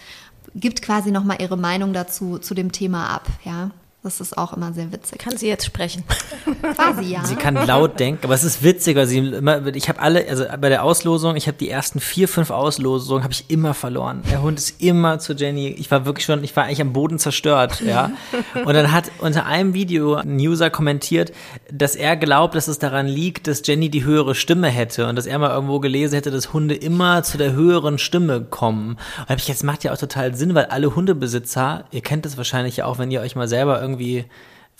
gibt 0.55 0.83
quasi 0.83 1.11
nochmal 1.11 1.39
ihre 1.41 1.57
Meinung 1.57 1.93
dazu 1.93 2.39
zu 2.39 2.55
dem 2.55 2.71
Thema 2.71 3.09
ab, 3.09 3.27
ja. 3.45 3.73
Das 4.05 4.21
ist 4.21 4.39
auch 4.39 4.53
immer 4.53 4.73
sehr 4.73 4.93
witzig. 4.93 5.19
Kann 5.19 5.37
sie 5.37 5.49
jetzt 5.49 5.67
sprechen? 5.67 6.05
Quasi, 6.77 7.13
ja. 7.13 7.25
Sie 7.25 7.35
kann 7.35 7.57
laut 7.67 7.99
denken, 7.99 8.21
aber 8.23 8.35
es 8.35 8.45
ist 8.45 8.63
witzig, 8.63 8.97
weil 8.97 9.09
sie 9.09 9.19
immer, 9.19 9.67
ich 9.75 9.89
habe 9.89 9.99
alle, 9.99 10.25
also 10.29 10.45
bei 10.61 10.69
der 10.69 10.85
Auslosung, 10.85 11.35
ich 11.35 11.49
habe 11.49 11.59
die 11.59 11.69
ersten 11.69 11.99
vier, 11.99 12.29
fünf 12.29 12.51
Auslosungen, 12.51 13.25
habe 13.25 13.33
ich 13.33 13.47
immer 13.49 13.75
verloren. 13.75 14.23
Der 14.31 14.41
Hund 14.41 14.61
ist 14.61 14.81
immer 14.81 15.19
zu 15.19 15.33
Jenny. 15.33 15.71
Ich 15.71 15.91
war 15.91 16.07
wirklich 16.07 16.27
schon, 16.27 16.45
ich 16.45 16.55
war 16.55 16.65
eigentlich 16.65 16.81
am 16.81 16.93
Boden 16.93 17.19
zerstört, 17.19 17.81
ja. 17.81 18.13
Und 18.65 18.73
dann 18.73 18.93
hat 18.93 19.11
unter 19.19 19.47
einem 19.47 19.75
Video 19.75 20.15
ein 20.15 20.39
User 20.39 20.71
kommentiert, 20.71 21.33
dass 21.73 21.97
er 21.97 22.17
glaubt, 22.17 22.55
dass 22.55 22.69
es 22.69 22.79
daran 22.79 23.09
liegt, 23.09 23.49
dass 23.49 23.67
Jenny 23.67 23.91
die 23.91 24.05
höhere 24.05 24.37
Stimme 24.37 24.69
hätte 24.69 25.09
und 25.09 25.17
dass 25.17 25.27
er 25.27 25.39
mal 25.41 25.51
irgendwo 25.51 25.81
gelesen 25.81 26.15
hätte, 26.15 26.31
dass 26.31 26.53
Hunde 26.53 26.77
immer 26.77 27.25
zu 27.25 27.37
der 27.37 27.53
höheren 27.53 27.99
Stimme 27.99 28.43
kommen. 28.45 28.91
Und 29.19 29.29
habe 29.29 29.41
ich 29.41 29.49
jetzt 29.49 29.65
macht 29.65 29.83
ja 29.83 29.93
auch 29.93 29.99
total 29.99 30.37
Sinn, 30.37 30.55
weil 30.55 30.67
alle 30.67 30.95
Hundebesitzer, 30.95 31.85
ihr 31.91 32.01
kennt 32.01 32.25
das 32.25 32.37
wahrscheinlich 32.37 32.77
ja 32.77 32.85
auch, 32.85 32.99
wenn 32.99 33.11
ihr 33.11 33.21
euch 33.21 33.35
mal 33.35 33.49
selber 33.49 33.81
irgendwie 33.89 33.98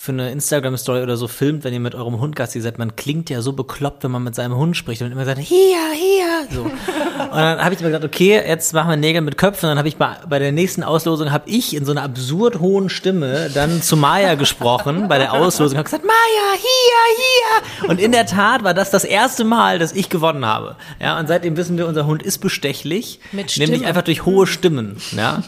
für 0.01 0.13
eine 0.13 0.31
Instagram-Story 0.31 1.01
oder 1.01 1.17
so 1.17 1.27
filmt, 1.27 1.65
wenn 1.65 1.73
ihr 1.73 1.81
mit 1.81 1.93
eurem 1.93 2.21
Hund 2.21 2.33
Gassi 2.33 2.61
seid, 2.61 2.79
man 2.79 2.95
klingt 2.95 3.29
ja 3.29 3.41
so 3.41 3.51
bekloppt, 3.51 4.05
wenn 4.05 4.11
man 4.11 4.23
mit 4.23 4.33
seinem 4.33 4.55
Hund 4.55 4.77
spricht 4.77 5.01
und 5.01 5.11
immer 5.11 5.25
sagt, 5.25 5.39
hier, 5.39 5.57
hier, 5.93 6.47
so. 6.49 6.61
Und 7.19 7.35
dann 7.35 7.59
habe 7.61 7.75
ich 7.75 7.81
mir 7.81 7.87
gedacht, 7.87 8.05
okay, 8.05 8.41
jetzt 8.47 8.73
machen 8.73 8.89
wir 8.89 8.95
Nägel 8.95 9.21
mit 9.21 9.37
Köpfen. 9.37 9.65
Und 9.65 9.71
dann 9.71 9.77
habe 9.77 9.89
ich 9.89 9.97
bei, 9.97 10.15
bei 10.29 10.39
der 10.39 10.53
nächsten 10.53 10.83
Auslosung, 10.83 11.33
habe 11.33 11.49
ich 11.49 11.75
in 11.75 11.83
so 11.83 11.91
einer 11.91 12.03
absurd 12.03 12.61
hohen 12.61 12.87
Stimme 12.87 13.49
dann 13.53 13.81
zu 13.81 13.97
Maya 13.97 14.35
gesprochen, 14.35 15.09
bei 15.09 15.17
der 15.17 15.33
Auslosung, 15.33 15.77
habe 15.77 15.83
gesagt, 15.83 16.05
Maya, 16.05 16.53
hier, 16.55 17.81
hier. 17.81 17.89
Und 17.89 17.99
in 17.99 18.13
der 18.13 18.25
Tat 18.25 18.63
war 18.63 18.73
das 18.73 18.91
das 18.91 19.03
erste 19.03 19.43
Mal, 19.43 19.79
dass 19.79 19.91
ich 19.91 20.07
gewonnen 20.07 20.45
habe. 20.45 20.77
Ja, 21.01 21.19
und 21.19 21.27
seitdem 21.27 21.57
wissen 21.57 21.77
wir, 21.77 21.85
unser 21.87 22.05
Hund 22.05 22.23
ist 22.23 22.37
bestechlich, 22.37 23.19
Mit 23.33 23.51
Stimme. 23.51 23.67
nämlich 23.71 23.85
einfach 23.85 24.03
durch 24.03 24.25
hohe 24.25 24.47
Stimmen. 24.47 24.95
Ja. 25.11 25.43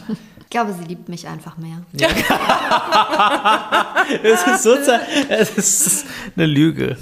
Ich 0.52 0.54
glaube, 0.54 0.74
sie 0.74 0.84
liebt 0.84 1.08
mich 1.08 1.26
einfach 1.26 1.56
mehr. 1.56 1.78
Es 4.22 4.46
ist 4.46 4.62
so, 4.62 4.74
es 5.30 5.50
ist 5.56 6.04
eine 6.36 6.44
Lüge. 6.44 6.98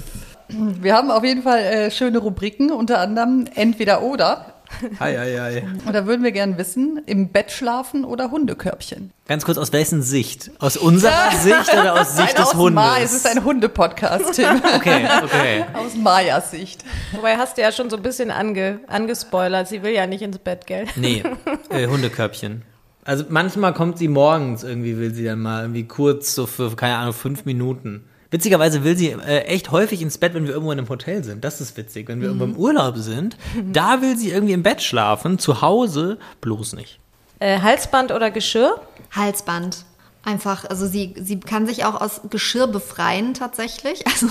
Wir 0.47 0.95
haben 0.95 1.11
auf 1.11 1.25
jeden 1.25 1.43
Fall 1.43 1.59
äh, 1.59 1.91
schöne 1.91 2.19
Rubriken, 2.19 2.71
unter 2.71 3.01
anderem 3.01 3.49
entweder 3.53 4.03
oder. 4.03 4.53
Hi, 5.01 5.17
hi, 5.17 5.37
hi. 5.37 5.63
Und 5.85 5.93
da 5.93 6.05
würden 6.05 6.23
wir 6.23 6.31
gerne 6.31 6.57
wissen, 6.57 7.01
im 7.07 7.33
Bett 7.33 7.51
schlafen 7.51 8.05
oder 8.05 8.31
Hundekörbchen. 8.31 9.11
Ganz 9.27 9.43
kurz, 9.43 9.57
aus 9.57 9.73
wessen 9.73 10.01
Sicht? 10.01 10.51
Aus 10.59 10.77
unserer 10.77 11.31
Sicht 11.41 11.73
oder 11.73 11.99
aus 11.99 12.15
Sicht 12.15 12.29
Nein, 12.29 12.35
des 12.37 12.45
aus 12.45 12.55
Hundes? 12.55 12.75
Ma 12.75 12.99
es 12.99 13.11
ist 13.11 13.27
ein 13.27 13.43
Hundepodcast, 13.43 14.31
Tim. 14.31 14.61
Okay, 14.77 15.09
okay. 15.25 15.65
aus 15.73 15.95
Mayas 15.95 16.51
Sicht. 16.51 16.85
Wobei 17.11 17.35
hast 17.35 17.57
du 17.57 17.63
ja 17.63 17.73
schon 17.73 17.89
so 17.89 17.97
ein 17.97 18.01
bisschen 18.01 18.31
ange, 18.31 18.79
angespoilert. 18.87 19.67
Sie 19.67 19.83
will 19.83 19.91
ja 19.91 20.07
nicht 20.07 20.21
ins 20.21 20.37
Bett, 20.37 20.67
gell? 20.67 20.85
Nee, 20.95 21.21
äh, 21.69 21.87
Hundekörbchen. 21.87 22.63
Also 23.11 23.25
manchmal 23.27 23.73
kommt 23.73 23.97
sie 23.97 24.07
morgens 24.07 24.63
irgendwie, 24.63 24.97
will 24.97 25.13
sie 25.13 25.25
dann 25.25 25.41
mal 25.41 25.63
irgendwie 25.63 25.83
kurz, 25.83 26.33
so 26.33 26.45
für, 26.45 26.73
keine 26.77 26.95
Ahnung, 26.95 27.11
fünf 27.11 27.43
Minuten. 27.43 28.05
Witzigerweise 28.29 28.85
will 28.85 28.95
sie 28.95 29.09
äh, 29.09 29.39
echt 29.47 29.69
häufig 29.69 30.01
ins 30.01 30.17
Bett, 30.17 30.33
wenn 30.33 30.45
wir 30.45 30.53
irgendwo 30.53 30.71
in 30.71 30.79
einem 30.79 30.87
Hotel 30.87 31.21
sind. 31.21 31.43
Das 31.43 31.59
ist 31.59 31.75
witzig. 31.75 32.07
Wenn 32.07 32.21
wir 32.21 32.29
irgendwo 32.29 32.45
im 32.45 32.55
Urlaub 32.55 32.95
sind, 32.95 33.35
da 33.73 34.01
will 34.01 34.15
sie 34.15 34.29
irgendwie 34.29 34.53
im 34.53 34.63
Bett 34.63 34.81
schlafen. 34.81 35.39
Zu 35.39 35.61
Hause 35.61 36.19
bloß 36.39 36.71
nicht. 36.71 37.01
Äh, 37.39 37.59
Halsband 37.59 38.13
oder 38.13 38.31
Geschirr? 38.31 38.79
Halsband. 39.13 39.83
Einfach, 40.23 40.69
also 40.69 40.85
sie, 40.85 41.15
sie 41.19 41.39
kann 41.39 41.65
sich 41.65 41.83
auch 41.83 41.99
aus 41.99 42.21
Geschirr 42.29 42.67
befreien 42.67 43.33
tatsächlich. 43.33 44.03
Also 44.11 44.27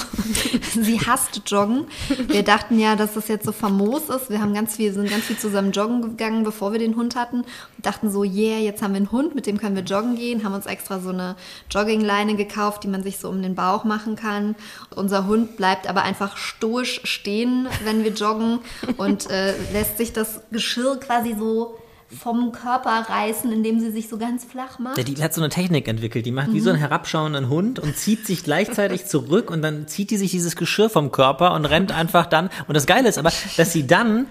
sie 0.82 1.00
hasst 1.00 1.42
Joggen. 1.46 1.86
Wir 2.28 2.44
dachten 2.44 2.78
ja, 2.78 2.94
dass 2.94 3.14
das 3.14 3.26
jetzt 3.26 3.44
so 3.44 3.50
famos 3.50 4.08
ist. 4.08 4.30
Wir 4.30 4.40
haben 4.40 4.54
ganz 4.54 4.76
viel, 4.76 4.92
sind 4.92 5.10
ganz 5.10 5.24
viel 5.24 5.36
zusammen 5.36 5.72
joggen 5.72 6.02
gegangen, 6.02 6.44
bevor 6.44 6.70
wir 6.72 6.78
den 6.78 6.94
Hund 6.94 7.16
hatten. 7.16 7.38
Und 7.40 7.86
dachten 7.86 8.10
so, 8.10 8.22
yeah, 8.22 8.58
jetzt 8.58 8.82
haben 8.82 8.92
wir 8.92 8.98
einen 8.98 9.10
Hund, 9.10 9.34
mit 9.34 9.46
dem 9.46 9.58
können 9.58 9.74
wir 9.74 9.82
joggen 9.82 10.14
gehen. 10.14 10.44
Haben 10.44 10.54
uns 10.54 10.66
extra 10.66 11.00
so 11.00 11.08
eine 11.08 11.34
Joggingleine 11.70 12.36
gekauft, 12.36 12.84
die 12.84 12.88
man 12.88 13.02
sich 13.02 13.18
so 13.18 13.28
um 13.28 13.42
den 13.42 13.56
Bauch 13.56 13.84
machen 13.84 14.14
kann. 14.14 14.54
Unser 14.94 15.26
Hund 15.26 15.56
bleibt 15.56 15.88
aber 15.88 16.02
einfach 16.02 16.36
stoisch 16.36 17.00
stehen, 17.04 17.66
wenn 17.84 18.04
wir 18.04 18.12
joggen 18.12 18.60
und 18.96 19.28
äh, 19.30 19.54
lässt 19.72 19.98
sich 19.98 20.12
das 20.12 20.42
Geschirr 20.52 21.00
quasi 21.00 21.34
so 21.36 21.78
vom 22.18 22.52
Körper 22.52 23.06
reißen, 23.08 23.52
indem 23.52 23.78
sie 23.80 23.90
sich 23.90 24.08
so 24.08 24.18
ganz 24.18 24.44
flach 24.44 24.78
macht. 24.78 24.98
Ja, 24.98 25.04
die 25.04 25.22
hat 25.22 25.32
so 25.32 25.40
eine 25.40 25.48
Technik 25.48 25.86
entwickelt. 25.86 26.26
Die 26.26 26.32
macht 26.32 26.52
wie 26.52 26.60
so 26.60 26.70
einen 26.70 26.78
herabschauenden 26.78 27.48
Hund 27.48 27.78
und 27.78 27.96
zieht 27.96 28.26
sich 28.26 28.42
gleichzeitig 28.42 29.06
zurück 29.06 29.50
und 29.50 29.62
dann 29.62 29.86
zieht 29.86 30.10
die 30.10 30.16
sich 30.16 30.30
dieses 30.30 30.56
Geschirr 30.56 30.90
vom 30.90 31.12
Körper 31.12 31.54
und 31.54 31.64
rennt 31.64 31.92
einfach 31.92 32.26
dann. 32.26 32.50
Und 32.66 32.74
das 32.74 32.86
Geile 32.86 33.08
ist 33.08 33.18
aber, 33.18 33.30
dass 33.56 33.72
sie 33.72 33.86
dann 33.86 34.26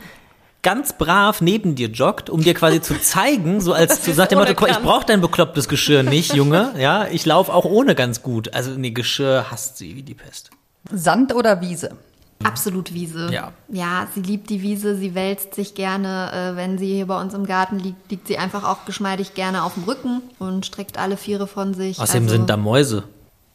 ganz 0.62 0.94
brav 0.94 1.40
neben 1.42 1.76
dir 1.76 1.88
joggt, 1.88 2.30
um 2.30 2.42
dir 2.42 2.54
quasi 2.54 2.82
zu 2.82 3.00
zeigen, 3.00 3.62
so 3.62 3.74
als 3.74 4.02
zu 4.02 4.14
sagt 4.14 4.32
dem 4.32 4.40
Motto, 4.40 4.52
ich 4.52 4.80
brauche 4.80 5.06
dein 5.06 5.22
beklopptes 5.22 5.70
Geschirr 5.70 6.04
nicht, 6.04 6.34
Junge. 6.34 6.74
Ja, 6.78 7.08
ich 7.08 7.26
laufe 7.26 7.54
auch 7.54 7.66
ohne 7.66 7.96
ganz 7.96 8.22
gut. 8.22 8.54
Also 8.54 8.72
nee, 8.72 8.92
Geschirr 8.92 9.46
hasst 9.50 9.78
sie 9.78 9.96
wie 9.96 10.04
die 10.04 10.16
Pest. 10.16 10.50
Sand 10.92 11.34
oder 11.34 11.62
Wiese? 11.62 11.98
Absolut 12.44 12.94
Wiese. 12.94 13.30
Ja. 13.32 13.52
Ja, 13.68 14.08
sie 14.16 14.22
liebt 14.22 14.50
die 14.50 14.62
Wiese, 14.62 14.96
sie 14.96 15.14
wälzt 15.14 15.56
sich 15.56 15.76
gerne. 15.76 16.32
Äh, 16.32 16.56
wenn 16.56 16.78
sie 16.78 16.88
hier 16.94 17.08
bei 17.08 17.20
uns 17.20 17.34
im 17.34 17.46
Garten 17.46 17.80
liegt, 17.80 18.10
liegt 18.10 18.28
sie 18.28 18.38
einfach 18.38 18.64
auch 18.64 18.86
geschmeidig 18.86 19.34
gerne 19.34 19.64
auf 19.64 19.74
dem 19.74 19.84
Rücken 19.84 20.22
und 20.40 20.66
streckt 20.66 20.98
alle 20.98 21.18
Viere 21.18 21.48
von 21.48 21.74
sich. 21.74 22.00
Außerdem 22.00 22.24
Also, 22.24 22.36
sind 22.36 22.50
da 22.50 22.56
Mäuse. 22.56 23.04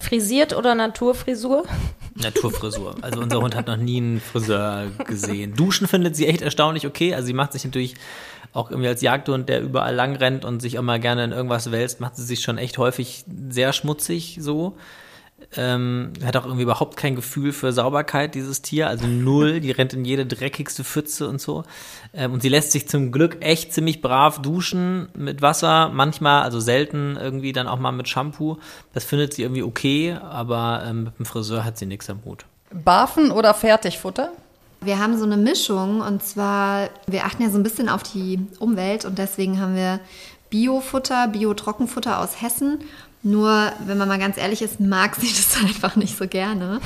Frisiert 0.00 0.54
oder 0.54 0.74
Naturfrisur? 0.74 1.64
Naturfrisur. 2.14 2.94
Also 3.00 3.20
unser 3.20 3.40
Hund 3.40 3.56
hat 3.56 3.68
noch 3.68 3.76
nie 3.76 3.96
einen 3.96 4.20
Friseur 4.20 4.88
gesehen. 5.06 5.54
Duschen 5.54 5.88
findet 5.88 6.14
sie 6.14 6.26
echt 6.26 6.42
erstaunlich 6.42 6.86
okay. 6.86 7.14
Also 7.14 7.26
sie 7.26 7.32
macht 7.32 7.52
sich 7.52 7.64
natürlich 7.64 7.94
auch 8.52 8.70
irgendwie 8.70 8.88
als 8.88 9.00
Jagdhund, 9.00 9.48
der 9.48 9.62
überall 9.62 9.94
lang 9.94 10.14
rennt 10.16 10.44
und 10.44 10.60
sich 10.60 10.78
auch 10.78 10.82
mal 10.82 11.00
gerne 11.00 11.24
in 11.24 11.32
irgendwas 11.32 11.72
wälzt, 11.72 12.00
macht 12.00 12.16
sie 12.16 12.22
sich 12.22 12.42
schon 12.42 12.58
echt 12.58 12.78
häufig 12.78 13.24
sehr 13.48 13.72
schmutzig 13.72 14.38
so. 14.40 14.76
Ähm, 15.57 16.12
hat 16.24 16.37
auch 16.37 16.44
irgendwie 16.44 16.62
überhaupt 16.62 16.96
kein 16.96 17.14
Gefühl 17.16 17.52
für 17.52 17.72
Sauberkeit, 17.72 18.35
dieses 18.35 18.62
Tier. 18.62 18.88
Also 18.88 19.07
null. 19.07 19.61
Die 19.61 19.70
rennt 19.70 19.92
in 19.92 20.04
jede 20.04 20.26
dreckigste 20.26 20.85
Pfütze 20.85 21.28
und 21.28 21.40
so. 21.40 21.64
Ähm, 22.12 22.33
und 22.33 22.42
sie 22.42 22.48
lässt 22.48 22.72
sich 22.72 22.88
zum 22.88 23.12
Glück 23.12 23.38
echt 23.40 23.72
ziemlich 23.72 24.02
brav 24.02 24.42
duschen 24.42 25.09
mit 25.14 25.42
Wasser. 25.42 25.90
Manchmal, 25.92 26.42
also 26.42 26.61
selten 26.61 27.16
irgendwie 27.20 27.52
dann 27.52 27.68
auch 27.68 27.78
mal 27.78 27.92
mit 27.92 28.09
Shampoo. 28.09 28.59
Das 28.92 29.04
findet 29.04 29.35
sie 29.35 29.42
irgendwie 29.42 29.62
okay, 29.62 30.16
aber 30.20 30.83
ähm, 30.87 31.04
mit 31.04 31.18
dem 31.18 31.26
Friseur 31.26 31.64
hat 31.64 31.78
sie 31.78 31.87
nichts 31.87 32.09
am 32.11 32.24
Hut. 32.24 32.44
Barfen 32.72 33.30
oder 33.30 33.54
Fertigfutter? 33.54 34.30
Wir 34.80 34.98
haben 34.98 35.16
so 35.16 35.24
eine 35.24 35.38
Mischung 35.38 36.00
und 36.00 36.22
zwar, 36.22 36.90
wir 37.07 37.24
achten 37.24 37.42
ja 37.42 37.50
so 37.50 37.57
ein 37.57 37.62
bisschen 37.62 37.88
auf 37.88 38.02
die 38.02 38.38
Umwelt 38.59 39.04
und 39.07 39.18
deswegen 39.18 39.59
haben 39.59 39.76
wir 39.76 40.00
Biofutter, 40.50 41.28
Bio-Trockenfutter 41.28 42.20
aus 42.20 42.40
Hessen. 42.40 42.80
Nur, 43.26 43.72
wenn 43.87 43.96
man 43.96 44.06
mal 44.06 44.18
ganz 44.18 44.37
ehrlich 44.37 44.60
ist, 44.60 44.80
mag 44.80 45.16
sie 45.16 45.28
das 45.34 45.56
einfach 45.64 45.96
nicht 45.96 46.16
so 46.16 46.28
gerne. 46.28 46.80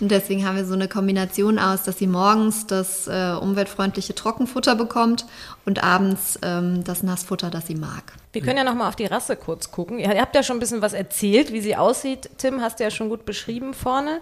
Und 0.00 0.10
deswegen 0.10 0.46
haben 0.46 0.56
wir 0.56 0.64
so 0.64 0.72
eine 0.72 0.88
Kombination 0.88 1.58
aus, 1.58 1.82
dass 1.82 1.98
sie 1.98 2.06
morgens 2.06 2.66
das 2.66 3.06
äh, 3.06 3.34
umweltfreundliche 3.38 4.14
Trockenfutter 4.14 4.74
bekommt 4.74 5.26
und 5.66 5.84
abends 5.84 6.38
ähm, 6.42 6.82
das 6.82 7.02
Nassfutter, 7.02 7.50
das 7.50 7.66
sie 7.66 7.74
mag. 7.74 8.14
Wir 8.32 8.40
können 8.42 8.56
ja 8.56 8.64
noch 8.64 8.74
mal 8.74 8.88
auf 8.88 8.96
die 8.96 9.04
Rasse 9.06 9.36
kurz 9.36 9.70
gucken. 9.70 9.98
Ihr 9.98 10.08
habt 10.20 10.34
ja 10.34 10.42
schon 10.42 10.56
ein 10.56 10.60
bisschen 10.60 10.80
was 10.82 10.94
erzählt, 10.94 11.52
wie 11.52 11.60
sie 11.60 11.76
aussieht. 11.76 12.30
Tim, 12.38 12.60
hast 12.62 12.80
du 12.80 12.84
ja 12.84 12.90
schon 12.90 13.08
gut 13.10 13.24
beschrieben 13.26 13.74
vorne. 13.74 14.20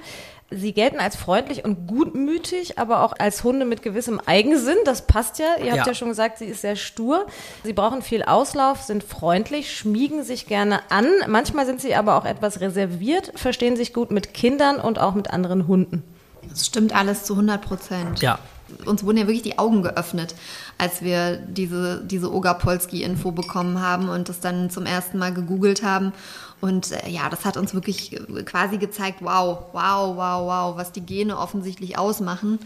Sie 0.52 0.72
gelten 0.72 0.98
als 0.98 1.14
freundlich 1.14 1.64
und 1.64 1.86
gutmütig, 1.86 2.76
aber 2.76 3.04
auch 3.04 3.12
als 3.16 3.44
Hunde 3.44 3.64
mit 3.64 3.82
gewissem 3.82 4.20
Eigensinn. 4.26 4.78
Das 4.84 5.02
passt 5.06 5.38
ja. 5.38 5.46
Ihr 5.58 5.66
habt 5.70 5.76
ja, 5.76 5.86
Ja. 5.86 5.94
schon 5.94 6.08
gesagt, 6.08 6.38
sie 6.38 6.46
ist 6.46 6.62
sehr 6.62 6.74
stur. 6.74 7.26
Sie 7.62 7.72
brauchen 7.72 8.02
viel 8.02 8.24
Auslauf, 8.24 8.82
sind 8.82 9.04
freundlich, 9.04 9.72
schmiegen 9.76 10.24
sich 10.24 10.46
gerne 10.48 10.80
an. 10.90 11.06
Manchmal 11.28 11.66
sind 11.66 11.80
sie 11.80 11.94
aber 11.94 12.16
auch 12.16 12.24
etwas 12.24 12.60
reserviert, 12.60 13.30
verstehen 13.36 13.76
sich 13.76 13.94
gut 13.94 14.10
mit 14.10 14.34
Kindern 14.34 14.80
und 14.80 14.98
auch 14.98 15.14
mit 15.14 15.30
anderen 15.30 15.68
Hunden. 15.68 16.02
Das 16.48 16.66
stimmt 16.66 16.96
alles 16.96 17.22
zu 17.22 17.34
100 17.34 17.62
Prozent. 17.62 18.20
Ja. 18.20 18.40
Uns 18.84 19.04
wurden 19.04 19.18
ja 19.18 19.26
wirklich 19.26 19.42
die 19.42 19.58
Augen 19.58 19.82
geöffnet, 19.82 20.34
als 20.78 21.02
wir 21.02 21.36
diese, 21.36 22.02
diese 22.04 22.32
Oga-Polski-Info 22.32 23.32
bekommen 23.32 23.80
haben 23.80 24.08
und 24.08 24.28
das 24.28 24.40
dann 24.40 24.70
zum 24.70 24.86
ersten 24.86 25.18
Mal 25.18 25.32
gegoogelt 25.32 25.82
haben. 25.82 26.12
Und 26.60 26.92
äh, 26.92 27.08
ja, 27.08 27.28
das 27.28 27.44
hat 27.44 27.56
uns 27.56 27.74
wirklich 27.74 28.12
äh, 28.12 28.42
quasi 28.42 28.78
gezeigt, 28.78 29.18
wow, 29.20 29.58
wow, 29.72 30.16
wow, 30.16 30.46
wow, 30.46 30.76
was 30.76 30.92
die 30.92 31.00
Gene 31.00 31.38
offensichtlich 31.38 31.98
ausmachen, 31.98 32.58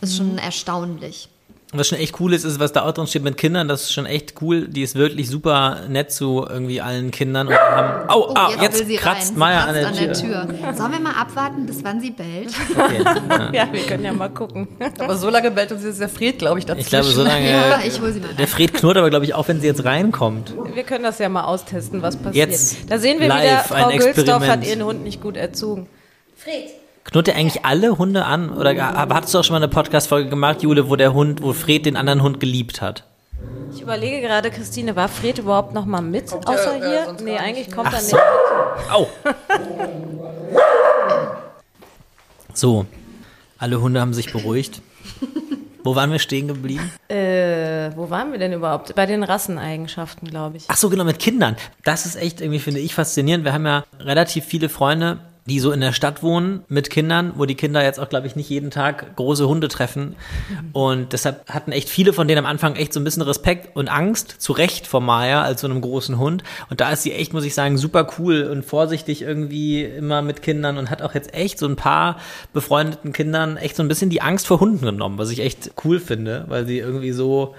ist 0.00 0.16
schon 0.16 0.38
erstaunlich. 0.38 1.28
Was 1.74 1.88
schon 1.88 1.98
echt 1.98 2.20
cool 2.20 2.34
ist, 2.34 2.44
ist, 2.44 2.60
was 2.60 2.72
da 2.72 2.82
auch 2.82 2.92
drin 2.92 3.06
steht 3.06 3.22
mit 3.22 3.38
Kindern, 3.38 3.66
das 3.66 3.82
ist 3.84 3.92
schon 3.92 4.04
echt 4.04 4.34
cool. 4.42 4.68
Die 4.68 4.82
ist 4.82 4.94
wirklich 4.94 5.30
super 5.30 5.80
nett 5.88 6.12
zu 6.12 6.46
irgendwie 6.46 6.82
allen 6.82 7.10
Kindern 7.10 7.48
und 7.48 7.54
haben, 7.54 8.10
oh, 8.10 8.26
Oh, 8.28 8.34
ah, 8.34 8.50
will 8.50 8.62
jetzt 8.62 8.86
sie 8.86 8.96
kratzt 8.96 9.36
Maya 9.36 9.64
kratzt 9.64 9.84
an 9.86 9.94
der 9.94 10.12
Tür. 10.12 10.48
Sollen 10.76 10.92
wir 10.92 11.00
mal 11.00 11.14
abwarten, 11.14 11.64
bis 11.64 11.82
wann 11.82 12.00
sie 12.00 12.10
bellt? 12.10 12.52
Okay. 12.70 13.02
Ja, 13.52 13.68
wir 13.72 13.82
können 13.82 14.04
ja 14.04 14.12
mal 14.12 14.28
gucken. 14.28 14.68
Aber 14.98 15.16
so 15.16 15.30
lange 15.30 15.50
bellt 15.50 15.72
uns 15.72 15.82
jetzt 15.82 16.00
der 16.00 16.08
Fred, 16.08 16.38
glaube 16.38 16.58
ich, 16.58 16.66
dazwischen. 16.66 16.84
Ich 16.84 16.88
glaube, 16.90 17.06
so 17.06 17.22
lange. 17.22 17.50
Ja, 17.50 17.80
ich 17.84 18.00
hol 18.00 18.12
sie 18.12 18.20
mal 18.20 18.34
Der 18.34 18.48
Fred 18.48 18.74
knurrt 18.74 18.96
aber, 18.96 19.10
glaube 19.10 19.24
ich, 19.24 19.34
auch, 19.34 19.48
wenn 19.48 19.60
sie 19.60 19.66
jetzt 19.66 19.84
reinkommt. 19.84 20.54
Wir 20.74 20.82
können 20.84 21.04
das 21.04 21.18
ja 21.18 21.28
mal 21.28 21.44
austesten, 21.44 22.02
was 22.02 22.16
passiert. 22.16 22.50
Jetzt 22.50 22.90
da 22.90 22.98
sehen 22.98 23.20
wir 23.20 23.28
live 23.28 23.70
wieder, 23.70 23.80
Frau 23.82 23.90
Gülsdorf 23.96 24.46
hat 24.46 24.66
ihren 24.66 24.84
Hund 24.84 25.04
nicht 25.04 25.20
gut 25.20 25.36
erzogen. 25.36 25.88
Knurrt 27.04 27.28
er 27.28 27.36
eigentlich 27.36 27.64
alle 27.64 27.98
Hunde 27.98 28.24
an? 28.24 28.50
Oder 28.50 28.76
hattest 28.96 29.34
du 29.34 29.38
auch 29.38 29.44
schon 29.44 29.54
mal 29.54 29.62
eine 29.62 29.68
Podcast-Folge 29.68 30.30
gemacht, 30.30 30.62
Jule, 30.62 30.88
wo 30.88 30.96
der 30.96 31.12
Hund, 31.12 31.42
wo 31.42 31.52
Fred 31.52 31.84
den 31.86 31.96
anderen 31.96 32.22
Hund 32.22 32.40
geliebt 32.40 32.80
hat? 32.80 33.04
Ich 33.74 33.80
überlege 33.80 34.20
gerade, 34.20 34.50
Christine, 34.50 34.94
war 34.96 35.08
Fred 35.08 35.38
überhaupt 35.38 35.74
noch 35.74 35.84
mal 35.86 36.02
mit, 36.02 36.28
Kommt 36.30 36.46
außer 36.46 36.78
der, 36.78 36.82
äh, 36.84 36.88
hier? 36.90 37.04
sonst 37.06 37.24
nee, 37.24 37.36
eigentlich 37.36 37.66
nicht, 37.66 37.76
kommt 37.76 37.88
Ach 37.88 37.94
er 37.94 38.00
so. 38.00 38.16
nicht. 38.16 38.90
Au! 38.92 39.08
So, 42.54 42.86
alle 43.58 43.80
Hunde 43.80 44.00
haben 44.00 44.14
sich 44.14 44.30
beruhigt. 44.32 44.82
Wo 45.84 45.96
waren 45.96 46.12
wir 46.12 46.20
stehen 46.20 46.46
geblieben? 46.46 46.92
Äh, 47.08 47.90
wo 47.96 48.08
waren 48.08 48.30
wir 48.30 48.38
denn 48.38 48.52
überhaupt? 48.52 48.94
Bei 48.94 49.06
den 49.06 49.24
Rasseneigenschaften, 49.24 50.28
glaube 50.28 50.58
ich. 50.58 50.64
Ach 50.68 50.76
so, 50.76 50.88
genau, 50.88 51.02
mit 51.04 51.18
Kindern. 51.18 51.56
Das 51.82 52.06
ist 52.06 52.14
echt 52.14 52.40
irgendwie, 52.40 52.60
finde 52.60 52.78
ich, 52.80 52.94
faszinierend. 52.94 53.44
Wir 53.44 53.52
haben 53.52 53.66
ja 53.66 53.84
relativ 53.98 54.44
viele 54.44 54.68
Freunde, 54.68 55.18
die 55.46 55.58
so 55.58 55.72
in 55.72 55.80
der 55.80 55.92
Stadt 55.92 56.22
wohnen 56.22 56.64
mit 56.68 56.88
Kindern, 56.88 57.32
wo 57.36 57.46
die 57.46 57.56
Kinder 57.56 57.82
jetzt 57.82 57.98
auch, 57.98 58.08
glaube 58.08 58.28
ich, 58.28 58.36
nicht 58.36 58.48
jeden 58.48 58.70
Tag 58.70 59.16
große 59.16 59.48
Hunde 59.48 59.66
treffen. 59.68 60.14
Und 60.72 61.12
deshalb 61.12 61.50
hatten 61.50 61.72
echt 61.72 61.88
viele 61.88 62.12
von 62.12 62.28
denen 62.28 62.38
am 62.38 62.46
Anfang 62.46 62.76
echt 62.76 62.92
so 62.92 63.00
ein 63.00 63.04
bisschen 63.04 63.22
Respekt 63.22 63.74
und 63.74 63.88
Angst, 63.88 64.36
zu 64.38 64.52
Recht 64.52 64.86
vor 64.86 65.00
Maya 65.00 65.42
als 65.42 65.62
so 65.62 65.66
einem 65.66 65.80
großen 65.80 66.18
Hund. 66.18 66.44
Und 66.70 66.80
da 66.80 66.92
ist 66.92 67.02
sie 67.02 67.12
echt, 67.12 67.32
muss 67.32 67.44
ich 67.44 67.54
sagen, 67.54 67.76
super 67.76 68.08
cool 68.18 68.44
und 68.44 68.64
vorsichtig 68.64 69.22
irgendwie 69.22 69.82
immer 69.82 70.22
mit 70.22 70.42
Kindern 70.42 70.78
und 70.78 70.90
hat 70.90 71.02
auch 71.02 71.14
jetzt 71.14 71.34
echt 71.34 71.58
so 71.58 71.66
ein 71.66 71.76
paar 71.76 72.18
befreundeten 72.52 73.12
Kindern 73.12 73.56
echt 73.56 73.74
so 73.74 73.82
ein 73.82 73.88
bisschen 73.88 74.10
die 74.10 74.22
Angst 74.22 74.46
vor 74.46 74.60
Hunden 74.60 74.86
genommen, 74.86 75.18
was 75.18 75.30
ich 75.30 75.40
echt 75.40 75.72
cool 75.84 75.98
finde, 75.98 76.44
weil 76.46 76.66
sie 76.66 76.78
irgendwie 76.78 77.12
so 77.12 77.56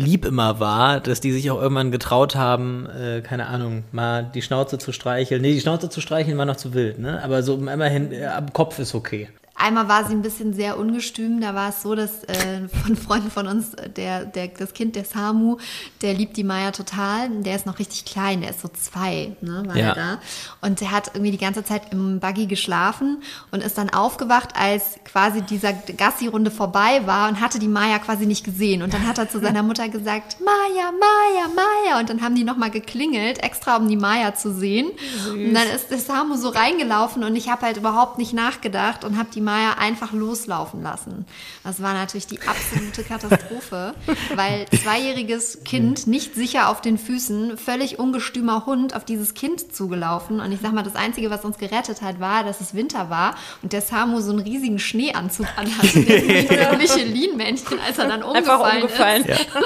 lieb 0.00 0.24
immer 0.24 0.60
war, 0.60 1.00
dass 1.00 1.20
die 1.20 1.32
sich 1.32 1.50
auch 1.50 1.60
irgendwann 1.60 1.90
getraut 1.92 2.34
haben, 2.34 2.86
äh, 2.86 3.20
keine 3.20 3.46
Ahnung, 3.46 3.84
mal 3.92 4.30
die 4.34 4.42
Schnauze 4.42 4.78
zu 4.78 4.92
streicheln. 4.92 5.42
Nee, 5.42 5.52
die 5.52 5.60
Schnauze 5.60 5.88
zu 5.88 6.00
streicheln 6.00 6.38
war 6.38 6.46
noch 6.46 6.56
zu 6.56 6.74
wild, 6.74 6.98
ne? 6.98 7.22
Aber 7.22 7.42
so 7.42 7.54
immerhin, 7.54 8.12
äh, 8.12 8.26
am 8.26 8.52
Kopf 8.52 8.78
ist 8.78 8.94
okay. 8.94 9.28
Einmal 9.60 9.88
war 9.88 10.04
sie 10.06 10.12
ein 10.14 10.22
bisschen 10.22 10.54
sehr 10.54 10.78
ungestüm. 10.78 11.40
Da 11.40 11.54
war 11.54 11.68
es 11.68 11.82
so, 11.82 11.94
dass 11.94 12.24
äh, 12.24 12.68
von 12.84 12.96
Freunden 12.96 13.30
von 13.30 13.46
uns, 13.46 13.74
äh, 13.74 13.88
der, 13.90 14.24
der, 14.24 14.48
das 14.48 14.72
Kind 14.74 14.96
der 14.96 15.04
Samu, 15.04 15.58
der 16.02 16.14
liebt 16.14 16.36
die 16.36 16.44
Maya 16.44 16.70
total. 16.70 17.28
Der 17.42 17.56
ist 17.56 17.66
noch 17.66 17.78
richtig 17.78 18.04
klein, 18.04 18.40
der 18.40 18.50
ist 18.50 18.60
so 18.62 18.68
zwei, 18.68 19.36
ne, 19.40 19.62
war 19.66 19.76
Ja. 19.76 19.88
er 19.90 19.94
da. 19.94 20.18
Und 20.62 20.80
der 20.80 20.90
hat 20.90 21.08
irgendwie 21.14 21.30
die 21.32 21.38
ganze 21.38 21.62
Zeit 21.64 21.92
im 21.92 22.20
Buggy 22.20 22.46
geschlafen 22.46 23.22
und 23.50 23.62
ist 23.62 23.76
dann 23.76 23.90
aufgewacht, 23.90 24.50
als 24.58 24.98
quasi 25.04 25.42
dieser 25.42 25.72
Gassi-Runde 25.72 26.50
vorbei 26.50 27.02
war 27.06 27.28
und 27.28 27.40
hatte 27.40 27.58
die 27.58 27.68
Maya 27.68 27.98
quasi 27.98 28.26
nicht 28.26 28.44
gesehen. 28.44 28.82
Und 28.82 28.94
dann 28.94 29.06
hat 29.06 29.18
er 29.18 29.28
zu 29.28 29.40
seiner 29.40 29.62
Mutter 29.62 29.88
gesagt, 29.88 30.38
Maya, 30.40 30.90
Maya, 30.92 31.46
Maya. 31.54 32.00
Und 32.00 32.08
dann 32.08 32.22
haben 32.22 32.34
die 32.34 32.44
nochmal 32.44 32.70
geklingelt, 32.70 33.42
extra 33.42 33.76
um 33.76 33.88
die 33.88 33.96
Maya 33.96 34.34
zu 34.34 34.52
sehen. 34.54 34.90
Und 35.30 35.54
dann 35.54 35.68
ist 35.68 35.90
der 35.90 35.98
Samu 35.98 36.36
so 36.36 36.48
reingelaufen 36.48 37.24
und 37.24 37.36
ich 37.36 37.50
habe 37.50 37.62
halt 37.62 37.76
überhaupt 37.76 38.16
nicht 38.18 38.32
nachgedacht 38.32 39.04
und 39.04 39.18
habe 39.18 39.28
die 39.34 39.40
Maya 39.40 39.49
einfach 39.50 40.12
loslaufen 40.12 40.82
lassen. 40.82 41.26
Das 41.64 41.82
war 41.82 41.94
natürlich 41.94 42.26
die 42.26 42.40
absolute 42.42 43.02
Katastrophe, 43.02 43.94
weil 44.34 44.66
zweijähriges 44.68 45.60
Kind 45.64 46.06
nicht 46.06 46.34
sicher 46.34 46.68
auf 46.68 46.80
den 46.80 46.98
Füßen, 46.98 47.56
völlig 47.56 47.98
ungestümer 47.98 48.66
Hund 48.66 48.94
auf 48.94 49.04
dieses 49.04 49.34
Kind 49.34 49.74
zugelaufen. 49.74 50.40
Und 50.40 50.52
ich 50.52 50.60
sag 50.60 50.72
mal, 50.72 50.82
das 50.82 50.96
Einzige, 50.96 51.30
was 51.30 51.44
uns 51.44 51.58
gerettet 51.58 52.02
hat, 52.02 52.20
war, 52.20 52.44
dass 52.44 52.60
es 52.60 52.74
Winter 52.74 53.10
war 53.10 53.34
und 53.62 53.72
der 53.72 53.80
Samu 53.80 54.20
so 54.20 54.30
einen 54.30 54.40
riesigen 54.40 54.78
Schneeanzug 54.78 55.46
anhatte, 55.56 56.00
der 56.02 56.76
Michelin-Männchen, 56.78 57.78
als 57.80 57.98
er 57.98 58.08
dann 58.08 58.22
Einfach 58.22 58.60
umgefallen, 58.60 58.82
umgefallen. 58.82 59.24
ist. 59.24 59.46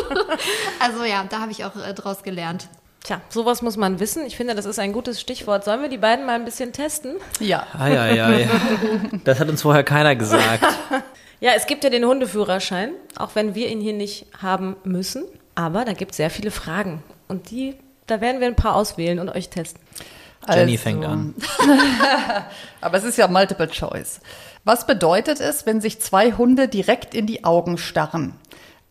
Also 0.81 1.05
ja, 1.05 1.25
da 1.29 1.41
habe 1.41 1.53
ich 1.53 1.65
auch 1.65 1.77
äh, 1.77 1.95
draus 1.95 2.23
gelernt. 2.23 2.69
Tja, 3.05 3.21
sowas 3.29 3.61
muss 3.61 3.77
man 3.77 4.01
wissen. 4.01 4.25
Ich 4.25 4.35
finde, 4.35 4.55
das 4.55 4.65
ist 4.65 4.79
ein 4.79 4.95
gutes 4.95 5.21
Stichwort. 5.21 5.63
Sollen 5.63 5.83
wir 5.83 5.91
die 5.91 5.99
beiden 5.99 6.25
mal 6.25 6.37
ein 6.37 6.47
bisschen 6.47 6.73
testen? 6.73 7.17
Ja. 7.39 7.67
Ei, 7.79 8.01
ei, 8.01 8.25
ei. 8.25 8.49
Das 9.25 9.39
hat 9.39 9.49
uns 9.51 9.61
vorher 9.61 9.85
keiner 9.85 10.17
gesagt. 10.17 10.65
Ja, 11.39 11.53
es 11.55 11.67
gibt 11.67 11.85
ja 11.85 11.91
den 11.91 12.07
Hundeführerschein, 12.07 12.93
auch 13.17 13.35
wenn 13.35 13.55
wir 13.55 13.69
ihn 13.69 13.83
hier 13.83 13.93
nicht 13.93 14.27
haben 14.41 14.77
müssen. 14.85 15.25
Aber 15.55 15.85
da 15.85 15.93
gibt 15.93 16.13
es 16.13 16.17
sehr 16.17 16.31
viele 16.31 16.51
Fragen. 16.51 17.03
Und 17.29 17.51
die, 17.51 17.77
da 18.07 18.23
werden 18.23 18.41
wir 18.41 18.47
ein 18.47 18.57
paar 18.57 18.75
auswählen 18.75 19.19
und 19.19 19.29
euch 19.29 19.51
testen. 19.51 19.83
Jenny 20.49 20.73
Also, 20.73 20.83
fängt 20.83 21.05
an. 21.05 21.35
Aber 22.81 22.97
es 22.97 23.05
ist 23.05 23.19
ja 23.19 23.29
Multiple 23.29 23.69
Choice. 23.69 24.21
Was 24.65 24.87
bedeutet 24.87 25.41
es, 25.41 25.67
wenn 25.67 25.83
sich 25.83 26.01
zwei 26.01 26.33
Hunde 26.33 26.69
direkt 26.69 27.15
in 27.15 27.27
die 27.27 27.45
Augen 27.45 27.77
starren? 27.77 28.35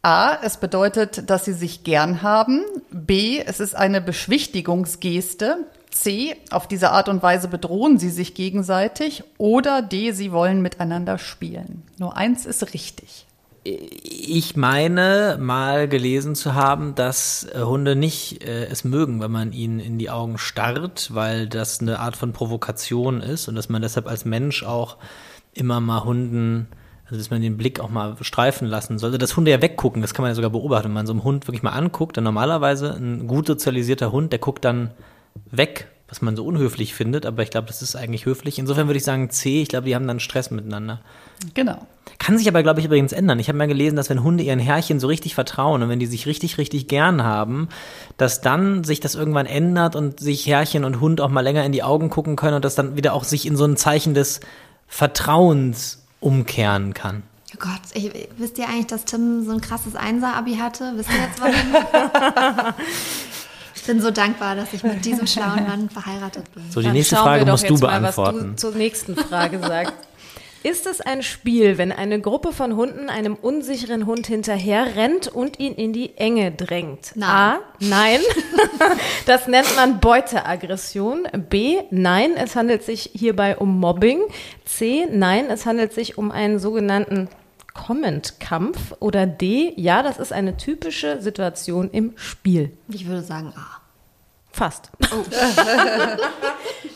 A, 0.05 0.37
es 0.43 0.57
bedeutet, 0.57 1.29
dass 1.29 1.45
sie 1.45 1.53
sich 1.53 1.85
gern 1.85 2.21
haben. 2.21 2.65
B, 2.91 3.39
es 3.39 3.61
ist 3.61 3.73
eine 3.73 4.01
Beschwichtigungsgeste. 4.01 5.65
C, 5.91 6.35
auf 6.51 6.67
diese 6.67 6.91
Art 6.91 7.07
und 7.07 7.23
Weise 7.23 7.47
bedrohen 7.47 7.97
sie 7.99 8.09
sich 8.09 8.33
gegenseitig. 8.33 9.23
Oder 9.37 9.81
D, 9.81 10.11
sie 10.11 10.33
wollen 10.33 10.61
miteinander 10.61 11.17
spielen. 11.17 11.83
Nur 11.97 12.17
eins 12.17 12.45
ist 12.45 12.73
richtig. 12.73 13.25
Ich 13.63 14.57
meine, 14.57 15.37
mal 15.39 15.87
gelesen 15.87 16.35
zu 16.35 16.53
haben, 16.53 16.95
dass 16.95 17.47
äh, 17.53 17.61
Hunde 17.61 17.95
nicht 17.95 18.43
äh, 18.43 18.65
es 18.65 18.83
mögen, 18.83 19.21
wenn 19.21 19.31
man 19.31 19.53
ihnen 19.53 19.79
in 19.79 19.97
die 19.97 20.09
Augen 20.09 20.37
starrt, 20.37 21.13
weil 21.13 21.47
das 21.47 21.79
eine 21.79 21.99
Art 21.99 22.17
von 22.17 22.33
Provokation 22.33 23.21
ist 23.21 23.47
und 23.47 23.55
dass 23.55 23.69
man 23.69 23.81
deshalb 23.81 24.07
als 24.07 24.25
Mensch 24.25 24.63
auch 24.63 24.97
immer 25.53 25.79
mal 25.79 26.03
Hunden, 26.03 26.67
also 27.05 27.17
dass 27.17 27.29
man 27.29 27.41
den 27.41 27.57
Blick 27.57 27.79
auch 27.79 27.89
mal 27.89 28.15
streifen 28.21 28.67
lassen 28.67 28.97
sollte. 28.97 29.17
Dass 29.17 29.35
Hunde 29.35 29.51
ja 29.51 29.61
weggucken, 29.61 30.01
das 30.01 30.13
kann 30.13 30.23
man 30.23 30.31
ja 30.31 30.35
sogar 30.35 30.51
beobachten, 30.51 30.85
wenn 30.85 30.93
man 30.93 31.07
so 31.07 31.13
einen 31.13 31.23
Hund 31.23 31.47
wirklich 31.47 31.63
mal 31.63 31.71
anguckt, 31.71 32.17
dann 32.17 32.23
normalerweise 32.23 32.93
ein 32.93 33.27
gut 33.27 33.47
sozialisierter 33.47 34.11
Hund, 34.11 34.31
der 34.31 34.39
guckt 34.39 34.63
dann 34.63 34.91
weg, 35.51 35.87
was 36.07 36.21
man 36.21 36.35
so 36.35 36.45
unhöflich 36.45 36.93
findet, 36.93 37.25
aber 37.25 37.43
ich 37.43 37.49
glaube, 37.49 37.67
das 37.67 37.81
ist 37.81 37.95
eigentlich 37.95 38.25
höflich. 38.25 38.59
Insofern 38.59 38.87
würde 38.87 38.97
ich 38.97 39.03
sagen 39.03 39.29
C, 39.31 39.61
ich 39.61 39.69
glaube, 39.69 39.87
die 39.87 39.95
haben 39.95 40.07
dann 40.07 40.19
Stress 40.19 40.51
miteinander. 40.51 41.01
Genau. 41.53 41.87
Kann 42.19 42.37
sich 42.37 42.47
aber, 42.47 42.61
glaube 42.61 42.79
ich, 42.79 42.85
übrigens 42.85 43.13
ändern. 43.13 43.39
Ich 43.39 43.47
habe 43.47 43.57
mal 43.57 43.67
gelesen, 43.67 43.95
dass 43.95 44.09
wenn 44.09 44.23
Hunde 44.23 44.43
ihren 44.43 44.59
Herrchen 44.59 44.99
so 44.99 45.07
richtig 45.07 45.33
vertrauen 45.33 45.81
und 45.81 45.89
wenn 45.89 45.99
die 45.99 46.05
sich 46.05 46.25
richtig, 46.25 46.57
richtig 46.57 46.87
gern 46.87 47.23
haben, 47.23 47.67
dass 48.17 48.41
dann 48.41 48.83
sich 48.83 48.99
das 48.99 49.15
irgendwann 49.15 49.45
ändert 49.45 49.95
und 49.95 50.19
sich 50.19 50.45
Herrchen 50.45 50.85
und 50.85 51.01
Hund 51.01 51.19
auch 51.19 51.29
mal 51.29 51.41
länger 51.41 51.65
in 51.65 51.71
die 51.71 51.83
Augen 51.83 52.09
gucken 52.09 52.35
können 52.35 52.55
und 52.55 52.65
das 52.65 52.75
dann 52.75 52.95
wieder 52.95 53.13
auch 53.13 53.23
sich 53.23 53.45
in 53.45 53.57
so 53.57 53.65
ein 53.65 53.75
Zeichen 53.75 54.13
des 54.13 54.39
Vertrauens 54.87 56.02
umkehren 56.23 56.93
kann. 56.93 57.23
Oh 57.53 57.59
Gott, 57.59 57.81
ich, 57.93 58.11
wisst 58.37 58.57
ihr 58.57 58.67
eigentlich, 58.67 58.87
dass 58.87 59.05
Tim 59.05 59.45
so 59.45 59.51
ein 59.51 59.61
krasses 59.61 59.95
Einser-Abi 59.95 60.55
hatte? 60.55 60.93
Wisst 60.95 61.09
ihr 61.11 61.21
jetzt 61.21 61.39
warum? 61.39 62.73
ich 63.75 63.83
bin 63.83 64.01
so 64.01 64.09
dankbar, 64.09 64.55
dass 64.55 64.73
ich 64.73 64.83
mit 64.83 65.05
diesem 65.05 65.27
schlauen 65.27 65.67
Mann 65.67 65.89
verheiratet 65.89 66.51
bin. 66.53 66.63
So, 66.71 66.79
die 66.79 66.87
Dann 66.87 66.95
nächste 66.95 67.15
Frage 67.15 67.41
wir 67.41 67.45
doch 67.45 67.53
musst 67.53 67.69
du 67.69 67.73
jetzt 67.73 67.83
mal, 67.83 67.99
beantworten. 67.99 68.37
Was 68.53 68.61
du 68.61 68.69
zur 68.69 68.75
nächsten 68.75 69.15
Frage 69.15 69.59
sagst. 69.59 69.93
Ist 70.63 70.87
es 70.87 71.01
ein 71.01 71.23
Spiel, 71.23 71.77
wenn 71.77 71.91
eine 71.91 72.21
Gruppe 72.21 72.53
von 72.53 72.77
Hunden 72.77 73.09
einem 73.09 73.35
unsicheren 73.35 74.05
Hund 74.05 74.27
hinterher 74.27 74.95
rennt 74.95 75.27
und 75.27 75.59
ihn 75.59 75.73
in 75.73 75.91
die 75.91 76.17
Enge 76.17 76.53
drängt? 76.53 77.11
Nein. 77.15 77.29
A. 77.29 77.59
Nein. 77.79 78.19
Das 79.25 79.47
nennt 79.47 79.75
man 79.77 79.99
Beuteaggression. 79.99 81.27
B. 81.49 81.79
Nein, 81.91 82.31
es 82.35 82.55
handelt 82.55 82.83
sich 82.83 83.11
hierbei 83.13 83.57
um 83.57 83.79
Mobbing. 83.79 84.21
C. 84.65 85.07
Nein, 85.09 85.49
es 85.49 85.65
handelt 85.65 85.93
sich 85.93 86.17
um 86.17 86.31
einen 86.31 86.59
sogenannten 86.59 87.29
Comment-Kampf. 87.73 88.95
Oder 88.99 89.25
D. 89.25 89.73
Ja, 89.77 90.03
das 90.03 90.17
ist 90.17 90.33
eine 90.33 90.57
typische 90.57 91.21
Situation 91.21 91.89
im 91.91 92.13
Spiel. 92.15 92.77
Ich 92.89 93.07
würde 93.07 93.21
sagen 93.21 93.53
A. 93.55 93.82
Fast. 94.53 94.91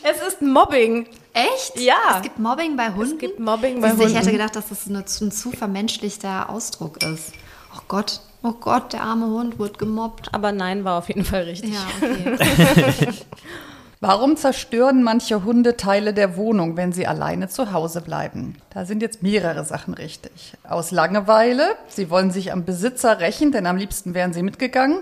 es 0.04 0.22
ist 0.28 0.40
Mobbing. 0.40 1.08
Echt? 1.34 1.80
Ja. 1.80 2.16
Es 2.16 2.22
gibt 2.22 2.38
Mobbing 2.38 2.76
bei 2.76 2.90
Hunden? 2.90 3.14
Es 3.14 3.18
gibt 3.18 3.40
Mobbing 3.40 3.80
bei 3.80 3.88
Siehst 3.88 3.98
du, 4.00 4.04
Ich 4.04 4.08
Hunden. 4.10 4.16
hätte 4.16 4.32
gedacht, 4.32 4.54
dass 4.56 4.68
das 4.68 4.86
eine, 4.88 4.98
ein 5.00 5.32
zu 5.32 5.50
vermenschlichter 5.50 6.50
Ausdruck 6.50 7.02
ist. 7.02 7.32
Oh 7.76 7.80
Gott, 7.88 8.20
oh 8.44 8.52
Gott, 8.52 8.92
der 8.92 9.02
arme 9.02 9.26
Hund 9.26 9.58
wird 9.58 9.78
gemobbt. 9.78 10.32
Aber 10.32 10.52
nein 10.52 10.84
war 10.84 10.98
auf 10.98 11.08
jeden 11.08 11.24
Fall 11.24 11.42
richtig. 11.42 11.74
Ja, 11.74 11.80
okay. 12.00 13.08
Warum 14.00 14.36
zerstören 14.36 15.02
manche 15.02 15.42
Hunde 15.42 15.76
Teile 15.76 16.14
der 16.14 16.36
Wohnung, 16.36 16.76
wenn 16.76 16.92
sie 16.92 17.08
alleine 17.08 17.48
zu 17.48 17.72
Hause 17.72 18.00
bleiben? 18.00 18.54
Da 18.70 18.84
sind 18.84 19.02
jetzt 19.02 19.24
mehrere 19.24 19.64
Sachen 19.64 19.92
richtig. 19.94 20.52
Aus 20.62 20.92
Langeweile, 20.92 21.74
sie 21.88 22.08
wollen 22.08 22.30
sich 22.30 22.52
am 22.52 22.64
Besitzer 22.64 23.18
rächen, 23.18 23.50
denn 23.50 23.66
am 23.66 23.76
liebsten 23.76 24.14
wären 24.14 24.32
sie 24.32 24.44
mitgegangen. 24.44 25.00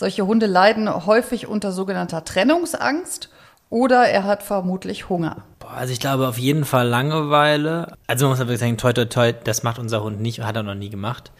Solche 0.00 0.26
Hunde 0.26 0.46
leiden 0.46 0.88
häufig 1.04 1.46
unter 1.46 1.72
sogenannter 1.72 2.24
Trennungsangst 2.24 3.28
oder 3.68 4.06
er 4.08 4.24
hat 4.24 4.42
vermutlich 4.42 5.10
Hunger. 5.10 5.44
Boah, 5.58 5.72
also 5.72 5.92
ich 5.92 6.00
glaube 6.00 6.26
auf 6.26 6.38
jeden 6.38 6.64
Fall 6.64 6.88
Langeweile. 6.88 7.92
Also 8.06 8.24
man 8.24 8.32
muss 8.32 8.40
aber 8.40 8.56
sagen, 8.56 8.78
toi 8.78 8.94
toi 8.94 9.04
toi, 9.04 9.34
das 9.34 9.62
macht 9.62 9.78
unser 9.78 10.02
Hund 10.02 10.18
nicht, 10.18 10.40
hat 10.40 10.56
er 10.56 10.62
noch 10.62 10.74
nie 10.74 10.88
gemacht. 10.88 11.32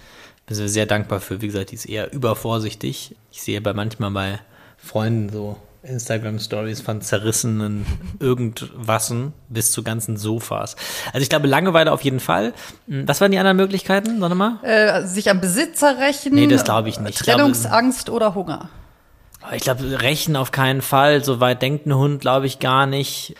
Wir 0.46 0.68
sehr 0.68 0.84
dankbar 0.84 1.20
für. 1.20 1.40
Wie 1.40 1.46
gesagt, 1.46 1.70
die 1.70 1.76
ist 1.76 1.86
eher 1.86 2.12
übervorsichtig. 2.12 3.16
Ich 3.32 3.40
sehe 3.40 3.62
bei 3.62 3.72
manchmal 3.72 4.10
bei 4.10 4.40
Freunden 4.76 5.30
so 5.30 5.56
Instagram-Stories 5.82 6.80
von 6.82 7.00
zerrissenen 7.00 7.86
irgendwassen 8.20 9.32
bis 9.48 9.72
zu 9.72 9.82
ganzen 9.82 10.16
Sofas. 10.16 10.76
Also 11.12 11.22
ich 11.22 11.28
glaube, 11.28 11.46
Langeweile 11.46 11.92
auf 11.92 12.02
jeden 12.02 12.20
Fall. 12.20 12.52
Hm, 12.86 13.06
Was 13.08 13.20
waren 13.20 13.32
die 13.32 13.38
anderen 13.38 13.56
Möglichkeiten? 13.56 14.20
Sag 14.20 14.34
mal. 14.34 14.58
Äh, 14.62 15.06
sich 15.06 15.30
am 15.30 15.40
Besitzer 15.40 15.98
rächen. 15.98 16.34
Nee, 16.34 16.46
das 16.46 16.64
glaube 16.64 16.88
ich 16.88 17.00
nicht. 17.00 17.16
Ich 17.20 17.22
glaube- 17.24 17.38
Trennungsangst 17.40 18.10
oder 18.10 18.34
Hunger. 18.34 18.68
Ich 19.54 19.62
glaube, 19.62 20.00
Rächen 20.02 20.36
auf 20.36 20.52
keinen 20.52 20.82
Fall. 20.82 21.24
So 21.24 21.40
weit 21.40 21.62
denkt 21.62 21.86
ein 21.86 21.94
Hund, 21.94 22.20
glaube 22.20 22.46
ich, 22.46 22.58
gar 22.58 22.86
nicht. 22.86 23.34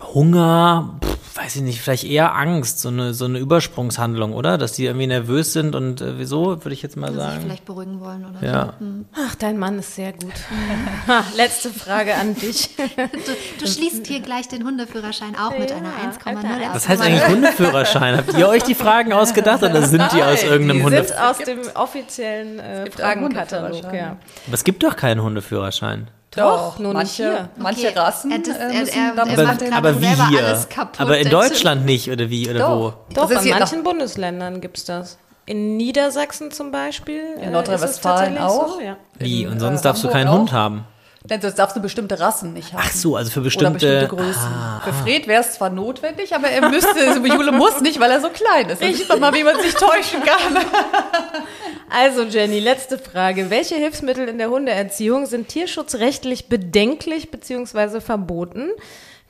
Hunger, 0.00 0.98
pff, 1.02 1.17
weiß 1.40 1.56
ich 1.56 1.62
nicht, 1.62 1.80
vielleicht 1.80 2.02
eher 2.04 2.34
Angst, 2.34 2.80
so 2.80 2.88
eine, 2.88 3.14
so 3.14 3.24
eine 3.24 3.38
Übersprungshandlung, 3.38 4.32
oder? 4.32 4.58
Dass 4.58 4.72
die 4.72 4.86
irgendwie 4.86 5.06
nervös 5.06 5.52
sind 5.52 5.76
und 5.76 6.00
äh, 6.00 6.18
wieso, 6.18 6.64
würde 6.64 6.72
ich 6.72 6.82
jetzt 6.82 6.96
mal 6.96 7.12
Sich 7.12 7.20
sagen. 7.20 7.40
vielleicht 7.42 7.64
beruhigen 7.64 8.00
wollen 8.00 8.26
oder 8.26 8.44
Ja. 8.44 8.66
so. 8.78 8.84
Hm. 8.84 9.04
Ach, 9.14 9.34
dein 9.36 9.56
Mann 9.56 9.78
ist 9.78 9.94
sehr 9.94 10.12
gut. 10.12 10.32
Letzte 11.36 11.70
Frage 11.70 12.14
an 12.16 12.34
dich. 12.34 12.70
Du, 12.76 13.60
du 13.60 13.66
schließt 13.66 14.06
hier 14.06 14.20
gleich 14.20 14.48
den 14.48 14.64
Hundeführerschein 14.64 15.36
auch 15.36 15.56
mit 15.56 15.70
einer 15.70 15.90
1,0 15.90 16.26
Alter, 16.26 16.48
ab. 16.66 16.74
Was 16.74 16.88
heißt 16.88 17.02
eigentlich 17.02 17.26
Hundeführerschein? 17.28 18.16
Habt 18.16 18.34
ihr 18.36 18.48
euch 18.48 18.64
die 18.64 18.74
Fragen 18.74 19.12
ausgedacht 19.12 19.62
oder 19.62 19.82
sind 19.86 20.02
die 20.12 20.22
aus 20.22 20.42
irgendeinem 20.42 20.78
die 20.78 20.82
Hunde? 20.82 21.04
Sind 21.04 21.18
aus 21.20 21.38
dem 21.38 21.60
offiziellen 21.74 22.58
äh, 22.58 22.90
Fragenkatalog, 22.90 23.66
Hundeführerschein. 23.74 23.94
ja. 23.94 24.16
Aber 24.46 24.54
es 24.54 24.64
gibt 24.64 24.82
doch 24.82 24.96
keinen 24.96 25.22
Hundeführerschein. 25.22 26.08
Doch, 26.42 26.78
nur 26.78 26.94
nicht 26.94 27.18
manche, 27.18 27.22
hier. 27.22 27.48
Manche 27.56 27.88
Okay, 27.88 27.98
Rassen 27.98 28.30
er 28.32 28.38
dis- 28.38 28.56
äh, 28.56 28.60
er- 28.60 29.08
er- 29.08 29.14
damit 29.16 29.38
er 29.62 29.76
Aber, 29.76 29.88
aber 29.90 30.00
wie 30.00 30.06
hier? 30.06 30.44
alles 30.46 30.68
kaputt, 30.68 31.00
aber 31.00 31.18
in 31.18 31.28
Deutschland 31.30 31.84
nicht, 31.84 32.10
oder 32.10 32.28
wie, 32.30 32.48
oder 32.50 32.68
wo? 32.70 32.92
Doch, 33.14 33.28
Das 33.28 33.30
ist 33.42 33.46
in 33.46 33.58
manchen 33.58 33.82
Bundesländern 33.82 34.60
gibt's 34.60 34.84
das. 34.84 35.18
In 35.46 35.76
Niedersachsen 35.78 36.50
zum 36.50 36.70
Beispiel. 36.72 37.22
äh, 37.40 37.46
In 37.46 37.52
Nordrhein-Westfalen 37.52 38.34
ist 38.36 38.42
es 38.42 38.42
tatsächlich 38.42 38.42
auch. 38.42 38.74
So, 38.74 38.80
ja. 38.80 38.96
Wie? 39.18 39.46
Und 39.46 39.60
sonst 39.60 39.80
äh, 39.80 39.82
darfst 39.84 40.04
du 40.04 40.08
Hamburg 40.08 40.18
keinen 40.20 40.28
auch? 40.28 40.38
Hund 40.38 40.52
haben. 40.52 40.84
Denn 41.28 41.40
sonst 41.40 41.56
darfst 41.58 41.76
du 41.76 41.80
bestimmte 41.80 42.18
Rassen 42.20 42.54
nicht 42.54 42.72
haben. 42.72 42.82
Ach 42.84 42.92
so, 42.92 43.16
also 43.16 43.30
für 43.30 43.40
Oder 43.40 43.44
bestimmte. 43.44 43.72
bestimmte 43.72 44.08
Größen. 44.08 44.50
Für 44.84 44.92
Fred 44.92 45.26
wäre 45.26 45.42
es 45.42 45.52
zwar 45.52 45.70
notwendig, 45.70 46.34
aber 46.34 46.48
er 46.48 46.68
müsste, 46.70 46.94
also 47.06 47.24
Jule 47.24 47.52
muss 47.52 47.80
nicht, 47.80 48.00
weil 48.00 48.10
er 48.10 48.20
so 48.20 48.30
klein 48.30 48.68
ist. 48.70 48.82
Da 48.82 48.86
sieht 48.86 49.08
man 49.08 49.20
mal, 49.20 49.34
wie 49.34 49.44
man 49.44 49.60
sich 49.60 49.74
täuschen 49.74 50.22
kann. 50.22 50.64
Also 51.90 52.24
Jenny, 52.24 52.60
letzte 52.60 52.98
Frage. 52.98 53.48
Welche 53.48 53.76
Hilfsmittel 53.76 54.28
in 54.28 54.36
der 54.36 54.50
Hundeerziehung 54.50 55.24
sind 55.24 55.48
tierschutzrechtlich 55.48 56.50
bedenklich 56.50 57.30
bzw. 57.30 58.02
verboten? 58.02 58.68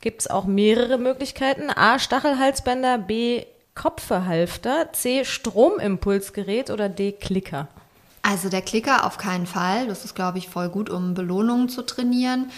Gibt 0.00 0.22
es 0.22 0.26
auch 0.28 0.44
mehrere 0.44 0.98
Möglichkeiten? 0.98 1.70
A. 1.70 2.00
Stachelhalsbänder, 2.00 2.98
B. 2.98 3.44
Kopfverhalfter, 3.76 4.92
C. 4.92 5.24
Stromimpulsgerät 5.24 6.70
oder 6.70 6.88
D. 6.88 7.12
Klicker? 7.12 7.68
Also 8.22 8.48
der 8.48 8.62
Klicker 8.62 9.04
auf 9.04 9.18
keinen 9.18 9.46
Fall. 9.46 9.86
Das 9.88 10.04
ist, 10.04 10.14
glaube 10.14 10.38
ich, 10.38 10.48
voll 10.48 10.68
gut, 10.68 10.90
um 10.90 11.14
Belohnungen 11.14 11.68
zu 11.68 11.82
trainieren. 11.82 12.50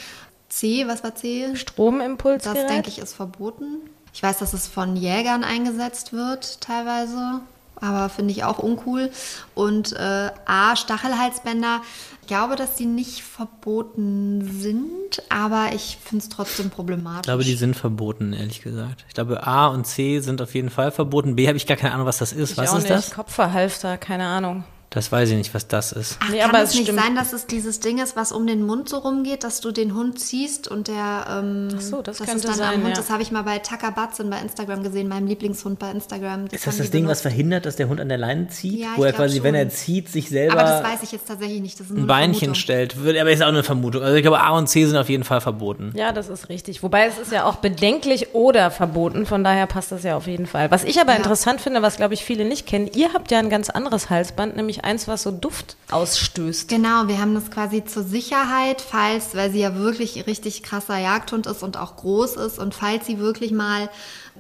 C, 0.49 0.87
was 0.89 1.05
war 1.05 1.15
C? 1.15 1.55
Stromimpulsgerät? 1.55 2.65
Das, 2.65 2.67
denke 2.67 2.89
ich, 2.89 2.99
ist 2.99 3.15
verboten. 3.15 3.79
Ich 4.13 4.23
weiß, 4.23 4.39
dass 4.39 4.53
es 4.53 4.67
von 4.67 4.97
Jägern 4.97 5.45
eingesetzt 5.45 6.13
wird, 6.13 6.61
teilweise. 6.61 7.41
Aber 7.77 8.09
finde 8.09 8.33
ich 8.33 8.45
auch 8.45 8.59
uncool. 8.59 9.11
Und 9.55 9.93
äh, 9.93 10.31
A, 10.45 10.77
Stachelhalsbänder. 10.77 11.83
Ich 12.21 12.27
glaube, 12.27 12.55
dass 12.55 12.75
die 12.75 12.87
nicht 12.87 13.23
verboten 13.23 14.49
sind, 14.61 15.23
aber 15.31 15.71
ich 15.75 15.99
finde 16.05 16.23
es 16.25 16.29
trotzdem 16.29 16.71
problematisch. 16.71 17.21
Ich 17.21 17.25
glaube, 17.25 17.45
die 17.45 17.55
sind 17.55 17.75
verboten, 17.75 18.33
ehrlich 18.33 18.63
gesagt. 18.63 19.05
Ich 19.09 19.15
glaube, 19.15 19.47
A 19.47 19.69
und 19.69 19.87
C 19.87 20.21
sind 20.21 20.41
auf 20.43 20.55
jeden 20.55 20.71
Fall 20.71 20.93
verboten. 20.93 21.35
B 21.37 21.49
habe 21.49 21.57
ich 21.57 21.67
gar 21.67 21.77
keine 21.77 21.95
Ahnung, 21.95 22.07
was 22.07 22.19
das 22.19 22.33
ist. 22.33 22.53
Ich 22.53 22.59
was 22.59 22.71
auch 22.71 22.79
ist 22.79 22.83
nicht. 22.85 22.95
das? 22.95 23.11
Kopfverhalfter, 23.11 23.99
keine 23.99 24.27
Ahnung. 24.27 24.65
Das 24.93 25.13
weiß 25.13 25.31
ich 25.31 25.37
nicht, 25.37 25.55
was 25.55 25.69
das 25.69 25.93
ist. 25.93 26.19
Ach, 26.21 26.31
Nee, 26.31 26.41
kann 26.41 26.51
aber 26.51 26.63
es 26.65 26.75
nicht 26.75 26.83
stimmt. 26.83 26.99
sein, 27.01 27.15
dass 27.15 27.33
es 27.33 27.47
dieses 27.47 27.79
Ding 27.79 27.99
ist, 28.03 28.17
was 28.17 28.33
um 28.33 28.45
den 28.45 28.67
Mund 28.67 28.89
so 28.89 28.99
rumgeht, 28.99 29.45
dass 29.45 29.61
du 29.61 29.71
den 29.71 29.95
Hund 29.95 30.19
ziehst 30.19 30.67
und 30.67 30.89
der. 30.89 31.27
Ähm, 31.31 31.69
Ach 31.77 31.81
so, 31.81 32.03
das 32.03 32.19
ist 32.19 32.27
könnte 32.27 32.49
dann 32.49 32.57
sein, 32.57 32.75
am 32.75 32.81
Hund. 32.83 32.89
ja. 32.89 32.95
Das 32.97 33.09
habe 33.09 33.23
ich 33.23 33.31
mal 33.31 33.43
bei 33.43 33.61
Tucker 33.61 33.93
Butzen 33.93 34.29
bei 34.31 34.39
Instagram 34.41 34.83
gesehen, 34.83 35.07
meinem 35.07 35.29
Lieblingshund 35.29 35.79
bei 35.79 35.93
Instagram. 35.93 36.47
Ist 36.47 36.67
haben 36.67 36.71
das 36.73 36.79
das 36.79 36.91
Ding, 36.91 37.05
was 37.07 37.21
benutzt. 37.21 37.23
verhindert, 37.23 37.67
dass 37.67 37.77
der 37.77 37.89
Hund 37.89 38.01
an 38.01 38.09
der 38.09 38.19
Leine 38.19 38.49
zieht? 38.49 38.81
Ja, 38.81 38.89
wo 38.97 39.05
ich 39.05 39.11
er 39.11 39.13
quasi, 39.13 39.43
wenn 39.45 39.55
schon. 39.55 39.61
er 39.67 39.69
zieht, 39.69 40.09
sich 40.09 40.29
selber 40.29 40.55
Aber 40.59 40.63
das 40.69 40.83
weiß 40.83 41.03
ich 41.05 41.13
jetzt 41.13 41.29
tatsächlich 41.29 41.61
nicht. 41.61 41.79
Das 41.79 41.87
ist 41.87 41.93
nur 41.93 42.01
ein 42.03 42.07
Beinchen 42.09 42.35
Vermutung. 42.41 42.55
stellt. 42.57 42.97
Würde- 42.97 43.21
Aber 43.21 43.31
ist 43.31 43.43
auch 43.45 43.47
eine 43.47 43.63
Vermutung. 43.63 44.03
Also 44.03 44.17
ich 44.17 44.23
glaube, 44.23 44.41
A 44.41 44.51
und 44.59 44.67
C 44.69 44.87
sind 44.87 44.97
auf 44.97 45.09
jeden 45.09 45.23
Fall 45.23 45.41
verboten. 45.41 45.93
Ja, 45.95 46.11
das 46.11 46.29
ist 46.29 46.49
richtig. 46.49 46.83
Wobei 46.83 47.07
es 47.07 47.17
ist 47.17 47.31
ja 47.31 47.45
auch 47.45 47.57
bedenklich 47.57 48.35
oder 48.35 48.73
verboten, 48.73 49.25
von 49.25 49.45
daher 49.45 49.69
passt 49.69 49.93
das 49.93 50.03
ja 50.03 50.17
auf 50.17 50.27
jeden 50.27 50.47
Fall. 50.47 50.73
Was 50.73 50.83
ich 50.83 51.01
aber 51.01 51.13
Ja. 51.13 51.19
interessant 51.19 51.61
finde, 51.61 51.81
was 51.81 51.97
glaube 51.97 52.15
ich 52.15 52.25
viele 52.25 52.45
nicht 52.45 52.67
kennen, 52.67 52.91
ihr 52.93 53.13
habt 53.15 53.31
ja 53.31 53.39
ein 53.39 53.51
ganz 53.51 53.71
anderes 53.71 54.11
Halsband, 54.11 54.57
nämlich 54.57 54.80
eins, 54.85 55.09
was 55.09 55.23
so 55.23 55.31
Duft 55.31 55.77
ausstößt. 55.91 56.69
Genau, 56.69 57.09
wir 57.09 57.21
haben 57.21 57.35
das 57.35 57.51
quasi 57.51 57.85
zur 57.85 58.03
Sicherheit, 58.03 58.81
falls, 58.81 59.35
weil 59.35 59.51
sie 59.51 59.61
ja 59.61 59.75
wirklich 59.75 60.27
richtig 60.27 60.63
krasser 60.63 60.99
Jagdhund 60.99 61.47
ist 61.47 61.63
und 61.63 61.77
auch 61.77 61.97
groß 61.97 62.37
ist 62.37 62.59
und 62.59 62.75
falls 62.75 63.07
sie 63.07 63.19
wirklich 63.19 63.53
mal 63.53 63.89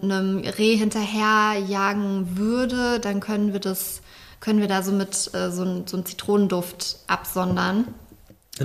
einem 0.02 0.38
Reh 0.38 0.76
hinterher 0.76 1.58
jagen 1.58 2.36
würde, 2.36 3.00
dann 3.00 3.20
können 3.20 3.52
wir 3.52 3.60
das, 3.60 4.00
können 4.40 4.60
wir 4.60 4.68
da 4.68 4.82
so 4.82 4.92
mit 4.92 5.30
äh, 5.34 5.50
so, 5.50 5.62
ein, 5.62 5.86
so 5.86 6.00
Zitronenduft 6.00 6.98
absondern. 7.06 7.86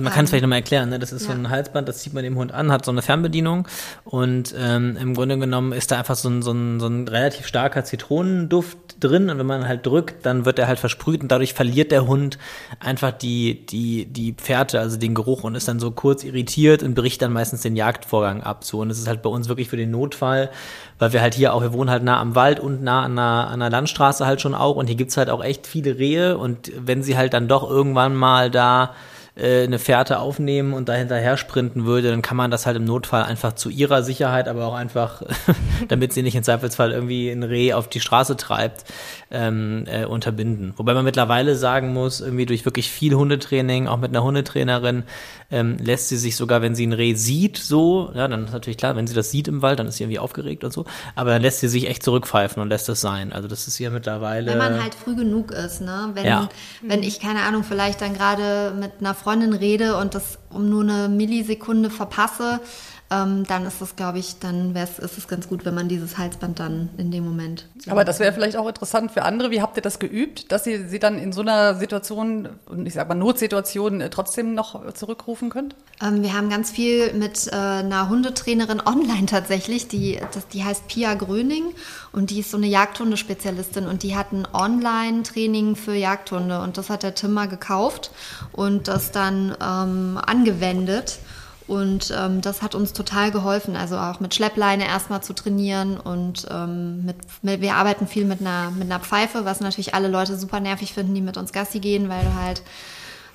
Man 0.00 0.12
kann 0.12 0.24
es 0.24 0.30
vielleicht 0.30 0.42
nochmal 0.42 0.58
erklären, 0.58 0.90
ne? 0.90 0.98
das 0.98 1.12
ist 1.12 1.24
so 1.24 1.32
ja. 1.32 1.38
ein 1.38 1.50
Halsband, 1.50 1.88
das 1.88 1.98
zieht 1.98 2.12
man 2.12 2.22
dem 2.22 2.36
Hund 2.36 2.52
an, 2.52 2.70
hat 2.70 2.84
so 2.84 2.90
eine 2.90 3.02
Fernbedienung 3.02 3.66
und 4.04 4.54
ähm, 4.58 4.96
im 5.00 5.14
Grunde 5.14 5.38
genommen 5.38 5.72
ist 5.72 5.90
da 5.90 5.98
einfach 5.98 6.16
so 6.16 6.28
ein, 6.28 6.42
so, 6.42 6.52
ein, 6.52 6.80
so 6.80 6.86
ein 6.86 7.08
relativ 7.08 7.46
starker 7.46 7.84
Zitronenduft 7.84 8.78
drin 9.00 9.30
und 9.30 9.38
wenn 9.38 9.46
man 9.46 9.66
halt 9.66 9.86
drückt, 9.86 10.24
dann 10.26 10.44
wird 10.44 10.58
er 10.58 10.68
halt 10.68 10.78
versprüht 10.78 11.22
und 11.22 11.32
dadurch 11.32 11.54
verliert 11.54 11.92
der 11.92 12.06
Hund 12.06 12.38
einfach 12.80 13.12
die, 13.12 13.66
die, 13.66 14.06
die 14.06 14.32
Pferde, 14.32 14.80
also 14.80 14.96
den 14.98 15.14
Geruch 15.14 15.44
und 15.44 15.54
ist 15.54 15.68
dann 15.68 15.80
so 15.80 15.90
kurz 15.90 16.24
irritiert 16.24 16.82
und 16.82 16.94
bricht 16.94 17.22
dann 17.22 17.32
meistens 17.32 17.62
den 17.62 17.76
Jagdvorgang 17.76 18.42
ab. 18.42 18.64
So 18.64 18.80
und 18.80 18.88
das 18.88 18.98
ist 18.98 19.08
halt 19.08 19.22
bei 19.22 19.30
uns 19.30 19.48
wirklich 19.48 19.68
für 19.68 19.76
den 19.76 19.90
Notfall, 19.90 20.50
weil 20.98 21.12
wir 21.12 21.20
halt 21.20 21.34
hier 21.34 21.54
auch, 21.54 21.62
wir 21.62 21.72
wohnen 21.72 21.90
halt 21.90 22.02
nah 22.02 22.20
am 22.20 22.34
Wald 22.34 22.60
und 22.60 22.82
nah 22.82 23.02
an 23.02 23.12
einer, 23.12 23.48
an 23.48 23.62
einer 23.62 23.70
Landstraße 23.70 24.26
halt 24.26 24.40
schon 24.40 24.54
auch 24.54 24.76
und 24.76 24.86
hier 24.86 24.96
gibt's 24.96 25.16
halt 25.16 25.30
auch 25.30 25.42
echt 25.42 25.66
viele 25.66 25.98
Rehe 25.98 26.38
und 26.38 26.72
wenn 26.78 27.02
sie 27.02 27.16
halt 27.16 27.34
dann 27.34 27.48
doch 27.48 27.68
irgendwann 27.68 28.14
mal 28.14 28.50
da 28.50 28.94
äh, 29.36 29.64
eine 29.64 29.78
Fährte 29.78 30.18
aufnehmen 30.18 30.72
und 30.72 30.88
da 30.88 30.94
hinterher 30.94 31.36
sprinten 31.36 31.84
würde, 31.84 32.10
dann 32.10 32.22
kann 32.22 32.36
man 32.38 32.50
das 32.50 32.64
halt 32.64 32.76
im 32.76 32.84
Notfall 32.84 33.22
einfach 33.22 33.52
zu 33.52 33.68
ihrer 33.68 34.02
Sicherheit, 34.02 34.48
aber 34.48 34.66
auch 34.66 34.74
einfach, 34.74 35.22
damit 35.88 36.14
sie 36.14 36.22
nicht 36.22 36.34
im 36.34 36.42
Zweifelsfall 36.42 36.92
irgendwie 36.92 37.28
ein 37.30 37.42
Reh 37.42 37.74
auf 37.74 37.88
die 37.88 38.00
Straße 38.00 38.36
treibt, 38.38 38.84
ähm, 39.30 39.84
äh, 39.86 40.06
unterbinden. 40.06 40.72
Wobei 40.76 40.94
man 40.94 41.04
mittlerweile 41.04 41.54
sagen 41.54 41.92
muss, 41.92 42.20
irgendwie 42.20 42.46
durch 42.46 42.64
wirklich 42.64 42.90
viel 42.90 43.14
Hundetraining, 43.14 43.88
auch 43.88 43.98
mit 43.98 44.10
einer 44.10 44.22
Hundetrainerin, 44.22 45.02
ähm, 45.50 45.76
lässt 45.78 46.08
sie 46.08 46.16
sich 46.16 46.36
sogar, 46.36 46.62
wenn 46.62 46.74
sie 46.74 46.86
ein 46.86 46.94
Reh 46.94 47.14
sieht, 47.14 47.58
so, 47.58 48.10
ja, 48.14 48.26
dann 48.28 48.46
ist 48.46 48.52
natürlich 48.52 48.78
klar, 48.78 48.96
wenn 48.96 49.06
sie 49.06 49.14
das 49.14 49.30
sieht 49.30 49.48
im 49.48 49.60
Wald, 49.60 49.78
dann 49.78 49.86
ist 49.86 49.98
sie 49.98 50.04
irgendwie 50.04 50.18
aufgeregt 50.18 50.64
und 50.64 50.72
so, 50.72 50.86
aber 51.14 51.30
dann 51.30 51.42
lässt 51.42 51.60
sie 51.60 51.68
sich 51.68 51.88
echt 51.88 52.02
zurückpfeifen 52.02 52.62
und 52.62 52.68
lässt 52.70 52.88
das 52.88 53.02
sein. 53.02 53.34
Also 53.34 53.48
das 53.48 53.68
ist 53.68 53.78
ja 53.78 53.90
mittlerweile. 53.90 54.50
Wenn 54.50 54.58
man 54.58 54.82
halt 54.82 54.94
früh 54.94 55.14
genug 55.14 55.50
ist, 55.52 55.82
ne? 55.82 56.10
Wenn, 56.14 56.24
Ja. 56.24 56.48
wenn 56.82 57.02
ich, 57.02 57.20
keine 57.20 57.42
Ahnung, 57.42 57.64
vielleicht 57.64 58.00
dann 58.00 58.14
gerade 58.14 58.72
mit 58.78 58.92
einer 59.00 59.14
Freundin 59.14 59.25
rede 59.52 59.96
und 59.96 60.14
das 60.14 60.38
um 60.50 60.70
nur 60.70 60.82
eine 60.82 61.08
Millisekunde 61.08 61.90
verpasse, 61.90 62.60
ähm, 63.08 63.44
dann 63.46 63.66
ist 63.66 63.80
das, 63.80 63.94
glaube 63.94 64.18
ich, 64.18 64.40
dann 64.40 64.74
ist 64.74 65.18
es 65.18 65.28
ganz 65.28 65.48
gut, 65.48 65.64
wenn 65.64 65.74
man 65.74 65.88
dieses 65.88 66.18
Halsband 66.18 66.58
dann 66.58 66.88
in 66.96 67.12
dem 67.12 67.24
Moment. 67.24 67.68
Aber 67.88 68.04
das 68.04 68.18
wäre 68.18 68.32
vielleicht 68.32 68.56
auch 68.56 68.66
interessant 68.66 69.12
für 69.12 69.22
andere. 69.22 69.52
Wie 69.52 69.62
habt 69.62 69.76
ihr 69.76 69.82
das 69.82 70.00
geübt, 70.00 70.50
dass 70.50 70.66
ihr 70.66 70.88
sie 70.88 70.98
dann 70.98 71.18
in 71.18 71.32
so 71.32 71.40
einer 71.40 71.76
Situation, 71.76 72.48
und 72.66 72.84
ich 72.86 72.94
sag 72.94 73.08
mal 73.08 73.14
Notsituation, 73.14 74.00
äh, 74.00 74.10
trotzdem 74.10 74.54
noch 74.54 74.92
zurückrufen 74.94 75.50
könnt? 75.50 75.76
Ähm, 76.02 76.22
wir 76.22 76.34
haben 76.34 76.50
ganz 76.50 76.72
viel 76.72 77.12
mit 77.12 77.46
äh, 77.46 77.54
einer 77.54 78.08
Hundetrainerin 78.08 78.82
online 78.84 79.26
tatsächlich, 79.26 79.86
die, 79.86 80.18
das, 80.32 80.48
die 80.48 80.64
heißt 80.64 80.88
Pia 80.88 81.14
Gröning 81.14 81.64
und 82.10 82.30
die 82.30 82.40
ist 82.40 82.50
so 82.50 82.56
eine 82.56 82.66
Jagdhundespezialistin 82.66 83.86
und 83.86 84.02
die 84.02 84.16
hat 84.16 84.32
ein 84.32 84.48
Online-Training 84.52 85.76
für 85.76 85.94
Jagdhunde 85.94 86.60
und 86.60 86.76
das 86.76 86.90
hat 86.90 87.04
der 87.04 87.14
Tim 87.14 87.32
mal 87.34 87.46
gekauft 87.46 88.10
und 88.50 88.88
das 88.88 89.12
dann 89.12 89.56
ähm, 89.62 90.18
angewendet. 90.24 91.20
Und 91.66 92.14
ähm, 92.16 92.42
das 92.42 92.62
hat 92.62 92.74
uns 92.74 92.92
total 92.92 93.32
geholfen, 93.32 93.74
also 93.74 93.96
auch 93.96 94.20
mit 94.20 94.34
Schleppleine 94.34 94.86
erstmal 94.86 95.22
zu 95.22 95.32
trainieren 95.32 95.98
und 95.98 96.46
ähm, 96.48 97.04
mit, 97.04 97.16
mit, 97.42 97.60
wir 97.60 97.74
arbeiten 97.74 98.06
viel 98.06 98.24
mit 98.24 98.40
einer, 98.40 98.70
mit 98.70 98.84
einer 98.84 99.00
Pfeife, 99.00 99.44
was 99.44 99.60
natürlich 99.60 99.94
alle 99.94 100.06
Leute 100.06 100.36
super 100.36 100.60
nervig 100.60 100.94
finden, 100.94 101.14
die 101.14 101.20
mit 101.20 101.36
uns 101.36 101.52
Gassi 101.52 101.80
gehen, 101.80 102.08
weil 102.08 102.22
du 102.22 102.34
halt 102.34 102.62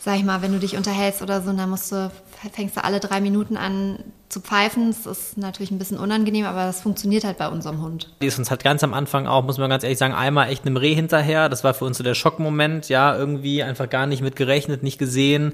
sag 0.04 0.16
ich 0.16 0.24
mal, 0.24 0.42
wenn 0.42 0.52
du 0.52 0.58
dich 0.58 0.76
unterhältst 0.78 1.22
oder 1.22 1.42
so, 1.42 1.54
dann 1.54 1.70
musst 1.70 1.92
du, 1.92 2.12
fängst 2.52 2.76
du 2.76 2.84
alle 2.84 3.00
drei 3.00 3.22
Minuten 3.22 3.56
an 3.56 4.00
zu 4.30 4.42
pfeifen. 4.42 4.88
Das 4.88 5.06
ist 5.06 5.38
natürlich 5.38 5.70
ein 5.70 5.78
bisschen 5.78 6.00
unangenehm, 6.00 6.46
aber 6.46 6.66
das 6.66 6.82
funktioniert 6.82 7.24
halt 7.24 7.38
bei 7.38 7.48
unserem 7.48 7.84
Hund. 7.84 8.12
Die 8.20 8.26
ist 8.26 8.40
uns 8.40 8.50
halt 8.50 8.64
ganz 8.64 8.84
am 8.84 8.96
Anfang 8.96 9.28
auch, 9.28 9.44
muss 9.44 9.60
man 9.60 9.70
ganz 9.70 9.84
ehrlich 9.84 10.00
sagen, 10.00 10.16
einmal 10.16 10.50
echt 10.50 10.66
einem 10.66 10.76
Reh 10.76 10.96
hinterher. 10.96 11.50
Das 11.50 11.64
war 11.64 11.76
für 11.76 11.86
uns 11.86 12.00
so 12.00 12.04
der 12.04 12.16
Schockmoment, 12.16 12.90
ja, 12.90 13.16
irgendwie 13.16 13.62
einfach 13.62 13.90
gar 13.90 14.08
nicht 14.08 14.24
mit 14.24 14.36
gerechnet, 14.36 14.82
nicht 14.82 14.98
gesehen. 14.98 15.54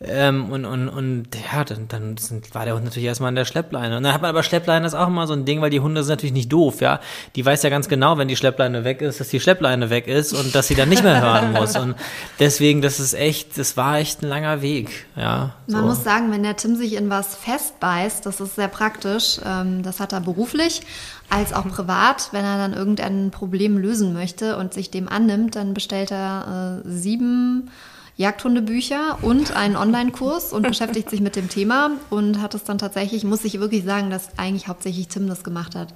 Ähm, 0.00 0.50
und, 0.50 0.64
und, 0.64 0.88
und 0.88 1.28
ja, 1.52 1.64
dann, 1.64 1.88
dann 1.88 2.16
sind, 2.16 2.54
war 2.54 2.64
der 2.64 2.74
Hund 2.74 2.84
natürlich 2.84 3.06
erstmal 3.06 3.28
an 3.28 3.36
der 3.36 3.44
Schleppleine. 3.44 3.96
Und 3.96 4.02
dann 4.02 4.12
hat 4.12 4.22
man 4.22 4.30
aber 4.30 4.42
Schleppleine 4.42 4.86
ist 4.86 4.94
auch 4.94 5.06
immer 5.06 5.26
so 5.26 5.32
ein 5.32 5.44
Ding, 5.44 5.60
weil 5.60 5.70
die 5.70 5.80
Hunde 5.80 6.02
sind 6.02 6.12
natürlich 6.12 6.32
nicht 6.32 6.52
doof, 6.52 6.80
ja. 6.80 7.00
Die 7.36 7.46
weiß 7.46 7.62
ja 7.62 7.70
ganz 7.70 7.88
genau, 7.88 8.18
wenn 8.18 8.28
die 8.28 8.36
Schleppleine 8.36 8.84
weg 8.84 9.00
ist, 9.00 9.20
dass 9.20 9.28
die 9.28 9.40
Schleppleine 9.40 9.90
weg 9.90 10.06
ist 10.08 10.32
und 10.32 10.54
dass 10.54 10.66
sie 10.66 10.74
dann 10.74 10.88
nicht 10.88 11.02
mehr 11.02 11.22
hören 11.22 11.52
muss. 11.52 11.76
Und 11.76 11.94
deswegen, 12.38 12.82
das 12.82 13.00
ist 13.00 13.14
echt, 13.14 13.56
das 13.56 13.76
war 13.76 13.98
echt 13.98 14.22
ein 14.22 14.28
langer 14.28 14.62
Weg, 14.62 15.06
ja. 15.16 15.54
Man 15.66 15.82
so. 15.82 15.88
muss 15.88 16.04
sagen, 16.04 16.30
wenn 16.32 16.42
der 16.42 16.56
Tim 16.56 16.76
sich 16.76 16.94
in 16.94 17.08
was 17.08 17.36
festbeißt, 17.36 18.26
das 18.26 18.40
ist 18.40 18.56
sehr 18.56 18.68
praktisch. 18.68 19.38
Ähm, 19.44 19.82
das 19.82 20.00
hat 20.00 20.12
er 20.12 20.20
beruflich 20.20 20.82
als 21.30 21.52
auch 21.52 21.66
privat. 21.68 22.28
Wenn 22.32 22.44
er 22.44 22.58
dann 22.58 22.74
irgendein 22.74 23.30
Problem 23.30 23.78
lösen 23.78 24.12
möchte 24.12 24.56
und 24.56 24.74
sich 24.74 24.90
dem 24.90 25.08
annimmt, 25.08 25.56
dann 25.56 25.72
bestellt 25.72 26.10
er 26.10 26.82
äh, 26.84 26.88
sieben 26.88 27.70
Jagdhundebücher 28.16 29.18
und 29.22 29.56
einen 29.56 29.76
Online-Kurs 29.76 30.52
und 30.52 30.62
beschäftigt 30.62 31.10
sich 31.10 31.20
mit 31.20 31.34
dem 31.36 31.48
Thema 31.48 31.90
und 32.10 32.40
hat 32.40 32.54
es 32.54 32.64
dann 32.64 32.78
tatsächlich, 32.78 33.24
muss 33.24 33.44
ich 33.44 33.58
wirklich 33.58 33.84
sagen, 33.84 34.10
dass 34.10 34.38
eigentlich 34.38 34.68
hauptsächlich 34.68 35.08
Tim 35.08 35.28
das 35.28 35.42
gemacht 35.42 35.74
hat. 35.74 35.94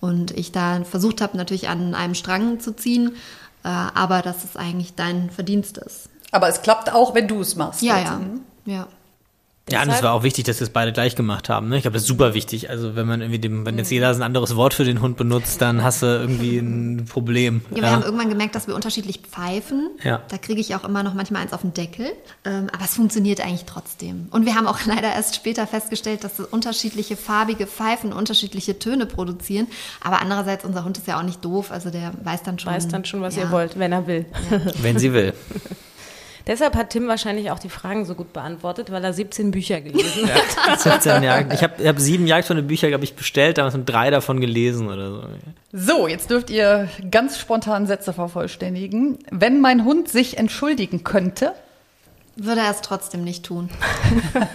Und 0.00 0.32
ich 0.32 0.52
da 0.52 0.84
versucht 0.84 1.22
habe, 1.22 1.36
natürlich 1.36 1.68
an 1.68 1.94
einem 1.94 2.14
Strang 2.14 2.60
zu 2.60 2.76
ziehen, 2.76 3.12
äh, 3.64 3.68
aber 3.68 4.20
dass 4.20 4.44
es 4.44 4.56
eigentlich 4.56 4.94
dein 4.94 5.30
Verdienst 5.30 5.78
ist. 5.78 6.10
Aber 6.30 6.48
es 6.48 6.60
klappt 6.60 6.92
auch, 6.92 7.14
wenn 7.14 7.28
du 7.28 7.40
es 7.40 7.56
machst. 7.56 7.80
Ja, 7.80 7.98
jetzt. 7.98 8.08
ja. 8.66 8.74
Ja. 8.74 8.88
Ja, 9.70 9.82
und 9.82 9.88
es 9.88 10.02
war 10.02 10.12
auch 10.12 10.22
wichtig, 10.22 10.44
dass 10.44 10.60
wir 10.60 10.66
es 10.66 10.72
beide 10.72 10.92
gleich 10.92 11.16
gemacht 11.16 11.48
haben. 11.48 11.70
Ne? 11.70 11.76
Ich 11.76 11.82
glaube, 11.82 11.94
das 11.94 12.02
ist 12.02 12.08
super 12.08 12.34
wichtig. 12.34 12.68
Also 12.68 12.96
wenn 12.96 13.06
man 13.06 13.22
irgendwie 13.22 13.38
dem, 13.38 13.64
wenn 13.64 13.78
jetzt 13.78 13.90
jeder 13.90 14.10
ein 14.10 14.22
anderes 14.22 14.56
Wort 14.56 14.74
für 14.74 14.84
den 14.84 15.00
Hund 15.00 15.16
benutzt, 15.16 15.62
dann 15.62 15.82
hast 15.82 16.02
du 16.02 16.06
irgendwie 16.06 16.58
ein 16.58 17.06
Problem. 17.06 17.62
Ja, 17.70 17.80
wir 17.80 17.90
haben 17.90 18.02
irgendwann 18.02 18.28
gemerkt, 18.28 18.54
dass 18.54 18.66
wir 18.66 18.74
unterschiedlich 18.74 19.20
pfeifen. 19.20 19.88
Ja. 20.02 20.20
Da 20.28 20.36
kriege 20.36 20.60
ich 20.60 20.74
auch 20.74 20.84
immer 20.84 21.02
noch 21.02 21.14
manchmal 21.14 21.42
eins 21.42 21.54
auf 21.54 21.62
den 21.62 21.72
Deckel. 21.72 22.12
Ähm, 22.44 22.68
aber 22.74 22.84
es 22.84 22.94
funktioniert 22.94 23.40
eigentlich 23.40 23.64
trotzdem. 23.64 24.28
Und 24.32 24.44
wir 24.44 24.54
haben 24.54 24.66
auch 24.66 24.80
leider 24.84 25.14
erst 25.14 25.34
später 25.34 25.66
festgestellt, 25.66 26.24
dass 26.24 26.40
unterschiedliche 26.40 27.16
farbige 27.16 27.66
Pfeifen 27.66 28.12
unterschiedliche 28.12 28.78
Töne 28.78 29.06
produzieren. 29.06 29.66
Aber 30.02 30.20
andererseits, 30.20 30.66
unser 30.66 30.84
Hund 30.84 30.98
ist 30.98 31.06
ja 31.06 31.18
auch 31.18 31.24
nicht 31.24 31.42
doof. 31.42 31.70
Also 31.70 31.88
der 31.88 32.12
weiß 32.22 32.42
dann 32.42 32.58
schon. 32.58 32.70
Weiß 32.70 32.88
dann 32.88 33.06
schon, 33.06 33.22
was 33.22 33.36
ja. 33.36 33.44
ihr 33.44 33.50
wollt, 33.50 33.78
wenn 33.78 33.92
er 33.92 34.06
will. 34.06 34.26
wenn 34.82 34.98
sie 34.98 35.14
will. 35.14 35.32
Deshalb 36.46 36.76
hat 36.76 36.90
Tim 36.90 37.08
wahrscheinlich 37.08 37.50
auch 37.50 37.58
die 37.58 37.70
Fragen 37.70 38.04
so 38.04 38.14
gut 38.14 38.32
beantwortet, 38.34 38.92
weil 38.92 39.02
er 39.02 39.14
17 39.14 39.50
Bücher 39.50 39.80
gelesen 39.80 40.28
hat. 40.32 40.80
17 40.80 41.22
Jagd. 41.22 41.54
Ich 41.54 41.62
habe 41.62 41.88
hab 41.88 41.98
sieben 41.98 42.26
Jagdhunde-Bücher, 42.26 42.88
glaube 42.88 43.04
ich, 43.04 43.14
bestellt, 43.14 43.56
damals 43.58 43.72
sind 43.72 43.88
drei 43.88 44.10
davon 44.10 44.40
gelesen 44.40 44.88
oder 44.88 45.10
so. 45.10 45.22
So, 45.72 46.06
jetzt 46.06 46.30
dürft 46.30 46.50
ihr 46.50 46.88
ganz 47.10 47.38
spontan 47.38 47.86
Sätze 47.86 48.12
vervollständigen. 48.12 49.18
Wenn 49.30 49.60
mein 49.60 49.84
Hund 49.84 50.08
sich 50.08 50.36
entschuldigen 50.36 51.02
könnte, 51.02 51.54
Würde 52.36 52.60
er 52.62 52.70
es 52.72 52.82
trotzdem 52.82 53.24
nicht 53.24 53.44
tun. 53.44 53.70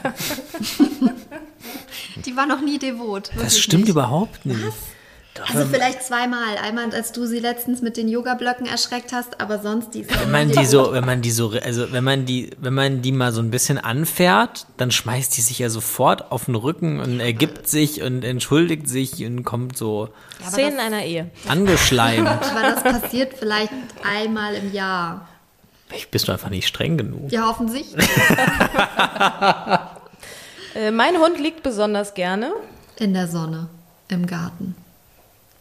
Die 2.25 2.35
war 2.35 2.45
noch 2.45 2.61
nie 2.61 2.77
devot. 2.77 3.31
Das 3.37 3.57
stimmt 3.57 3.83
nicht. 3.83 3.91
überhaupt 3.91 4.45
nicht. 4.45 4.59
Also 5.47 5.65
vielleicht 5.65 6.03
zweimal. 6.03 6.57
Einmal, 6.63 6.93
als 6.93 7.11
du 7.11 7.25
sie 7.25 7.39
letztens 7.39 7.81
mit 7.81 7.97
den 7.97 8.07
Yoga-Blöcken 8.07 8.65
erschreckt 8.65 9.11
hast, 9.13 9.39
aber 9.41 9.59
sonst 9.59 9.93
die 9.93 10.09
Wenn 10.09 10.31
man 10.31 10.51
die 10.51 10.65
so, 10.65 10.91
wenn 10.93 11.05
man 11.05 11.21
die 11.21 11.31
so, 11.31 11.49
also 11.63 11.91
wenn 11.91 12.03
man 12.03 12.25
die, 12.25 12.49
wenn 12.59 12.73
man 12.73 13.01
die 13.01 13.11
mal 13.11 13.31
so 13.31 13.41
ein 13.41 13.51
bisschen 13.51 13.77
anfährt, 13.77 14.65
dann 14.77 14.91
schmeißt 14.91 15.35
die 15.37 15.41
sich 15.41 15.59
ja 15.59 15.69
sofort 15.69 16.31
auf 16.31 16.45
den 16.45 16.55
Rücken 16.55 16.99
und 16.99 17.19
ergibt 17.19 17.67
sich 17.67 18.01
und 18.01 18.23
entschuldigt 18.23 18.87
sich 18.89 19.25
und 19.25 19.43
kommt 19.43 19.77
so 19.77 20.09
Szenen 20.47 20.77
das- 20.77 20.85
einer 20.85 21.03
Ehe. 21.03 21.29
angeschleimt. 21.47 22.27
Aber 22.27 22.61
das 22.61 22.83
passiert 22.83 23.33
vielleicht 23.37 23.71
einmal 24.03 24.55
im 24.55 24.73
Jahr. 24.73 25.27
Vielleicht 25.87 26.11
bist 26.11 26.27
du 26.27 26.31
einfach 26.31 26.49
nicht 26.49 26.67
streng 26.67 26.97
genug. 26.97 27.31
Ja, 27.31 27.49
offensichtlich. 27.49 28.07
Äh, 30.75 30.91
mein 30.91 31.17
Hund 31.17 31.39
liegt 31.39 31.63
besonders 31.63 32.13
gerne. 32.13 32.51
In 32.97 33.15
der 33.15 33.27
Sonne, 33.27 33.69
im 34.07 34.27
Garten, 34.27 34.75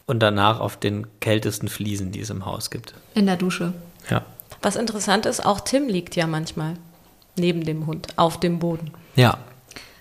Und 0.09 0.20
danach 0.20 0.59
auf 0.59 0.76
den 0.76 1.06
kältesten 1.20 1.68
Fliesen, 1.68 2.11
die 2.12 2.20
es 2.20 2.30
im 2.30 2.46
Haus 2.46 2.70
gibt. 2.70 2.94
in 3.14 3.26
der 3.26 3.36
Dusche. 3.36 3.74
Ja. 4.11 4.22
Was 4.62 4.74
interessant 4.74 5.26
ist, 5.26 5.44
auch 5.44 5.61
Tim 5.61 5.86
liegt 5.86 6.16
ja 6.16 6.26
manchmal 6.26 6.74
neben 7.36 7.62
dem 7.64 7.86
Hund 7.86 8.09
auf 8.16 8.40
dem 8.40 8.59
Boden. 8.59 8.90
Ja. 9.14 9.38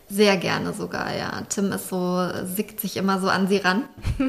Sehr 0.09 0.37
gerne 0.37 0.73
sogar, 0.73 1.15
ja. 1.15 1.41
Tim 1.49 1.71
ist 1.71 1.89
so, 1.89 2.29
sickt 2.45 2.79
sich 2.79 2.95
immer 2.97 3.19
so 3.19 3.27
an 3.27 3.47
sie 3.47 3.57
ran. 3.57 3.83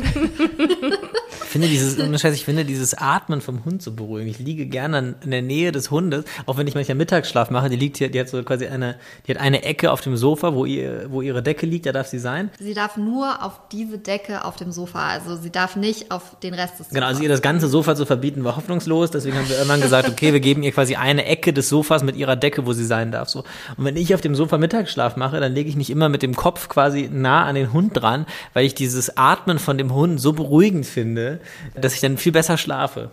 Ich 1.48 1.52
finde 1.52 1.68
dieses, 1.68 1.96
ich 1.98 2.44
finde 2.44 2.66
dieses 2.66 2.92
Atmen 2.92 3.40
vom 3.40 3.64
Hund 3.64 3.82
so 3.82 3.92
beruhigend. 3.92 4.32
Ich 4.32 4.38
liege 4.38 4.66
gerne 4.66 5.14
in 5.24 5.30
der 5.30 5.40
Nähe 5.40 5.72
des 5.72 5.90
Hundes, 5.90 6.26
auch 6.44 6.58
wenn 6.58 6.66
ich 6.66 6.74
manchmal 6.74 6.96
Mittagsschlaf 6.96 7.48
mache. 7.48 7.70
Die 7.70 7.76
liegt 7.76 7.96
hier, 7.96 8.10
die 8.10 8.20
hat 8.20 8.28
so 8.28 8.42
quasi 8.42 8.66
eine, 8.66 8.96
die 9.26 9.34
hat 9.34 9.40
eine 9.40 9.62
Ecke 9.62 9.90
auf 9.90 10.02
dem 10.02 10.18
Sofa, 10.18 10.52
wo 10.52 10.66
ihr, 10.66 11.06
wo 11.10 11.22
ihre 11.22 11.42
Decke 11.42 11.64
liegt, 11.64 11.86
da 11.86 11.92
darf 11.92 12.06
sie 12.06 12.18
sein. 12.18 12.50
Sie 12.58 12.74
darf 12.74 12.98
nur 12.98 13.42
auf 13.42 13.60
diese 13.72 13.96
Decke 13.96 14.44
auf 14.44 14.56
dem 14.56 14.72
Sofa, 14.72 15.08
also 15.08 15.36
sie 15.36 15.50
darf 15.50 15.74
nicht 15.74 16.10
auf 16.10 16.38
den 16.42 16.52
Rest 16.52 16.74
des 16.74 16.78
Sofas. 16.88 16.94
Genau, 16.94 17.06
also 17.06 17.22
ihr 17.22 17.30
das 17.30 17.40
ganze 17.40 17.66
Sofa 17.66 17.96
zu 17.96 18.04
verbieten 18.04 18.44
war 18.44 18.56
hoffnungslos. 18.56 19.10
Deswegen 19.10 19.38
haben 19.38 19.48
wir 19.48 19.56
irgendwann 19.56 19.80
gesagt, 19.80 20.06
okay, 20.06 20.34
wir 20.34 20.40
geben 20.40 20.62
ihr 20.62 20.72
quasi 20.72 20.96
eine 20.96 21.24
Ecke 21.24 21.54
des 21.54 21.70
Sofas 21.70 22.02
mit 22.02 22.16
ihrer 22.16 22.36
Decke, 22.36 22.66
wo 22.66 22.74
sie 22.74 22.84
sein 22.84 23.10
darf. 23.10 23.30
So. 23.30 23.44
Und 23.78 23.86
wenn 23.86 23.96
ich 23.96 24.14
auf 24.14 24.20
dem 24.20 24.34
Sofa 24.34 24.58
Mittagsschlaf 24.58 25.16
mache, 25.16 25.40
dann 25.40 25.54
lege 25.54 25.67
ich 25.68 25.76
mich 25.76 25.90
immer 25.90 26.08
mit 26.08 26.22
dem 26.22 26.34
Kopf 26.34 26.68
quasi 26.68 27.08
nah 27.12 27.44
an 27.44 27.54
den 27.54 27.72
Hund 27.72 27.96
dran, 27.96 28.26
weil 28.54 28.64
ich 28.64 28.74
dieses 28.74 29.16
Atmen 29.16 29.58
von 29.58 29.78
dem 29.78 29.94
Hund 29.94 30.20
so 30.20 30.32
beruhigend 30.32 30.86
finde, 30.86 31.40
dass 31.74 31.94
ich 31.94 32.00
dann 32.00 32.18
viel 32.18 32.32
besser 32.32 32.56
schlafe. 32.58 33.10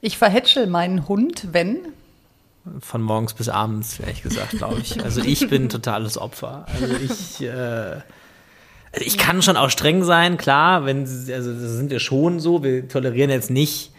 ich 0.00 0.18
verhätschel 0.18 0.66
meinen 0.66 1.08
Hund, 1.08 1.48
wenn. 1.52 1.78
Von 2.80 3.02
morgens 3.02 3.34
bis 3.34 3.48
abends, 3.48 3.98
ehrlich 4.00 4.22
gesagt, 4.22 4.52
glaube 4.52 4.80
ich. 4.80 5.02
Also 5.02 5.20
ich 5.20 5.48
bin 5.48 5.64
ein 5.64 5.68
totales 5.70 6.16
Opfer. 6.16 6.66
Also 6.72 6.94
ich, 6.94 7.42
äh, 7.42 8.00
also 8.92 9.06
ich 9.06 9.18
kann 9.18 9.42
schon 9.42 9.56
auch 9.56 9.70
streng 9.70 10.04
sein, 10.04 10.36
klar, 10.36 10.86
wenn 10.86 11.00
also 11.00 11.52
das 11.52 11.72
sind 11.72 11.90
wir 11.90 12.00
schon 12.00 12.40
so, 12.40 12.62
wir 12.62 12.88
tolerieren 12.88 13.30
jetzt 13.30 13.50
nicht, 13.50 13.93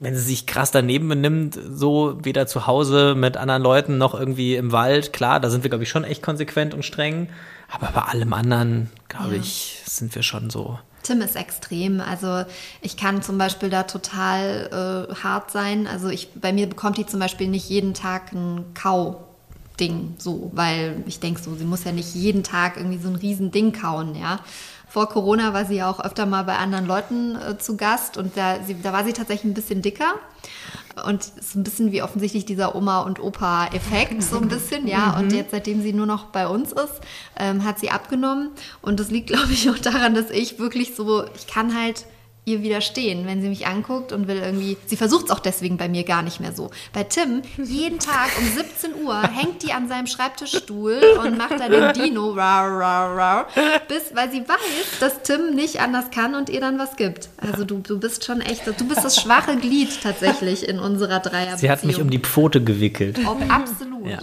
wenn 0.00 0.14
sie 0.14 0.22
sich 0.22 0.46
krass 0.46 0.70
daneben 0.70 1.08
benimmt, 1.08 1.58
so 1.70 2.18
weder 2.22 2.46
zu 2.46 2.66
Hause 2.66 3.14
mit 3.16 3.36
anderen 3.36 3.62
Leuten 3.62 3.98
noch 3.98 4.14
irgendwie 4.14 4.54
im 4.56 4.70
Wald, 4.72 5.12
klar, 5.12 5.40
da 5.40 5.50
sind 5.50 5.64
wir, 5.64 5.70
glaube 5.70 5.84
ich, 5.84 5.90
schon 5.90 6.04
echt 6.04 6.22
konsequent 6.22 6.72
und 6.74 6.84
streng. 6.84 7.28
Aber 7.70 7.88
bei 7.88 8.02
allem 8.02 8.32
anderen, 8.32 8.90
glaube 9.08 9.34
Ja. 9.34 9.40
ich, 9.42 9.82
sind 9.86 10.14
wir 10.14 10.22
schon 10.22 10.50
so. 10.50 10.78
Tim 11.02 11.20
ist 11.20 11.36
extrem. 11.36 12.00
Also 12.00 12.44
ich 12.80 12.96
kann 12.96 13.22
zum 13.22 13.38
Beispiel 13.38 13.70
da 13.70 13.82
total 13.84 15.06
äh, 15.10 15.14
hart 15.14 15.50
sein. 15.50 15.86
Also 15.86 16.08
ich, 16.08 16.28
bei 16.34 16.52
mir 16.52 16.66
bekommt 16.68 16.96
die 16.98 17.06
zum 17.06 17.20
Beispiel 17.20 17.48
nicht 17.48 17.68
jeden 17.68 17.94
Tag 17.94 18.32
ein 18.32 18.64
Kau-Ding, 18.74 20.14
so, 20.18 20.50
weil 20.54 21.02
ich 21.06 21.20
denke 21.20 21.40
so, 21.40 21.54
sie 21.54 21.64
muss 21.64 21.84
ja 21.84 21.92
nicht 21.92 22.14
jeden 22.14 22.42
Tag 22.42 22.76
irgendwie 22.76 22.98
so 22.98 23.08
ein 23.08 23.16
riesen 23.16 23.50
Ding 23.50 23.72
kauen, 23.72 24.14
ja. 24.14 24.40
Vor 24.88 25.08
Corona 25.08 25.52
war 25.52 25.64
sie 25.64 25.76
ja 25.76 25.90
auch 25.90 26.00
öfter 26.00 26.26
mal 26.26 26.44
bei 26.44 26.56
anderen 26.56 26.86
Leuten 26.86 27.36
äh, 27.36 27.58
zu 27.58 27.76
Gast 27.76 28.16
und 28.16 28.36
da, 28.36 28.62
sie, 28.64 28.80
da 28.80 28.92
war 28.92 29.04
sie 29.04 29.12
tatsächlich 29.12 29.50
ein 29.50 29.54
bisschen 29.54 29.82
dicker. 29.82 30.14
Und 31.06 31.30
ist 31.38 31.54
ein 31.54 31.62
bisschen 31.62 31.92
wie 31.92 32.02
offensichtlich 32.02 32.44
dieser 32.44 32.74
Oma- 32.74 33.02
und 33.02 33.20
Opa-Effekt, 33.20 34.20
so 34.20 34.38
ein 34.38 34.48
bisschen, 34.48 34.88
ja. 34.88 35.16
Und 35.16 35.32
jetzt, 35.32 35.52
seitdem 35.52 35.80
sie 35.80 35.92
nur 35.92 36.06
noch 36.06 36.26
bei 36.26 36.48
uns 36.48 36.72
ist, 36.72 37.00
ähm, 37.38 37.64
hat 37.64 37.78
sie 37.78 37.90
abgenommen. 37.90 38.50
Und 38.82 38.98
das 38.98 39.10
liegt, 39.10 39.28
glaube 39.32 39.52
ich, 39.52 39.70
auch 39.70 39.78
daran, 39.78 40.14
dass 40.14 40.30
ich 40.30 40.58
wirklich 40.58 40.96
so, 40.96 41.24
ich 41.36 41.46
kann 41.46 41.78
halt 41.78 42.04
ihr 42.48 42.62
widerstehen, 42.62 43.26
wenn 43.26 43.42
sie 43.42 43.48
mich 43.48 43.66
anguckt 43.66 44.12
und 44.12 44.26
will 44.28 44.38
irgendwie, 44.38 44.76
sie 44.86 44.96
versucht 44.96 45.26
es 45.26 45.30
auch 45.30 45.40
deswegen 45.40 45.76
bei 45.76 45.88
mir 45.88 46.04
gar 46.04 46.22
nicht 46.22 46.40
mehr 46.40 46.52
so. 46.52 46.70
Bei 46.92 47.04
Tim, 47.04 47.42
jeden 47.62 47.98
Tag 47.98 48.30
um 48.38 48.44
17 48.44 49.04
Uhr 49.04 49.20
hängt 49.22 49.62
die 49.62 49.72
an 49.72 49.88
seinem 49.88 50.06
Schreibtischstuhl 50.06 51.00
und 51.22 51.36
macht 51.36 51.60
da 51.60 51.68
den 51.68 51.92
Dino, 51.92 52.30
rar, 52.30 52.70
rar, 52.70 53.16
rar, 53.16 53.46
bis, 53.88 54.14
weil 54.14 54.30
sie 54.30 54.40
weiß, 54.40 54.98
dass 55.00 55.22
Tim 55.22 55.54
nicht 55.54 55.80
anders 55.80 56.10
kann 56.10 56.34
und 56.34 56.48
ihr 56.48 56.60
dann 56.60 56.78
was 56.78 56.96
gibt. 56.96 57.28
Also 57.36 57.64
du, 57.64 57.78
du 57.78 57.98
bist 57.98 58.24
schon 58.24 58.40
echt, 58.40 58.66
du 58.66 58.88
bist 58.88 59.04
das 59.04 59.20
schwache 59.20 59.56
Glied 59.56 60.02
tatsächlich 60.02 60.66
in 60.66 60.78
unserer 60.78 61.20
Dreier. 61.20 61.56
Sie 61.58 61.70
hat 61.70 61.84
mich 61.84 62.00
um 62.00 62.10
die 62.10 62.18
Pfote 62.18 62.62
gewickelt. 62.62 63.18
Ob, 63.26 63.38
absolut. 63.50 64.06
Ja. 64.06 64.18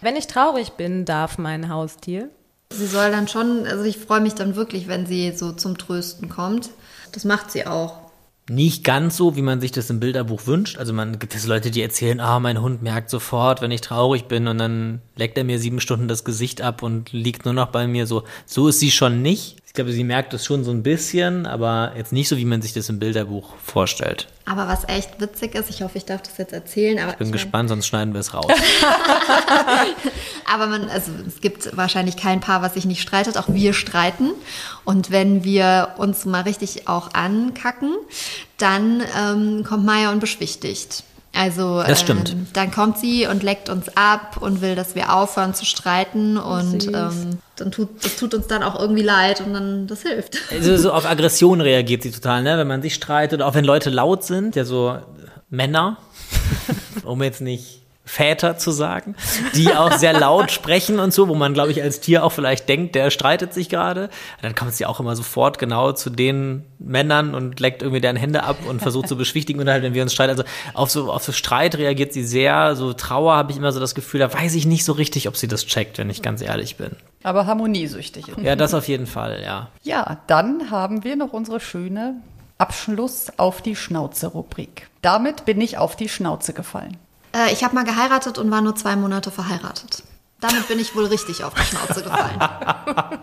Wenn 0.00 0.16
ich 0.16 0.26
traurig 0.26 0.72
bin, 0.72 1.04
darf 1.04 1.38
mein 1.38 1.68
Haustier. 1.68 2.30
Sie 2.70 2.86
soll 2.86 3.10
dann 3.10 3.28
schon, 3.28 3.66
also 3.66 3.84
ich 3.84 3.98
freue 3.98 4.20
mich 4.20 4.34
dann 4.34 4.56
wirklich, 4.56 4.88
wenn 4.88 5.06
sie 5.06 5.32
so 5.32 5.52
zum 5.52 5.78
Trösten 5.78 6.28
kommt. 6.28 6.70
Das 7.12 7.24
macht 7.24 7.50
sie 7.50 7.66
auch. 7.66 8.02
Nicht 8.50 8.82
ganz 8.82 9.16
so, 9.16 9.36
wie 9.36 9.42
man 9.42 9.60
sich 9.60 9.70
das 9.70 9.88
im 9.88 10.00
Bilderbuch 10.00 10.46
wünscht. 10.46 10.76
Also 10.76 10.92
man 10.92 11.20
gibt 11.20 11.34
es 11.36 11.46
Leute, 11.46 11.70
die 11.70 11.80
erzählen, 11.80 12.18
ah, 12.18 12.40
mein 12.40 12.60
Hund 12.60 12.82
merkt 12.82 13.08
sofort, 13.08 13.62
wenn 13.62 13.70
ich 13.70 13.82
traurig 13.82 14.24
bin 14.24 14.48
und 14.48 14.58
dann 14.58 15.00
leckt 15.14 15.38
er 15.38 15.44
mir 15.44 15.60
sieben 15.60 15.80
Stunden 15.80 16.08
das 16.08 16.24
Gesicht 16.24 16.60
ab 16.60 16.82
und 16.82 17.12
liegt 17.12 17.44
nur 17.44 17.54
noch 17.54 17.68
bei 17.68 17.86
mir 17.86 18.08
so. 18.08 18.24
So 18.44 18.66
ist 18.66 18.80
sie 18.80 18.90
schon 18.90 19.22
nicht. 19.22 19.61
Ich 19.72 19.74
glaube, 19.74 19.92
sie 19.92 20.04
merkt 20.04 20.34
es 20.34 20.44
schon 20.44 20.64
so 20.64 20.70
ein 20.70 20.82
bisschen, 20.82 21.46
aber 21.46 21.94
jetzt 21.96 22.12
nicht 22.12 22.28
so, 22.28 22.36
wie 22.36 22.44
man 22.44 22.60
sich 22.60 22.74
das 22.74 22.90
im 22.90 22.98
Bilderbuch 22.98 23.54
vorstellt. 23.56 24.28
Aber 24.44 24.68
was 24.68 24.86
echt 24.86 25.18
witzig 25.18 25.54
ist, 25.54 25.70
ich 25.70 25.80
hoffe, 25.80 25.96
ich 25.96 26.04
darf 26.04 26.20
das 26.20 26.36
jetzt 26.36 26.52
erzählen, 26.52 26.98
aber 26.98 27.12
Bin 27.12 27.28
ich 27.28 27.30
mein, 27.30 27.32
gespannt, 27.32 27.68
sonst 27.70 27.86
schneiden 27.86 28.12
wir 28.12 28.20
es 28.20 28.34
raus. 28.34 28.52
Aber 30.44 30.66
man, 30.66 30.90
also 30.90 31.10
es 31.26 31.40
gibt 31.40 31.74
wahrscheinlich 31.74 32.18
kein 32.18 32.40
Paar, 32.40 32.60
was 32.60 32.74
sich 32.74 32.84
nicht 32.84 33.00
streitet. 33.00 33.38
Auch 33.38 33.48
wir 33.48 33.72
streiten. 33.72 34.32
Und 34.84 35.10
wenn 35.10 35.42
wir 35.42 35.94
uns 35.96 36.26
mal 36.26 36.42
richtig 36.42 36.86
auch 36.86 37.14
ankacken, 37.14 37.94
dann 38.58 39.02
ähm, 39.18 39.64
kommt 39.64 39.86
Maya 39.86 40.12
und 40.12 40.20
beschwichtigt. 40.20 41.02
Also 41.34 41.82
Das 41.82 42.00
stimmt. 42.00 42.32
Ähm, 42.32 42.46
dann 42.52 42.70
kommt 42.70 42.98
sie 42.98 43.26
und 43.26 43.42
leckt 43.42 43.68
uns 43.68 43.86
ab 43.96 44.36
und 44.40 44.60
will, 44.60 44.74
dass 44.74 44.94
wir 44.94 45.14
aufhören 45.14 45.54
zu 45.54 45.64
streiten 45.64 46.36
und 46.36 46.88
ähm, 46.88 47.38
dann 47.56 47.70
tut 47.70 48.04
das 48.04 48.16
tut 48.16 48.34
uns 48.34 48.46
dann 48.48 48.62
auch 48.62 48.78
irgendwie 48.78 49.02
leid 49.02 49.40
und 49.40 49.54
dann 49.54 49.86
das 49.86 50.02
hilft. 50.02 50.38
Also 50.50 50.76
so 50.76 50.92
auf 50.92 51.06
Aggression 51.06 51.60
reagiert 51.60 52.02
sie 52.02 52.10
total, 52.10 52.42
ne? 52.42 52.58
Wenn 52.58 52.68
man 52.68 52.82
sich 52.82 52.94
streitet 52.94 53.40
oder 53.40 53.46
auch 53.48 53.54
wenn 53.54 53.64
Leute 53.64 53.88
laut 53.88 54.24
sind, 54.24 54.56
ja 54.56 54.64
so 54.64 54.98
Männer, 55.48 55.96
um 57.04 57.22
jetzt 57.22 57.40
nicht 57.40 57.81
Väter 58.04 58.58
zu 58.58 58.72
sagen, 58.72 59.14
die 59.54 59.72
auch 59.74 59.92
sehr 59.92 60.12
laut 60.12 60.50
sprechen 60.50 60.98
und 60.98 61.14
so, 61.14 61.28
wo 61.28 61.34
man, 61.34 61.54
glaube 61.54 61.70
ich, 61.70 61.82
als 61.82 62.00
Tier 62.00 62.24
auch 62.24 62.32
vielleicht 62.32 62.68
denkt, 62.68 62.94
der 62.94 63.10
streitet 63.10 63.54
sich 63.54 63.68
gerade. 63.68 64.10
Dann 64.42 64.54
kommt 64.54 64.74
sie 64.74 64.86
auch 64.86 64.98
immer 64.98 65.14
sofort 65.14 65.58
genau 65.58 65.92
zu 65.92 66.10
den 66.10 66.64
Männern 66.80 67.34
und 67.34 67.60
leckt 67.60 67.80
irgendwie 67.82 68.00
deren 68.00 68.16
Hände 68.16 68.42
ab 68.42 68.58
und 68.68 68.82
versucht 68.82 69.08
zu 69.08 69.16
beschwichtigen 69.16 69.60
und 69.60 69.68
halt, 69.68 69.84
wenn 69.84 69.94
wir 69.94 70.02
uns 70.02 70.12
streiten. 70.12 70.30
Also 70.30 70.44
auf 70.74 70.90
so, 70.90 71.12
auf 71.12 71.22
so 71.22 71.32
Streit 71.32 71.76
reagiert 71.76 72.12
sie 72.12 72.24
sehr, 72.24 72.74
so 72.74 72.92
Trauer 72.92 73.36
habe 73.36 73.52
ich 73.52 73.58
immer 73.58 73.72
so 73.72 73.78
das 73.78 73.94
Gefühl, 73.94 74.20
da 74.20 74.32
weiß 74.32 74.54
ich 74.56 74.66
nicht 74.66 74.84
so 74.84 74.92
richtig, 74.92 75.28
ob 75.28 75.36
sie 75.36 75.48
das 75.48 75.64
checkt, 75.66 75.98
wenn 75.98 76.10
ich 76.10 76.22
ganz 76.22 76.42
ehrlich 76.42 76.76
bin. 76.76 76.96
Aber 77.22 77.46
harmoniesüchtig. 77.46 78.26
Ja, 78.42 78.56
das 78.56 78.74
auf 78.74 78.88
jeden 78.88 79.06
Fall, 79.06 79.42
ja. 79.44 79.68
Ja, 79.84 80.18
dann 80.26 80.72
haben 80.72 81.04
wir 81.04 81.14
noch 81.14 81.32
unsere 81.32 81.60
schöne 81.60 82.16
Abschluss 82.58 83.32
auf 83.38 83.62
die 83.62 83.76
Schnauze-Rubrik. 83.76 84.88
Damit 85.02 85.44
bin 85.44 85.60
ich 85.60 85.78
auf 85.78 85.96
die 85.96 86.08
Schnauze 86.08 86.52
gefallen. 86.52 86.96
Äh, 87.34 87.52
ich 87.52 87.64
habe 87.64 87.74
mal 87.74 87.84
geheiratet 87.84 88.38
und 88.38 88.50
war 88.50 88.60
nur 88.60 88.76
zwei 88.76 88.96
Monate 88.96 89.30
verheiratet. 89.30 90.02
Damit 90.40 90.66
bin 90.68 90.78
ich 90.80 90.94
wohl 90.96 91.06
richtig 91.06 91.44
auf 91.44 91.54
die 91.54 91.62
Schnauze 91.62 92.02
gefallen. 92.02 92.38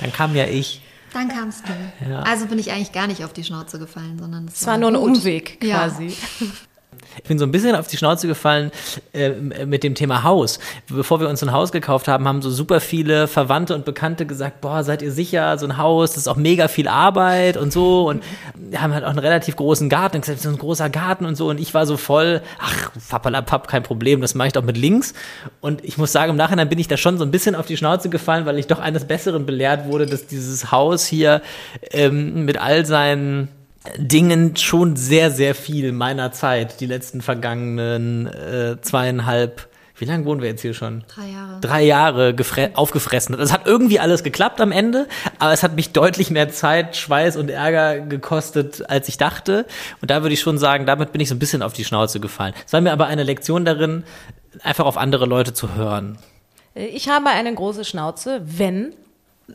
Dann 0.00 0.12
kam 0.12 0.34
ja 0.34 0.46
ich. 0.46 0.80
Dann 1.12 1.28
kamst 1.28 1.62
du. 1.68 2.18
Also 2.24 2.46
bin 2.46 2.58
ich 2.58 2.72
eigentlich 2.72 2.92
gar 2.92 3.06
nicht 3.06 3.24
auf 3.24 3.32
die 3.32 3.44
Schnauze 3.44 3.78
gefallen, 3.78 4.18
sondern 4.18 4.46
es 4.48 4.62
Es 4.62 4.66
war 4.66 4.78
nur 4.78 4.90
ein. 4.90 4.96
Umweg 4.96 5.62
Ja. 5.62 5.88
Ich 7.22 7.28
bin 7.28 7.38
so 7.38 7.44
ein 7.44 7.52
bisschen 7.52 7.76
auf 7.76 7.86
die 7.86 7.96
Schnauze 7.96 8.26
gefallen 8.26 8.70
äh, 9.12 9.30
mit 9.64 9.82
dem 9.84 9.94
Thema 9.94 10.22
Haus. 10.22 10.58
Bevor 10.88 11.20
wir 11.20 11.28
uns 11.28 11.42
ein 11.42 11.52
Haus 11.52 11.72
gekauft 11.72 12.08
haben, 12.08 12.26
haben 12.26 12.42
so 12.42 12.50
super 12.50 12.80
viele 12.80 13.28
Verwandte 13.28 13.74
und 13.74 13.84
Bekannte 13.84 14.26
gesagt, 14.26 14.60
boah, 14.60 14.82
seid 14.84 15.02
ihr 15.02 15.12
sicher, 15.12 15.56
so 15.58 15.66
ein 15.66 15.78
Haus, 15.78 16.10
das 16.10 16.18
ist 16.18 16.28
auch 16.28 16.36
mega 16.36 16.68
viel 16.68 16.88
Arbeit 16.88 17.56
und 17.56 17.72
so. 17.72 18.08
Und 18.08 18.22
wir 18.56 18.82
haben 18.82 18.92
halt 18.94 19.04
auch 19.04 19.10
einen 19.10 19.18
relativ 19.18 19.56
großen 19.56 19.88
Garten. 19.88 20.20
Gesagt, 20.20 20.40
so 20.40 20.48
ein 20.48 20.58
großer 20.58 20.90
Garten 20.90 21.26
und 21.26 21.36
so. 21.36 21.48
Und 21.48 21.60
ich 21.60 21.74
war 21.74 21.86
so 21.86 21.96
voll, 21.96 22.42
ach, 22.58 22.90
pappalapapp, 23.08 23.68
kein 23.68 23.82
Problem, 23.82 24.20
das 24.20 24.34
mache 24.34 24.48
ich 24.48 24.52
doch 24.52 24.64
mit 24.64 24.76
links. 24.76 25.14
Und 25.60 25.84
ich 25.84 25.98
muss 25.98 26.12
sagen, 26.12 26.30
im 26.30 26.36
Nachhinein 26.36 26.68
bin 26.68 26.78
ich 26.78 26.88
da 26.88 26.96
schon 26.96 27.18
so 27.18 27.24
ein 27.24 27.30
bisschen 27.30 27.54
auf 27.54 27.66
die 27.66 27.76
Schnauze 27.76 28.08
gefallen, 28.08 28.46
weil 28.46 28.58
ich 28.58 28.66
doch 28.66 28.78
eines 28.78 29.04
Besseren 29.04 29.46
belehrt 29.46 29.86
wurde, 29.86 30.06
dass 30.06 30.26
dieses 30.26 30.70
Haus 30.72 31.06
hier 31.06 31.42
ähm, 31.90 32.44
mit 32.44 32.60
all 32.60 32.86
seinen 32.86 33.48
Dingen 33.98 34.56
schon 34.56 34.96
sehr, 34.96 35.30
sehr 35.30 35.54
viel 35.54 35.92
meiner 35.92 36.32
Zeit, 36.32 36.80
die 36.80 36.86
letzten 36.86 37.20
vergangenen 37.20 38.26
äh, 38.26 38.76
zweieinhalb, 38.80 39.68
wie 39.96 40.06
lange 40.06 40.24
wohnen 40.24 40.40
wir 40.40 40.48
jetzt 40.48 40.62
hier 40.62 40.74
schon? 40.74 41.04
Drei 41.14 41.28
Jahre. 41.28 41.60
Drei 41.60 41.82
Jahre 41.84 42.30
gefre- 42.30 42.74
aufgefressen. 42.74 43.38
Es 43.38 43.52
hat 43.52 43.66
irgendwie 43.66 44.00
alles 44.00 44.24
geklappt 44.24 44.60
am 44.60 44.72
Ende, 44.72 45.06
aber 45.38 45.52
es 45.52 45.62
hat 45.62 45.76
mich 45.76 45.92
deutlich 45.92 46.30
mehr 46.30 46.48
Zeit, 46.50 46.96
Schweiß 46.96 47.36
und 47.36 47.48
Ärger 47.50 48.00
gekostet, 48.00 48.88
als 48.90 49.06
ich 49.08 49.18
dachte. 49.18 49.66
Und 50.00 50.10
da 50.10 50.22
würde 50.22 50.32
ich 50.34 50.40
schon 50.40 50.58
sagen, 50.58 50.86
damit 50.86 51.12
bin 51.12 51.20
ich 51.20 51.28
so 51.28 51.34
ein 51.34 51.38
bisschen 51.38 51.62
auf 51.62 51.74
die 51.74 51.84
Schnauze 51.84 52.18
gefallen. 52.20 52.54
Es 52.66 52.72
war 52.72 52.80
mir 52.80 52.90
aber 52.92 53.06
eine 53.06 53.22
Lektion 53.22 53.64
darin, 53.64 54.02
einfach 54.62 54.84
auf 54.86 54.96
andere 54.96 55.26
Leute 55.26 55.52
zu 55.52 55.74
hören. 55.76 56.18
Äh, 56.74 56.86
Ich 56.86 57.08
habe 57.08 57.28
eine 57.28 57.54
große 57.54 57.84
Schnauze, 57.84 58.40
wenn 58.44 58.94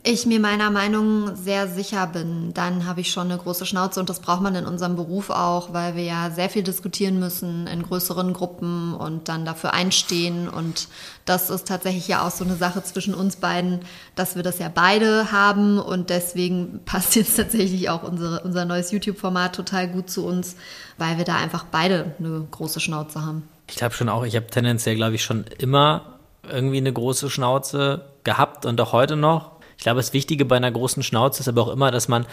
ich 0.04 0.28
mir 0.28 0.40
meiner 0.40 0.70
Meinung 0.70 1.36
sehr 1.36 1.68
sicher 1.68 2.06
bin, 2.06 2.54
dann 2.54 2.86
habe 2.86 3.02
ich 3.02 3.12
schon 3.12 3.32
eine 3.32 3.40
große 3.40 3.66
Schnauze 3.66 4.00
und 4.00 4.08
das 4.08 4.20
braucht 4.20 4.42
man 4.42 4.54
in 4.54 4.66
unserem 4.66 4.96
Beruf 4.96 5.32
auch, 5.32 5.74
weil 5.74 5.96
wir 5.96 6.04
ja 6.04 6.30
sehr 6.30 6.50
viel 6.50 6.62
diskutieren 6.62 7.20
müssen 7.20 7.66
in 7.66 7.82
größeren 7.82 8.34
Gruppen 8.34 8.94
und 8.94 9.30
dann 9.30 9.46
dafür 9.46 9.74
einstehen 9.74 10.48
und 10.48 10.90
das 11.26 11.50
ist 11.50 11.68
tatsächlich 11.68 12.08
ja 12.08 12.26
auch 12.26 12.30
so 12.30 12.44
eine 12.44 12.56
Sache 12.56 12.84
zwischen 12.84 13.16
uns 13.16 13.38
beiden, 13.38 13.80
dass 14.16 14.36
wir 14.36 14.44
das 14.44 14.60
ja 14.60 14.70
beide 14.74 15.32
haben 15.32 15.80
und 15.80 16.12
deswegen 16.12 16.82
passt 16.86 17.16
jetzt 17.16 17.36
tatsächlich 17.36 17.90
auch 17.90 18.04
unsere, 18.04 18.42
unser 18.42 18.66
neues 18.66 18.92
YouTube-Format 18.92 19.56
total 19.56 19.88
gut 19.88 20.10
zu 20.12 20.24
uns, 20.24 20.56
weil 21.00 21.18
wir 21.18 21.26
da 21.26 21.36
einfach 21.36 21.66
beide 21.66 22.14
eine 22.20 22.46
große 22.52 22.80
Schnauze 22.80 23.26
haben. 23.26 23.50
Ich 23.68 23.76
glaube 23.76 23.96
schon 23.96 24.10
auch, 24.10 24.24
ich 24.24 24.36
habe 24.36 24.48
tendenziell, 24.48 24.96
glaube 24.96 25.16
ich, 25.16 25.24
schon 25.24 25.46
immer 25.58 26.20
irgendwie 26.48 26.78
eine 26.78 26.94
große 26.94 27.30
Schnauze 27.30 28.06
gehabt 28.24 28.66
und 28.66 28.80
auch 28.82 28.94
heute 28.94 29.16
noch. 29.16 29.59
Ich 29.80 29.84
glaube, 29.84 30.02
das 30.02 30.12
Wichtige 30.12 30.44
bei 30.44 30.58
einer 30.58 30.72
großen 30.72 31.04
Schnauze 31.04 31.40
ist 31.40 31.48
aber 31.48 31.62
auch 31.62 31.70
immer, 31.70 31.90
dass 31.90 32.10
man 32.10 32.26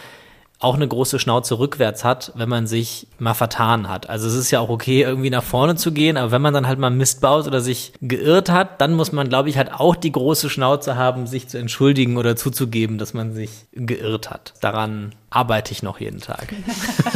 auch 0.59 0.75
eine 0.75 0.89
große 0.89 1.21
Schnauze 1.21 1.61
rückwärts 1.61 2.03
hat, 2.03 2.33
wenn 2.35 2.49
man 2.49 2.67
sich 2.67 3.07
mal 3.21 3.35
vertan 3.35 3.89
hat. 3.89 4.11
Also 4.11 4.27
es 4.27 4.35
ist 4.35 4.51
ja 4.51 4.59
auch 4.59 4.69
okay, 4.69 5.03
irgendwie 5.03 5.31
nach 5.31 5.45
vorne 5.45 5.77
zu 5.77 5.93
gehen, 5.93 6.17
aber 6.17 6.33
wenn 6.33 6.43
man 6.43 6.53
dann 6.53 6.67
halt 6.67 6.81
mal 6.81 6.91
Mist 6.91 7.21
baut 7.21 7.47
oder 7.47 7.61
sich 7.61 7.93
geirrt 8.01 8.51
hat, 8.51 8.81
dann 8.81 8.95
muss 8.95 9.13
man, 9.13 9.29
glaube 9.29 9.49
ich, 9.49 9.59
halt 9.59 9.73
auch 9.73 9.95
die 9.95 10.11
große 10.11 10.51
Schnauze 10.51 10.97
haben, 10.97 11.29
sich 11.29 11.47
zu 11.47 11.59
entschuldigen 11.59 12.17
oder 12.17 12.35
zuzugeben, 12.35 12.99
dass 12.99 13.15
man 13.15 13.33
sich 13.33 13.51
geirrt 13.73 14.29
hat. 14.29 14.55
Daran 14.61 15.15
arbeite 15.31 15.71
ich 15.71 15.85
noch 15.85 16.01
jeden 16.01 16.21
Tag. 16.21 16.53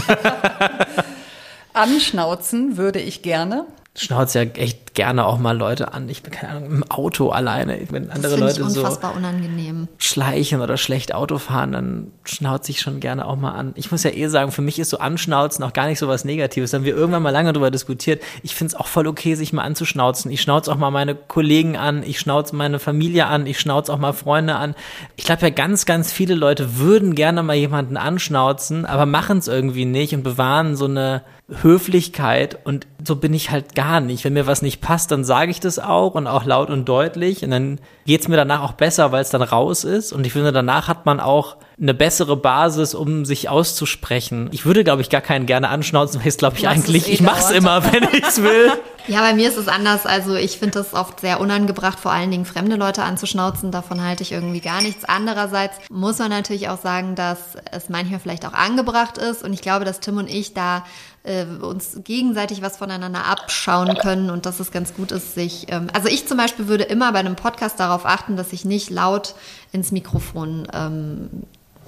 Anschnauzen 1.73 2.77
würde 2.77 3.01
ich 3.01 3.23
gerne. 3.23 3.67
Schnauze 3.97 4.45
ja 4.45 4.51
echt 4.53 4.95
gerne 4.95 5.27
auch 5.27 5.39
mal 5.39 5.57
Leute 5.57 5.93
an. 5.93 6.09
Ich 6.09 6.23
bin 6.23 6.33
keine 6.33 6.53
Ahnung, 6.53 6.71
im 6.71 6.91
Auto 6.91 7.31
alleine, 7.31 7.77
wenn 7.91 8.07
Das 8.07 8.17
andere 8.17 8.35
ich 8.35 8.41
Leute 8.41 8.71
so 8.71 8.81
unfassbar 8.81 9.17
unangenehm. 9.17 9.89
schleichen 9.99 10.61
oder 10.61 10.77
schlecht 10.77 11.13
Auto 11.13 11.39
fahren, 11.39 11.73
dann 11.73 12.13
schnauze 12.25 12.71
ich 12.71 12.81
schon 12.81 13.01
gerne 13.01 13.27
auch 13.27 13.35
mal 13.35 13.51
an. 13.51 13.73
Ich 13.75 13.91
muss 13.91 14.05
ja 14.05 14.11
eh 14.11 14.29
sagen, 14.29 14.53
für 14.53 14.63
mich 14.63 14.79
ist 14.79 14.91
so 14.91 14.99
Anschnauzen 14.99 15.65
auch 15.65 15.73
gar 15.73 15.87
nicht 15.87 15.99
so 15.99 16.07
was 16.07 16.25
Negatives. 16.25 16.71
Da 16.71 16.79
haben 16.79 16.85
wir 16.85 16.95
irgendwann 16.95 17.23
mal 17.23 17.31
lange 17.31 17.53
drüber 17.53 17.73
diskutiert. 17.73 18.23
Ich 18.45 18.55
finde 18.55 18.75
es 18.75 18.81
auch 18.81 18.87
voll 18.87 19.09
okay, 19.09 19.35
sich 19.35 19.53
mal 19.53 19.65
anzuschnauzen. 19.65 20.31
Ich 20.31 20.41
schnauze 20.41 20.71
auch 20.71 20.77
mal 20.77 20.91
meine 20.93 21.17
Kollegen 21.17 21.77
an, 21.77 22.05
ich 22.05 22.21
schnauze 22.21 22.55
meine 22.55 22.79
Familie 22.79 23.27
an, 23.27 23.47
ich 23.47 23.59
schnauze 23.59 23.93
auch 23.93 23.99
mal 23.99 24.13
Freunde 24.13 24.55
an. 24.55 24.77
Ich 25.17 25.25
glaube 25.25 25.43
ja, 25.43 25.51
ganz, 25.51 25.85
ganz 25.85 26.13
viele 26.13 26.37
Leute 26.37 26.79
würden 26.79 27.17
gerne 27.17 27.43
mal 27.43 27.57
jemanden 27.57 27.97
anschnauzen, 27.97 28.87
aber 28.87 29.05
machen 29.05 29.39
es 29.39 29.49
irgendwie 29.49 29.85
nicht 29.85 30.15
und 30.15 30.23
bewahren 30.23 30.77
so 30.77 30.85
eine 30.85 31.23
Höflichkeit 31.63 32.59
und 32.65 32.87
so 33.05 33.17
bin 33.17 33.35
ich 33.35 33.51
halt 33.51 33.75
gar 33.75 34.01
nicht. 34.01 34.25
Wenn 34.25 34.35
mir 34.35 34.47
was 34.47 34.63
nicht 34.63 34.81
passt, 34.81 35.11
dann 35.11 35.25
sage 35.25 35.51
ich 35.51 35.61
das 35.61 35.79
auch 35.79 36.15
und 36.15 36.27
auch 36.27 36.45
laut 36.45 36.71
und 36.71 36.89
deutlich 36.89 37.43
und 37.43 37.51
dann 37.51 37.79
geht's 38.07 38.29
mir 38.29 38.37
danach 38.37 38.63
auch 38.63 38.73
besser, 38.73 39.13
weil 39.13 39.23
es 39.23 39.31
dann 39.31 39.43
raus 39.43 39.85
ist 39.85 40.13
und 40.13 40.27
ich 40.27 40.33
finde, 40.33 40.53
danach 40.53 40.89
hat 40.89 41.07
man 41.07 41.21
auch 41.21 41.57
eine 41.81 41.95
bessere 41.95 42.37
Basis, 42.37 42.95
um 42.95 43.25
sich 43.25 43.49
auszusprechen. 43.49 44.49
Ich 44.53 44.67
würde, 44.67 44.85
glaube 44.85 45.01
ich, 45.03 45.09
gar 45.09 45.23
keinen 45.23 45.47
gerne 45.47 45.69
anschnauzen, 45.71 46.21
weil 46.21 46.29
ich 46.29 46.37
glaube 46.37 46.57
ich 46.57 46.65
es 46.65 46.69
eigentlich, 46.69 47.09
eh 47.09 47.13
ich 47.13 47.21
mache 47.23 47.39
es 47.39 47.49
dauernd. 47.49 47.57
immer, 47.57 47.93
wenn 47.93 48.09
ich's 48.13 48.43
will. 48.43 48.73
Ja, 49.07 49.23
bei 49.23 49.35
mir 49.35 49.49
ist 49.49 49.57
es 49.57 49.67
anders. 49.67 50.07
Also 50.07 50.37
ich 50.37 50.59
finde 50.59 50.79
das 50.79 50.95
oft 50.95 51.19
sehr 51.21 51.41
unangebracht, 51.41 51.99
vor 51.99 52.13
allen 52.13 52.31
Dingen 52.31 52.45
fremde 52.45 52.77
Leute 52.77 53.03
anzuschnauzen. 53.03 53.73
Davon 53.73 54.05
halte 54.05 54.23
ich 54.23 54.31
irgendwie 54.31 54.61
gar 54.61 54.83
nichts. 54.83 55.05
Andererseits 55.05 55.79
muss 55.91 56.19
man 56.19 56.31
natürlich 56.31 56.69
auch 56.69 56.81
sagen, 56.81 57.17
dass 57.17 57.39
es 57.73 57.89
manchmal 57.89 58.21
vielleicht 58.21 58.47
auch 58.47 58.53
angebracht 58.53 59.19
ist. 59.19 59.43
Und 59.43 59.53
ich 59.53 59.63
glaube, 59.63 59.85
dass 59.85 59.99
Tim 59.99 60.19
und 60.19 60.29
ich 60.29 60.55
da 60.55 60.85
äh, 61.23 61.45
uns 61.45 62.01
gegenseitig 62.05 62.63
was 62.63 62.77
voneinander 62.77 63.27
abschauen 63.27 63.97
können 63.97 64.31
und 64.31 64.47
dass 64.47 64.61
es 64.61 64.71
ganz 64.71 64.95
gut 64.95 65.13
ist, 65.13 65.35
sich. 65.35 65.67
Ähm, 65.69 65.89
also 65.93 66.09
ich 66.09 66.27
zum 66.27 66.39
Beispiel 66.39 66.69
würde 66.69 66.85
immer 66.85 67.13
bei 67.13 67.19
einem 67.19 67.37
Podcast 67.37 67.79
darauf 67.79 68.07
achten, 68.07 68.37
dass 68.37 68.53
ich 68.53 68.65
nicht 68.65 68.91
laut 68.91 69.35
ins 69.73 69.93
Mikrofon 69.93 70.67
ähm, 70.73 71.29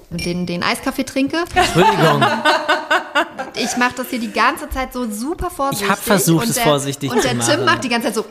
den, 0.09 0.45
den 0.45 0.63
Eiskaffee 0.63 1.03
trinke. 1.03 1.37
Entschuldigung. 1.55 2.23
Ich 3.55 3.77
mache 3.77 3.93
das 3.97 4.09
hier 4.09 4.19
die 4.19 4.31
ganze 4.31 4.69
Zeit 4.69 4.93
so 4.93 5.09
super 5.09 5.49
vorsichtig. 5.49 5.87
Ich 5.87 5.91
hab 5.91 5.99
versucht, 5.99 6.43
und 6.43 6.49
es 6.49 6.55
der, 6.55 6.63
vorsichtig 6.63 7.11
Und 7.11 7.21
zu 7.21 7.27
der 7.27 7.35
machen. 7.35 7.51
Tim 7.51 7.65
macht 7.65 7.83
die 7.83 7.89
ganze 7.89 8.07
Zeit 8.07 8.15
so. 8.15 8.25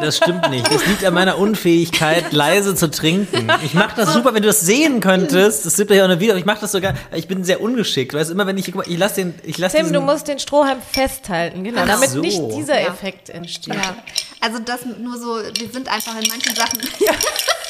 Das 0.00 0.16
stimmt 0.16 0.48
nicht. 0.50 0.66
Das 0.72 0.86
liegt 0.86 1.04
an 1.04 1.14
meiner 1.14 1.38
Unfähigkeit, 1.38 2.32
leise 2.32 2.74
zu 2.74 2.90
trinken. 2.90 3.50
Ich 3.64 3.74
mache 3.74 3.96
das 3.96 4.12
super, 4.12 4.32
wenn 4.34 4.42
du 4.42 4.48
das 4.48 4.60
sehen 4.60 5.00
könntest. 5.00 5.66
Das 5.66 5.76
gibt 5.76 5.90
ja 5.90 6.02
auch 6.02 6.08
eine 6.08 6.20
Video. 6.20 6.36
Ich 6.36 6.44
mache 6.44 6.60
das 6.60 6.72
sogar. 6.72 6.94
Ich 7.14 7.26
bin 7.28 7.44
sehr 7.44 7.60
ungeschickt. 7.60 8.14
Weißt 8.14 8.30
immer, 8.30 8.46
wenn 8.46 8.56
ich 8.58 8.66
guck 8.66 8.76
mal, 8.76 8.84
ich 8.86 8.98
lasse 8.98 9.16
den, 9.16 9.34
ich 9.42 9.58
lasse 9.58 9.76
Tim, 9.76 9.86
diesen, 9.86 9.94
du 9.94 10.00
musst 10.00 10.28
den 10.28 10.38
Strohhalm 10.38 10.78
festhalten, 10.80 11.64
genau, 11.64 11.84
damit 11.84 12.10
so. 12.10 12.20
nicht 12.20 12.40
dieser 12.56 12.80
Ja. 12.80 12.88
Effekt 12.88 13.30
entsteht. 13.30 13.74
Ja. 13.74 13.96
Also 14.40 14.58
das 14.64 14.80
nur 14.84 15.18
so, 15.18 15.40
wir 15.58 15.68
sind 15.72 15.88
einfach 15.92 16.14
in 16.20 16.28
manchen 16.28 16.54
Sachen. 16.54 16.78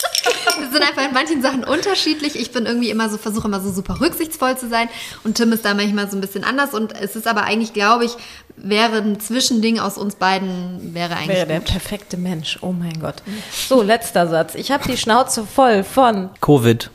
Wir 0.59 0.71
sind 0.71 0.83
einfach 0.83 1.05
in 1.07 1.15
manchen 1.15 1.43
Sachen 1.43 1.65
unterschiedlich. 1.65 2.37
Ich 2.37 2.51
bin 2.53 2.67
irgendwie 2.67 2.91
immer 2.91 3.09
so, 3.09 3.19
versuche 3.19 3.49
immer 3.49 3.61
so 3.61 3.73
super 3.73 4.01
rücksichtsvoll 4.01 4.57
zu 4.59 4.69
sein. 4.69 4.89
Und 5.25 5.37
Tim 5.37 5.53
ist 5.53 5.65
da 5.65 5.75
manchmal 5.75 6.11
so 6.11 6.17
ein 6.17 6.21
bisschen 6.21 6.45
anders. 6.45 6.75
Und 6.75 6.93
es 7.01 7.17
ist 7.17 7.27
aber 7.27 7.45
eigentlich, 7.45 7.73
glaube 7.73 8.05
ich, 8.05 8.13
wäre 8.57 8.97
ein 8.99 9.21
Zwischending 9.21 9.79
aus 9.79 9.99
uns 9.99 10.17
beiden, 10.17 10.95
wäre 10.95 11.15
eigentlich 11.17 11.37
Wäre 11.37 11.47
der 11.47 11.61
gut. 11.61 11.69
perfekte 11.69 12.17
Mensch. 12.17 12.59
Oh 12.61 12.73
mein 12.73 12.99
Gott. 13.01 13.23
So, 13.69 13.83
letzter 13.83 14.27
Satz. 14.27 14.55
Ich 14.55 14.71
habe 14.71 14.89
die 14.89 14.97
Schnauze 14.97 15.45
voll 15.45 15.85
von 15.85 16.31
Covid. 16.41 16.91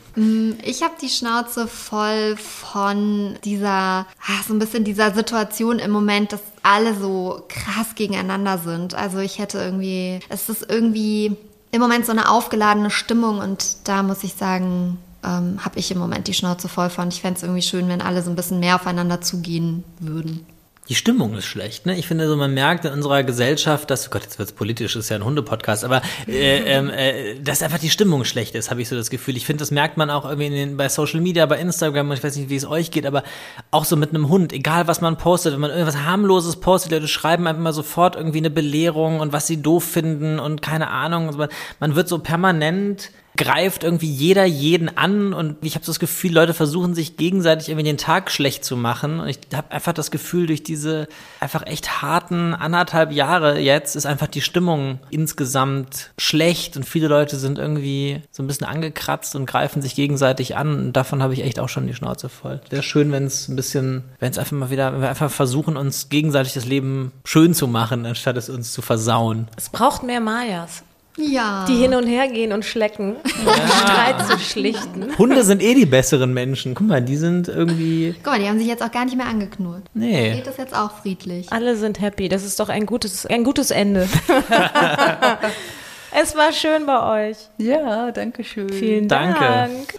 Ich 0.63 0.83
habe 0.83 0.93
die 1.01 1.09
Schnauze 1.09 1.67
voll 1.67 2.37
von 2.37 3.35
dieser, 3.43 3.67
ah, 3.67 4.43
so 4.47 4.53
ein 4.53 4.59
bisschen 4.59 4.83
dieser 4.83 5.11
Situation 5.11 5.79
im 5.79 5.89
Moment, 5.89 6.33
dass 6.33 6.41
alle 6.61 6.93
so 6.93 7.43
krass 7.49 7.95
gegeneinander 7.95 8.59
sind. 8.59 8.93
Also 8.93 9.17
ich 9.19 9.39
hätte 9.39 9.57
irgendwie, 9.57 10.19
es 10.29 10.49
ist 10.49 10.69
irgendwie 10.69 11.35
im 11.73 11.81
Moment 11.81 12.05
so 12.05 12.11
eine 12.11 12.29
aufgeladene 12.29 12.91
Stimmung 12.91 13.39
und 13.39 13.87
da 13.87 14.03
muss 14.03 14.23
ich 14.23 14.35
sagen, 14.35 14.99
ähm, 15.23 15.57
habe 15.65 15.79
ich 15.79 15.89
im 15.89 15.97
Moment 15.97 16.27
die 16.27 16.35
Schnauze 16.35 16.69
voll 16.69 16.91
von. 16.91 17.07
Ich 17.07 17.21
fände 17.21 17.37
es 17.37 17.43
irgendwie 17.43 17.63
schön, 17.63 17.87
wenn 17.87 17.99
alle 17.99 18.21
so 18.21 18.29
ein 18.29 18.35
bisschen 18.35 18.59
mehr 18.59 18.75
aufeinander 18.75 19.21
zugehen 19.21 19.83
würden. 19.99 20.45
Die 20.89 20.95
Stimmung 20.95 21.33
ist 21.35 21.45
schlecht, 21.45 21.85
ne? 21.85 21.97
Ich 21.97 22.07
finde 22.07 22.27
so, 22.27 22.35
man 22.35 22.53
merkt 22.53 22.83
in 22.83 22.91
unserer 22.91 23.23
Gesellschaft, 23.23 23.89
dass, 23.89 24.07
oh 24.07 24.09
Gott, 24.11 24.23
jetzt 24.23 24.37
wird's 24.37 24.51
politisch, 24.51 24.97
ist 24.97 25.07
ja 25.07 25.15
ein 25.15 25.23
Hundepodcast, 25.23 25.85
aber 25.85 26.01
äh, 26.27 26.57
ähm, 26.65 26.89
äh, 26.89 27.39
dass 27.39 27.63
einfach 27.63 27.79
die 27.79 27.89
Stimmung 27.89 28.25
schlecht 28.25 28.53
ist, 28.53 28.69
habe 28.69 28.81
ich 28.81 28.89
so 28.89 28.95
das 28.97 29.09
Gefühl. 29.09 29.37
Ich 29.37 29.45
finde, 29.45 29.61
das 29.61 29.71
merkt 29.71 29.95
man 29.95 30.09
auch 30.09 30.25
irgendwie 30.25 30.49
den, 30.49 30.75
bei 30.75 30.89
Social 30.89 31.21
Media, 31.21 31.45
bei 31.45 31.57
Instagram 31.57 32.09
und 32.09 32.17
ich 32.17 32.23
weiß 32.23 32.35
nicht, 32.35 32.49
wie 32.49 32.57
es 32.57 32.65
euch 32.65 32.91
geht, 32.91 33.05
aber 33.05 33.23
auch 33.71 33.85
so 33.85 33.95
mit 33.95 34.09
einem 34.09 34.27
Hund, 34.27 34.51
egal 34.51 34.87
was 34.87 34.99
man 34.99 35.17
postet, 35.17 35.53
wenn 35.53 35.61
man 35.61 35.71
irgendwas 35.71 35.99
harmloses 35.99 36.57
postet, 36.57 36.91
Leute 36.91 37.07
schreiben 37.07 37.47
einfach 37.47 37.63
mal 37.63 37.71
sofort 37.71 38.17
irgendwie 38.17 38.39
eine 38.39 38.49
Belehrung 38.49 39.21
und 39.21 39.31
was 39.31 39.47
sie 39.47 39.61
doof 39.61 39.85
finden 39.85 40.37
und 40.37 40.61
keine 40.61 40.89
Ahnung. 40.89 41.47
Man 41.79 41.95
wird 41.95 42.09
so 42.09 42.19
permanent 42.19 43.09
greift 43.37 43.83
irgendwie 43.83 44.09
jeder 44.09 44.45
jeden 44.45 44.95
an 44.97 45.33
und 45.33 45.57
ich 45.61 45.75
habe 45.75 45.85
so 45.85 45.91
das 45.91 45.99
Gefühl, 45.99 46.33
Leute 46.33 46.53
versuchen 46.53 46.93
sich 46.93 47.17
gegenseitig 47.17 47.69
irgendwie 47.69 47.85
den 47.85 47.97
Tag 47.97 48.29
schlecht 48.29 48.63
zu 48.63 48.77
machen 48.77 49.19
und 49.19 49.27
ich 49.27 49.39
habe 49.53 49.71
einfach 49.71 49.93
das 49.93 50.11
Gefühl, 50.11 50.47
durch 50.47 50.63
diese 50.63 51.07
einfach 51.39 51.65
echt 51.65 52.01
harten 52.01 52.53
anderthalb 52.53 53.11
Jahre 53.11 53.59
jetzt 53.59 53.95
ist 53.95 54.05
einfach 54.05 54.27
die 54.27 54.41
Stimmung 54.41 54.99
insgesamt 55.09 56.11
schlecht 56.17 56.77
und 56.77 56.83
viele 56.83 57.07
Leute 57.07 57.37
sind 57.37 57.57
irgendwie 57.57 58.21
so 58.31 58.43
ein 58.43 58.47
bisschen 58.47 58.67
angekratzt 58.67 59.35
und 59.35 59.45
greifen 59.45 59.81
sich 59.81 59.95
gegenseitig 59.95 60.55
an 60.55 60.75
und 60.75 60.93
davon 60.93 61.23
habe 61.23 61.33
ich 61.33 61.43
echt 61.43 61.59
auch 61.59 61.69
schon 61.69 61.87
die 61.87 61.95
Schnauze 61.95 62.29
voll. 62.29 62.61
Wäre 62.69 62.83
schön, 62.83 63.11
wenn 63.11 63.25
es 63.25 63.47
ein 63.47 63.55
bisschen, 63.55 64.03
wenn 64.19 64.31
es 64.31 64.37
einfach 64.37 64.51
mal 64.51 64.69
wieder, 64.69 64.93
wenn 64.93 65.01
wir 65.01 65.09
einfach 65.09 65.31
versuchen, 65.31 65.75
uns 65.75 66.09
gegenseitig 66.09 66.53
das 66.53 66.65
Leben 66.65 67.11
schön 67.25 67.53
zu 67.53 67.67
machen, 67.67 68.05
anstatt 68.05 68.37
es 68.37 68.49
uns 68.49 68.73
zu 68.73 68.81
versauen. 68.81 69.47
Es 69.57 69.69
braucht 69.69 70.03
mehr 70.03 70.19
Mayas. 70.19 70.83
Ja. 71.17 71.65
Die 71.67 71.75
hin 71.75 71.93
und 71.93 72.07
her 72.07 72.27
gehen 72.27 72.51
und 72.53 72.65
schlecken, 72.65 73.15
um 73.15 73.45
den 73.45 73.67
Streit 73.67 74.25
zu 74.27 74.39
schlichten. 74.39 75.15
Hunde 75.17 75.43
sind 75.43 75.61
eh 75.61 75.75
die 75.75 75.85
besseren 75.85 76.33
Menschen. 76.33 76.73
Guck 76.73 76.87
mal, 76.87 77.01
die 77.01 77.17
sind 77.17 77.47
irgendwie. 77.47 78.15
Guck 78.23 78.33
mal, 78.33 78.39
die 78.39 78.47
haben 78.47 78.57
sich 78.57 78.67
jetzt 78.67 78.81
auch 78.81 78.91
gar 78.91 79.05
nicht 79.05 79.15
mehr 79.15 79.27
angeknurrt. 79.27 79.83
Nee. 79.93 80.33
Geht 80.33 80.47
das 80.47 80.57
jetzt 80.57 80.75
auch 80.75 80.91
friedlich? 81.01 81.51
Alle 81.51 81.75
sind 81.75 82.01
happy. 82.01 82.29
Das 82.29 82.43
ist 82.43 82.59
doch 82.59 82.69
ein 82.69 82.85
gutes, 82.85 83.25
ein 83.27 83.43
gutes 83.43 83.69
Ende. 83.69 84.07
es 86.19 86.35
war 86.35 86.51
schön 86.51 86.85
bei 86.87 87.29
euch. 87.29 87.37
Ja, 87.57 88.11
danke 88.11 88.43
schön. 88.43 88.69
Vielen 88.69 89.07
Danke. 89.07 89.39
Dank. 89.39 89.93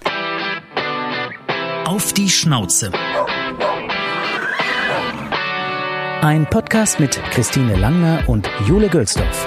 Auf 1.87 2.13
die 2.13 2.29
Schnauze. 2.29 2.91
Ein 6.23 6.47
Podcast 6.47 6.99
mit 6.99 7.21
Christine 7.31 7.77
Langner 7.77 8.25
und 8.27 8.49
Jule 8.67 8.89
Gölsdorf. 8.89 9.47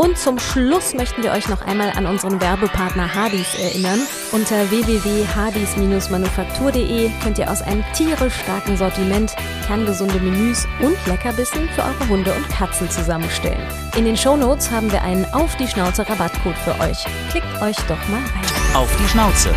Und 0.00 0.16
zum 0.16 0.38
Schluss 0.38 0.94
möchten 0.94 1.22
wir 1.22 1.32
euch 1.32 1.50
noch 1.50 1.60
einmal 1.60 1.90
an 1.90 2.06
unseren 2.06 2.40
Werbepartner 2.40 3.14
Hardys 3.14 3.54
erinnern. 3.60 4.00
Unter 4.32 4.70
www.hardys-manufaktur.de 4.70 7.10
könnt 7.22 7.38
ihr 7.38 7.50
aus 7.50 7.60
einem 7.60 7.84
tierisch 7.92 8.32
starken 8.32 8.78
Sortiment 8.78 9.36
kerngesunde 9.66 10.18
Menüs 10.18 10.66
und 10.80 10.96
Leckerbissen 11.06 11.68
für 11.68 11.82
eure 11.82 12.08
Hunde 12.08 12.32
und 12.32 12.48
Katzen 12.48 12.88
zusammenstellen. 12.88 13.60
In 13.94 14.06
den 14.06 14.16
Shownotes 14.16 14.70
haben 14.70 14.90
wir 14.90 15.02
einen 15.02 15.26
Auf 15.34 15.54
die 15.56 15.68
Schnauze 15.68 16.08
Rabattcode 16.08 16.56
für 16.56 16.80
euch. 16.80 17.04
Klickt 17.28 17.60
euch 17.60 17.76
doch 17.86 18.08
mal 18.08 18.22
rein. 18.22 18.74
Auf 18.74 18.88
die 18.96 19.06
Schnauze. 19.06 19.50